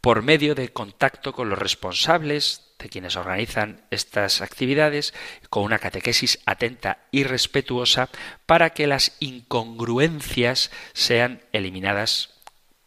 por 0.00 0.22
medio 0.22 0.54
de 0.54 0.70
contacto 0.70 1.32
con 1.32 1.50
los 1.50 1.58
responsables 1.58 2.74
de 2.78 2.88
quienes 2.88 3.16
organizan 3.16 3.82
estas 3.90 4.40
actividades, 4.40 5.12
con 5.50 5.64
una 5.64 5.78
catequesis 5.78 6.38
atenta 6.46 6.98
y 7.10 7.24
respetuosa, 7.24 8.08
para 8.46 8.70
que 8.70 8.86
las 8.86 9.16
incongruencias 9.20 10.70
sean 10.94 11.42
eliminadas 11.52 12.30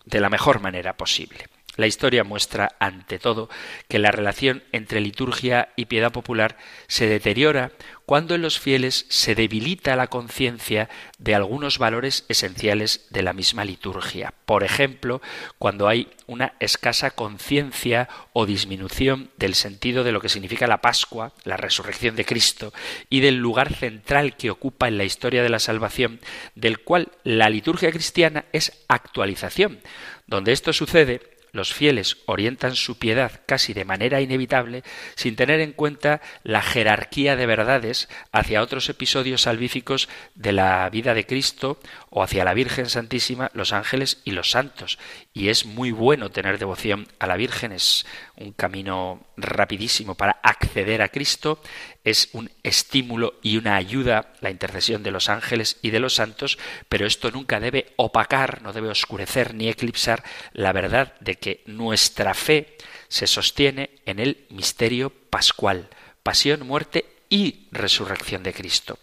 de 0.06 0.20
la 0.20 0.30
mejor 0.30 0.60
manera 0.60 0.98
posible. 0.98 1.46
La 1.76 1.88
historia 1.88 2.24
muestra, 2.24 2.76
ante 2.80 3.18
todo, 3.18 3.50
que 3.88 3.98
la 3.98 4.12
relación 4.12 4.64
entre 4.72 5.02
liturgia 5.02 5.70
y 5.76 5.86
piedad 5.86 6.12
popular 6.12 6.56
se 6.88 7.08
deteriora 7.08 7.72
cuando 8.06 8.36
en 8.36 8.44
los 8.44 8.60
fieles 8.60 9.06
se 9.10 9.34
debilita 9.34 9.96
la 9.96 10.08
conciencia 10.08 10.90
de 11.18 11.34
algunos 11.34 11.80
valores 11.80 12.26
esenciales 12.30 13.08
de 13.10 13.24
la 13.24 13.34
misma 13.34 13.66
liturgia. 13.66 14.34
Por 14.46 14.64
ejemplo, 14.64 15.22
cuando 15.58 15.88
hay 15.88 16.10
una 16.28 16.54
escasa 16.60 17.12
conciencia 17.12 18.08
o 18.34 18.46
disminución 18.46 19.32
del 19.38 19.56
sentido 19.56 20.04
de 20.04 20.12
lo 20.12 20.22
que 20.22 20.30
significa 20.30 20.68
la 20.68 20.82
Pascua, 20.82 21.34
la 21.44 21.58
resurrección 21.58 22.16
de 22.16 22.26
Cristo, 22.26 22.72
y 23.10 23.22
del 23.22 23.38
lugar 23.38 23.74
central 23.74 24.36
que 24.36 24.52
ocupa 24.52 24.88
en 24.88 24.98
la 25.00 25.06
historia 25.06 25.42
de 25.42 25.50
la 25.50 25.60
salvación, 25.60 26.20
del 26.54 26.80
cual 26.80 27.12
la 27.24 27.50
liturgia 27.50 27.92
cristiana 27.92 28.46
es 28.52 28.84
actualización. 28.88 29.80
Donde 30.28 30.52
esto 30.52 30.72
sucede, 30.72 31.33
los 31.54 31.74
fieles 31.74 32.18
orientan 32.26 32.76
su 32.76 32.98
piedad 32.98 33.42
casi 33.46 33.74
de 33.74 33.86
manera 33.86 34.20
inevitable 34.20 34.84
sin 35.16 35.36
tener 35.36 35.62
en 35.62 35.72
cuenta 35.72 36.20
la 36.44 36.62
jerarquía 36.62 37.36
de 37.36 37.46
verdades 37.46 38.10
hacia 38.32 38.62
otros 38.62 38.90
episodios 38.90 39.44
salvíficos 39.44 40.10
de 40.36 40.52
la 40.52 40.90
vida 40.90 41.14
de 41.14 41.26
Cristo 41.26 41.80
o 42.10 42.24
hacia 42.24 42.44
la 42.44 42.56
Virgen 42.56 42.90
Santísima, 42.90 43.52
los 43.54 43.72
ángeles 43.72 44.22
y 44.26 44.32
los 44.32 44.50
santos. 44.50 44.98
Y 45.32 45.50
es 45.50 45.66
muy 45.66 45.92
bueno 45.92 46.32
tener 46.32 46.58
devoción 46.58 47.08
a 47.20 47.28
la 47.28 47.38
Virgen, 47.38 47.72
es 47.72 48.06
un 48.38 48.52
camino 48.54 49.28
rapidísimo 49.38 50.16
para 50.16 50.40
acceder 50.42 51.02
a 51.02 51.10
Cristo, 51.10 51.62
es 52.04 52.30
un 52.34 52.50
estímulo 52.64 53.36
y 53.44 53.58
una 53.58 53.76
ayuda 53.76 54.34
la 54.42 54.50
intercesión 54.50 55.04
de 55.04 55.12
los 55.12 55.30
ángeles 55.30 55.78
y 55.82 55.92
de 55.92 56.00
los 56.00 56.16
santos, 56.16 56.58
pero 56.90 57.06
esto 57.06 57.32
nunca 57.32 57.60
debe 57.60 57.94
opacar, 57.96 58.62
no 58.62 58.74
debe 58.74 58.90
oscurecer 58.90 59.54
ni 59.54 59.70
eclipsar 59.70 60.24
la 60.54 60.74
verdad 60.74 61.14
de 61.20 61.36
que 61.36 61.62
nuestra 61.68 62.34
fe 62.34 62.78
se 63.08 63.28
sostiene 63.28 63.92
en 64.06 64.20
el 64.20 64.46
misterio 64.50 65.12
pascual, 65.30 65.90
pasión, 66.24 66.66
muerte 66.66 67.06
y 67.30 67.68
resurrección 67.72 68.44
de 68.44 68.54
Cristo. 68.54 68.98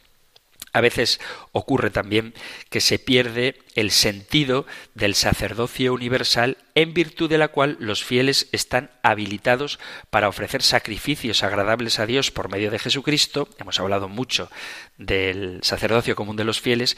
A 0.72 0.80
veces 0.80 1.20
ocurre 1.52 1.90
también 1.90 2.34
que 2.68 2.80
se 2.80 2.98
pierde 2.98 3.58
el 3.74 3.90
sentido 3.90 4.66
del 4.94 5.14
sacerdocio 5.14 5.92
universal 5.92 6.58
en 6.74 6.94
virtud 6.94 7.28
de 7.28 7.38
la 7.38 7.48
cual 7.48 7.76
los 7.80 8.04
fieles 8.04 8.48
están 8.52 8.90
habilitados 9.02 9.78
para 10.10 10.28
ofrecer 10.28 10.62
sacrificios 10.62 11.42
agradables 11.42 11.98
a 11.98 12.06
Dios 12.06 12.30
por 12.30 12.48
medio 12.48 12.70
de 12.70 12.78
Jesucristo. 12.78 13.48
Hemos 13.58 13.80
hablado 13.80 14.08
mucho 14.08 14.50
del 14.96 15.60
sacerdocio 15.62 16.14
común 16.14 16.36
de 16.36 16.44
los 16.44 16.60
fieles, 16.60 16.96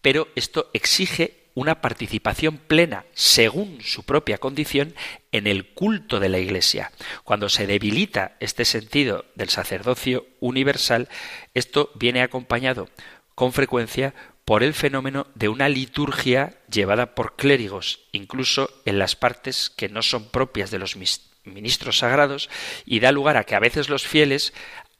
pero 0.00 0.28
esto 0.34 0.70
exige 0.72 1.45
una 1.56 1.80
participación 1.80 2.58
plena, 2.58 3.06
según 3.14 3.80
su 3.80 4.02
propia 4.04 4.36
condición, 4.36 4.94
en 5.32 5.46
el 5.46 5.72
culto 5.72 6.20
de 6.20 6.28
la 6.28 6.38
Iglesia. 6.38 6.92
Cuando 7.24 7.48
se 7.48 7.66
debilita 7.66 8.36
este 8.40 8.66
sentido 8.66 9.24
del 9.36 9.48
sacerdocio 9.48 10.26
universal, 10.38 11.08
esto 11.54 11.90
viene 11.94 12.20
acompañado 12.20 12.90
con 13.34 13.54
frecuencia 13.54 14.14
por 14.44 14.62
el 14.62 14.74
fenómeno 14.74 15.28
de 15.34 15.48
una 15.48 15.70
liturgia 15.70 16.58
llevada 16.70 17.14
por 17.14 17.36
clérigos, 17.36 18.00
incluso 18.12 18.68
en 18.84 18.98
las 18.98 19.16
partes 19.16 19.70
que 19.70 19.88
no 19.88 20.02
son 20.02 20.28
propias 20.28 20.70
de 20.70 20.78
los 20.78 20.94
ministros 21.44 21.98
sagrados, 21.98 22.50
y 22.84 23.00
da 23.00 23.12
lugar 23.12 23.38
a 23.38 23.44
que 23.44 23.54
a 23.54 23.60
veces 23.60 23.88
los 23.88 24.06
fieles 24.06 24.52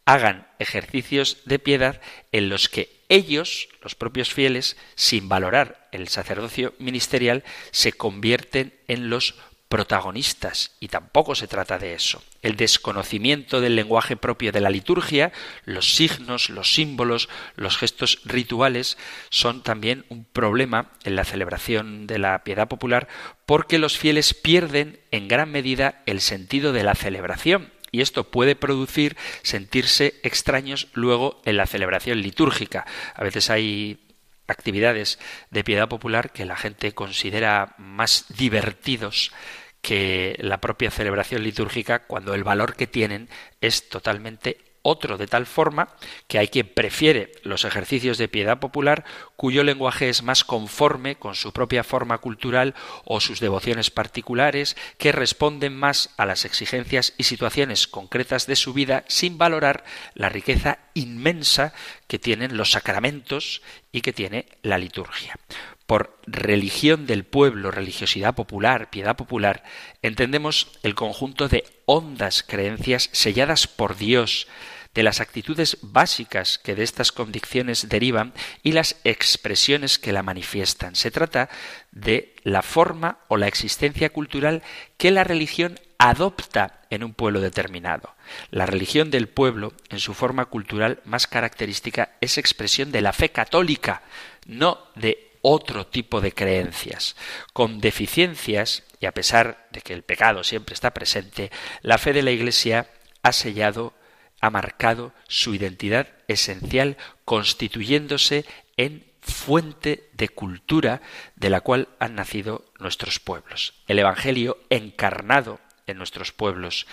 hagan 0.06 0.48
ejercicios 0.58 1.42
de 1.44 1.58
piedad 1.58 2.00
en 2.32 2.48
los 2.48 2.70
que 2.70 2.95
ellos, 3.08 3.68
los 3.82 3.94
propios 3.94 4.32
fieles, 4.32 4.76
sin 4.94 5.28
valorar 5.28 5.88
el 5.92 6.08
sacerdocio 6.08 6.74
ministerial, 6.78 7.44
se 7.70 7.92
convierten 7.92 8.74
en 8.88 9.10
los 9.10 9.34
protagonistas 9.68 10.76
y 10.78 10.88
tampoco 10.88 11.34
se 11.34 11.48
trata 11.48 11.78
de 11.78 11.94
eso. 11.94 12.22
El 12.42 12.56
desconocimiento 12.56 13.60
del 13.60 13.74
lenguaje 13.74 14.16
propio 14.16 14.52
de 14.52 14.60
la 14.60 14.70
liturgia, 14.70 15.32
los 15.64 15.96
signos, 15.96 16.50
los 16.50 16.72
símbolos, 16.72 17.28
los 17.56 17.76
gestos 17.76 18.20
rituales 18.24 18.96
son 19.28 19.62
también 19.62 20.04
un 20.08 20.24
problema 20.24 20.92
en 21.02 21.16
la 21.16 21.24
celebración 21.24 22.06
de 22.06 22.18
la 22.18 22.44
piedad 22.44 22.68
popular 22.68 23.08
porque 23.44 23.78
los 23.78 23.98
fieles 23.98 24.34
pierden 24.34 25.00
en 25.10 25.26
gran 25.26 25.50
medida 25.50 26.02
el 26.06 26.20
sentido 26.20 26.72
de 26.72 26.84
la 26.84 26.94
celebración 26.94 27.72
y 27.96 28.02
esto 28.02 28.24
puede 28.24 28.56
producir 28.56 29.16
sentirse 29.42 30.20
extraños 30.22 30.88
luego 30.92 31.40
en 31.46 31.56
la 31.56 31.66
celebración 31.66 32.20
litúrgica. 32.20 32.84
A 33.14 33.24
veces 33.24 33.48
hay 33.48 34.00
actividades 34.46 35.18
de 35.50 35.64
piedad 35.64 35.88
popular 35.88 36.30
que 36.30 36.44
la 36.44 36.56
gente 36.56 36.92
considera 36.92 37.74
más 37.78 38.26
divertidos 38.36 39.32
que 39.80 40.36
la 40.40 40.60
propia 40.60 40.90
celebración 40.90 41.42
litúrgica 41.42 42.00
cuando 42.00 42.34
el 42.34 42.44
valor 42.44 42.76
que 42.76 42.86
tienen 42.86 43.30
es 43.62 43.88
totalmente 43.88 44.58
otro 44.86 45.18
de 45.18 45.26
tal 45.26 45.46
forma 45.46 45.88
que 46.28 46.38
hay 46.38 46.48
quien 46.48 46.68
prefiere 46.68 47.32
los 47.42 47.64
ejercicios 47.64 48.18
de 48.18 48.28
piedad 48.28 48.60
popular 48.60 49.04
cuyo 49.34 49.64
lenguaje 49.64 50.08
es 50.08 50.22
más 50.22 50.44
conforme 50.44 51.16
con 51.16 51.34
su 51.34 51.52
propia 51.52 51.84
forma 51.84 52.18
cultural 52.18 52.74
o 53.04 53.20
sus 53.20 53.40
devociones 53.40 53.90
particulares, 53.90 54.76
que 54.98 55.12
responden 55.12 55.76
más 55.76 56.14
a 56.16 56.24
las 56.24 56.44
exigencias 56.44 57.14
y 57.18 57.24
situaciones 57.24 57.86
concretas 57.86 58.46
de 58.46 58.56
su 58.56 58.72
vida 58.72 59.04
sin 59.08 59.38
valorar 59.38 59.84
la 60.14 60.28
riqueza 60.28 60.78
inmensa 60.94 61.72
que 62.06 62.18
tienen 62.18 62.56
los 62.56 62.70
sacramentos 62.70 63.62
y 63.92 64.00
que 64.00 64.12
tiene 64.12 64.46
la 64.62 64.78
liturgia. 64.78 65.38
Por 65.86 66.18
religión 66.26 67.06
del 67.06 67.24
pueblo, 67.24 67.70
religiosidad 67.70 68.34
popular, 68.34 68.90
piedad 68.90 69.16
popular, 69.16 69.62
entendemos 70.02 70.72
el 70.82 70.94
conjunto 70.94 71.48
de 71.48 71.64
hondas 71.84 72.42
creencias 72.42 73.08
selladas 73.12 73.68
por 73.68 73.96
Dios, 73.96 74.48
de 74.96 75.02
las 75.02 75.20
actitudes 75.20 75.76
básicas 75.82 76.58
que 76.58 76.74
de 76.74 76.82
estas 76.82 77.12
convicciones 77.12 77.90
derivan 77.90 78.32
y 78.62 78.72
las 78.72 78.96
expresiones 79.04 79.98
que 79.98 80.10
la 80.10 80.22
manifiestan. 80.22 80.96
Se 80.96 81.10
trata 81.10 81.50
de 81.92 82.34
la 82.44 82.62
forma 82.62 83.18
o 83.28 83.36
la 83.36 83.46
existencia 83.46 84.08
cultural 84.08 84.62
que 84.96 85.10
la 85.10 85.22
religión 85.22 85.78
adopta 85.98 86.80
en 86.88 87.04
un 87.04 87.12
pueblo 87.12 87.40
determinado. 87.40 88.14
La 88.50 88.64
religión 88.64 89.10
del 89.10 89.28
pueblo, 89.28 89.74
en 89.90 90.00
su 90.00 90.14
forma 90.14 90.46
cultural 90.46 91.00
más 91.04 91.26
característica, 91.26 92.12
es 92.22 92.38
expresión 92.38 92.90
de 92.90 93.02
la 93.02 93.12
fe 93.12 93.28
católica, 93.28 94.00
no 94.46 94.78
de 94.94 95.30
otro 95.42 95.86
tipo 95.86 96.22
de 96.22 96.32
creencias. 96.32 97.16
Con 97.52 97.82
deficiencias, 97.82 98.82
y 98.98 99.04
a 99.04 99.12
pesar 99.12 99.68
de 99.72 99.82
que 99.82 99.92
el 99.92 100.04
pecado 100.04 100.42
siempre 100.42 100.72
está 100.72 100.94
presente, 100.94 101.50
la 101.82 101.98
fe 101.98 102.14
de 102.14 102.22
la 102.22 102.30
Iglesia 102.30 102.88
ha 103.22 103.32
sellado 103.32 103.92
ha 104.40 104.50
marcado 104.50 105.12
su 105.28 105.54
identidad 105.54 106.08
esencial 106.28 106.96
constituyéndose 107.24 108.44
en 108.76 109.04
fuente 109.20 110.08
de 110.12 110.28
cultura 110.28 111.02
de 111.34 111.50
la 111.50 111.60
cual 111.60 111.88
han 111.98 112.14
nacido 112.14 112.64
nuestros 112.78 113.18
pueblos. 113.18 113.74
El 113.88 113.98
Evangelio 113.98 114.58
encarnado 114.70 115.60
en 115.86 115.98
nuestros 115.98 116.32
pueblos 116.32 116.86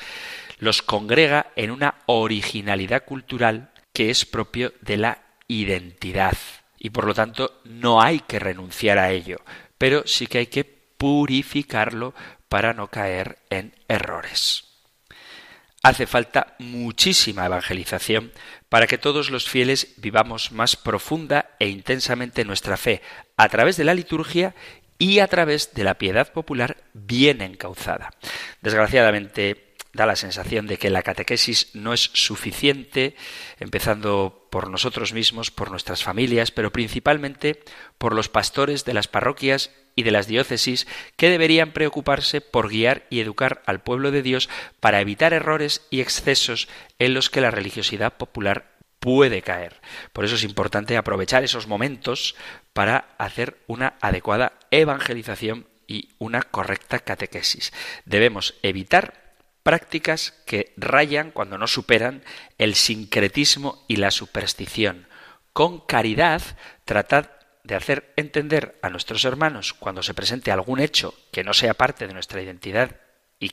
los 0.60 0.82
congrega 0.82 1.52
en 1.56 1.72
una 1.72 1.96
originalidad 2.06 3.06
cultural 3.06 3.72
que 3.92 4.10
es 4.10 4.26
propio 4.26 4.74
de 4.82 4.98
la 4.98 5.20
identidad 5.48 6.38
y 6.80 6.90
por 6.90 7.06
lo 7.06 7.14
tanto 7.14 7.62
no 7.66 8.02
hay 8.02 8.20
que 8.22 8.40
renunciar 8.40 8.98
a 8.98 9.12
ello, 9.12 9.38
pero 9.78 10.04
sí 10.06 10.28
que 10.28 10.40
hay 10.40 10.48
que 10.48 10.66
purificarlo 10.66 12.14
para 12.50 12.74
no 12.74 12.88
caer 12.88 13.40
en 13.50 13.74
errores. 13.88 14.73
Hace 15.86 16.08
falta 16.08 16.56
muchísima 16.60 17.46
evangelización 17.46 18.32
para 18.70 18.88
que 18.88 18.98
todos 18.98 19.30
los 19.30 19.50
fieles 19.50 19.96
vivamos 19.98 20.54
más 20.54 20.78
profunda 20.78 21.52
e 21.60 21.68
intensamente 21.68 22.46
nuestra 22.46 22.78
fe 22.78 23.02
a 23.36 23.50
través 23.50 23.76
de 23.76 23.84
la 23.84 23.94
liturgia 23.94 24.56
y 24.98 25.20
a 25.20 25.28
través 25.28 25.74
de 25.74 25.84
la 25.84 25.98
piedad 25.98 26.32
popular 26.32 26.78
bien 26.94 27.42
encauzada. 27.42 28.12
Desgraciadamente, 28.62 29.74
da 29.92 30.06
la 30.06 30.16
sensación 30.16 30.68
de 30.68 30.78
que 30.78 30.90
la 30.90 31.04
catequesis 31.04 31.70
no 31.74 31.94
es 31.94 32.10
suficiente, 32.14 33.18
empezando 33.60 34.43
por 34.54 34.70
nosotros 34.70 35.14
mismos, 35.14 35.50
por 35.50 35.72
nuestras 35.72 36.04
familias, 36.04 36.52
pero 36.52 36.72
principalmente 36.72 37.64
por 37.98 38.14
los 38.14 38.30
pastores 38.30 38.86
de 38.86 38.94
las 38.94 39.08
parroquias 39.08 39.72
y 39.96 40.04
de 40.04 40.12
las 40.12 40.28
diócesis 40.28 40.86
que 41.18 41.32
deberían 41.32 41.72
preocuparse 41.72 42.40
por 42.40 42.70
guiar 42.70 43.08
y 43.10 43.20
educar 43.20 43.64
al 43.66 43.82
pueblo 43.82 44.12
de 44.12 44.22
Dios 44.22 44.50
para 44.80 45.02
evitar 45.02 45.34
errores 45.34 45.88
y 45.90 46.02
excesos 46.02 46.68
en 47.00 47.16
los 47.16 47.32
que 47.32 47.42
la 47.42 47.50
religiosidad 47.50 48.14
popular 48.14 48.78
puede 49.00 49.42
caer. 49.42 49.82
Por 50.14 50.24
eso 50.24 50.36
es 50.36 50.44
importante 50.44 50.98
aprovechar 50.98 51.44
esos 51.44 51.66
momentos 51.66 52.36
para 52.74 53.16
hacer 53.18 53.58
una 53.66 53.96
adecuada 54.02 54.54
evangelización 54.70 55.66
y 55.88 56.10
una 56.20 56.44
correcta 56.44 57.00
catequesis. 57.00 57.74
Debemos 58.06 58.54
evitar 58.62 59.23
prácticas 59.64 60.34
que 60.46 60.74
rayan 60.78 61.32
cuando 61.32 61.58
no 61.58 61.68
superan 61.68 62.24
el 62.58 62.76
sincretismo 62.76 63.84
y 63.88 63.96
la 63.96 64.12
superstición. 64.12 65.08
Con 65.54 65.80
caridad, 65.80 66.42
tratad 66.86 67.30
de 67.64 67.76
hacer 67.76 68.14
entender 68.18 68.78
a 68.82 68.90
nuestros 68.90 69.24
hermanos 69.24 69.74
cuando 69.74 70.04
se 70.04 70.14
presente 70.14 70.52
algún 70.52 70.80
hecho 70.80 71.14
que 71.32 71.44
no 71.44 71.54
sea 71.54 71.74
parte 71.74 72.08
de 72.08 72.14
nuestra 72.14 72.42
identidad 72.42 72.98
y 73.40 73.52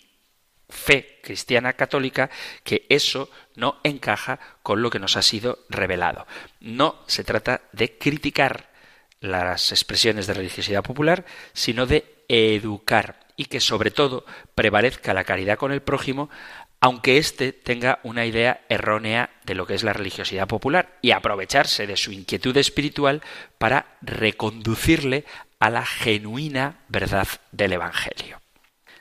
fe 0.69 1.21
cristiana 1.23 1.75
católica, 1.75 2.29
que 2.65 2.87
eso 2.89 3.31
no 3.55 3.79
encaja 3.85 4.41
con 4.63 4.83
lo 4.83 4.91
que 4.91 4.99
nos 4.99 5.17
ha 5.17 5.23
sido 5.23 5.61
revelado. 5.69 6.27
No 6.59 7.03
se 7.07 7.23
trata 7.23 7.63
de 7.73 7.99
criticar 7.99 8.71
las 9.21 9.71
expresiones 9.71 10.27
de 10.27 10.35
religiosidad 10.35 10.83
popular, 10.83 11.25
sino 11.53 11.87
de 11.87 12.25
educar 12.29 13.21
y 13.41 13.47
que 13.47 13.61
sobre 13.61 13.91
todo 13.91 14.27
prevalezca 14.55 15.15
la 15.15 15.25
caridad 15.25 15.57
con 15.57 15.73
el 15.73 15.81
prójimo 15.81 16.29
aunque 16.79 17.17
éste 17.17 17.53
tenga 17.53 17.99
una 18.03 18.27
idea 18.27 18.67
errónea 18.69 19.31
de 19.47 19.55
lo 19.55 19.67
que 19.67 19.75
es 19.75 19.83
la 19.83 19.95
religiosidad 19.95 20.47
popular 20.47 20.99
y 21.01 21.13
aprovecharse 21.13 21.87
de 21.87 21.97
su 21.97 22.13
inquietud 22.13 22.55
espiritual 22.59 23.23
para 23.57 23.97
reconducirle 24.03 25.25
a 25.59 25.71
la 25.71 25.87
genuina 25.87 26.81
verdad 26.89 27.29
del 27.51 27.73
Evangelio. 27.73 28.43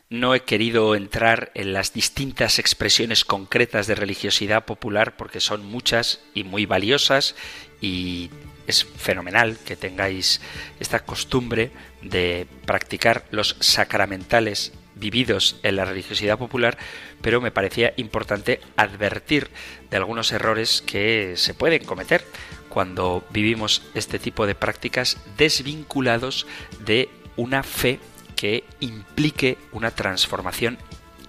no 0.10 0.34
he 0.34 0.44
querido 0.44 0.96
entrar 0.96 1.52
en 1.54 1.74
las 1.74 1.92
distintas 1.92 2.60
expresiones 2.60 3.26
concretas 3.26 3.88
de 3.88 3.96
religiosidad 3.96 4.64
popular 4.64 5.18
porque 5.18 5.42
son 5.42 5.66
muchas 5.66 6.22
y 6.34 6.46
muy 6.46 6.66
valiosas 6.66 7.36
y 7.82 8.30
es 8.70 8.86
fenomenal 8.86 9.58
que 9.66 9.76
tengáis 9.76 10.42
esta 10.80 11.00
costumbre 11.00 11.72
de 12.04 12.46
practicar 12.66 13.26
los 13.32 13.58
sacramentales 13.60 14.74
vividos 14.94 15.60
en 15.64 15.76
la 15.76 15.86
religiosidad 15.86 16.38
popular, 16.38 16.78
pero 17.22 17.42
me 17.42 17.52
parecía 17.52 17.94
importante 17.98 18.62
advertir 18.76 19.50
de 19.90 19.98
algunos 19.98 20.32
errores 20.32 20.84
que 20.86 21.34
se 21.36 21.56
pueden 21.56 21.84
cometer 21.84 22.24
cuando 22.70 23.26
vivimos 23.32 23.82
este 23.96 24.20
tipo 24.20 24.46
de 24.46 24.54
prácticas 24.54 25.18
desvinculados 25.36 26.46
de 26.86 27.10
una 27.38 27.64
fe 27.64 28.00
que 28.36 28.64
implique 28.82 29.58
una 29.72 29.92
transformación 29.92 30.78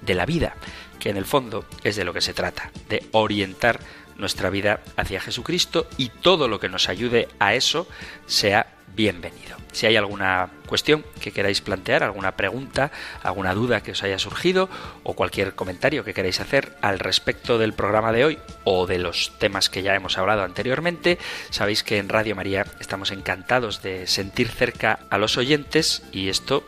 de 0.02 0.14
la 0.14 0.26
vida, 0.26 0.56
que 0.98 1.08
en 1.08 1.16
el 1.16 1.24
fondo 1.24 1.64
es 1.84 1.96
de 1.96 2.04
lo 2.04 2.12
que 2.12 2.20
se 2.20 2.34
trata, 2.34 2.70
de 2.90 3.06
orientar 3.12 3.80
nuestra 4.20 4.50
vida 4.50 4.80
hacia 4.96 5.20
Jesucristo 5.20 5.86
y 5.96 6.08
todo 6.08 6.48
lo 6.48 6.60
que 6.60 6.68
nos 6.68 6.88
ayude 6.88 7.28
a 7.38 7.54
eso 7.54 7.86
sea 8.26 8.66
bienvenido. 8.94 9.56
Si 9.72 9.86
hay 9.86 9.96
alguna 9.96 10.50
cuestión 10.66 11.04
que 11.20 11.32
queráis 11.32 11.60
plantear, 11.60 12.02
alguna 12.02 12.36
pregunta, 12.36 12.90
alguna 13.22 13.54
duda 13.54 13.82
que 13.82 13.92
os 13.92 14.02
haya 14.02 14.18
surgido 14.18 14.68
o 15.04 15.14
cualquier 15.14 15.54
comentario 15.54 16.04
que 16.04 16.14
queráis 16.14 16.40
hacer 16.40 16.76
al 16.80 16.98
respecto 16.98 17.56
del 17.58 17.72
programa 17.72 18.12
de 18.12 18.24
hoy 18.24 18.38
o 18.64 18.86
de 18.86 18.98
los 18.98 19.32
temas 19.38 19.68
que 19.68 19.82
ya 19.82 19.94
hemos 19.94 20.18
hablado 20.18 20.42
anteriormente, 20.42 21.18
sabéis 21.50 21.82
que 21.84 21.98
en 21.98 22.08
Radio 22.08 22.34
María 22.34 22.66
estamos 22.80 23.10
encantados 23.12 23.82
de 23.82 24.06
sentir 24.06 24.48
cerca 24.48 25.00
a 25.08 25.18
los 25.18 25.36
oyentes 25.36 26.02
y 26.12 26.28
esto, 26.28 26.64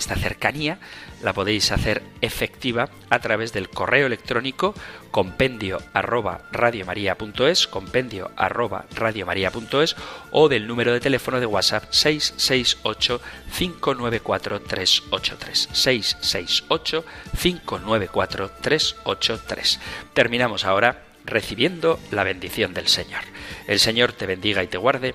esta 0.00 0.16
cercanía, 0.16 0.78
la 1.22 1.32
podéis 1.32 1.70
hacer 1.70 2.02
efectiva 2.20 2.88
a 3.10 3.18
través 3.20 3.52
del 3.52 3.68
correo 3.68 4.06
electrónico 4.06 4.74
compendio 5.10 5.78
arroba 5.92 6.42
radiomaria.es, 6.52 7.66
compendio 7.66 8.30
arroba 8.36 8.86
radiomaria.es 8.94 9.96
o 10.32 10.48
del 10.48 10.66
número 10.66 10.92
de 10.92 11.00
teléfono 11.00 11.38
de 11.38 11.46
WhatsApp 11.46 11.84
668 11.90 13.20
594 13.56 14.60
383 14.62 15.68
668 15.72 17.04
594 17.40 18.50
383. 18.60 19.80
Terminamos 20.14 20.64
ahora 20.64 21.04
recibiendo 21.24 22.00
la 22.10 22.24
bendición 22.24 22.74
del 22.74 22.88
Señor. 22.88 23.22
El 23.66 23.78
Señor 23.78 24.12
te 24.12 24.26
bendiga 24.26 24.62
y 24.62 24.68
te 24.68 24.78
guarde, 24.78 25.14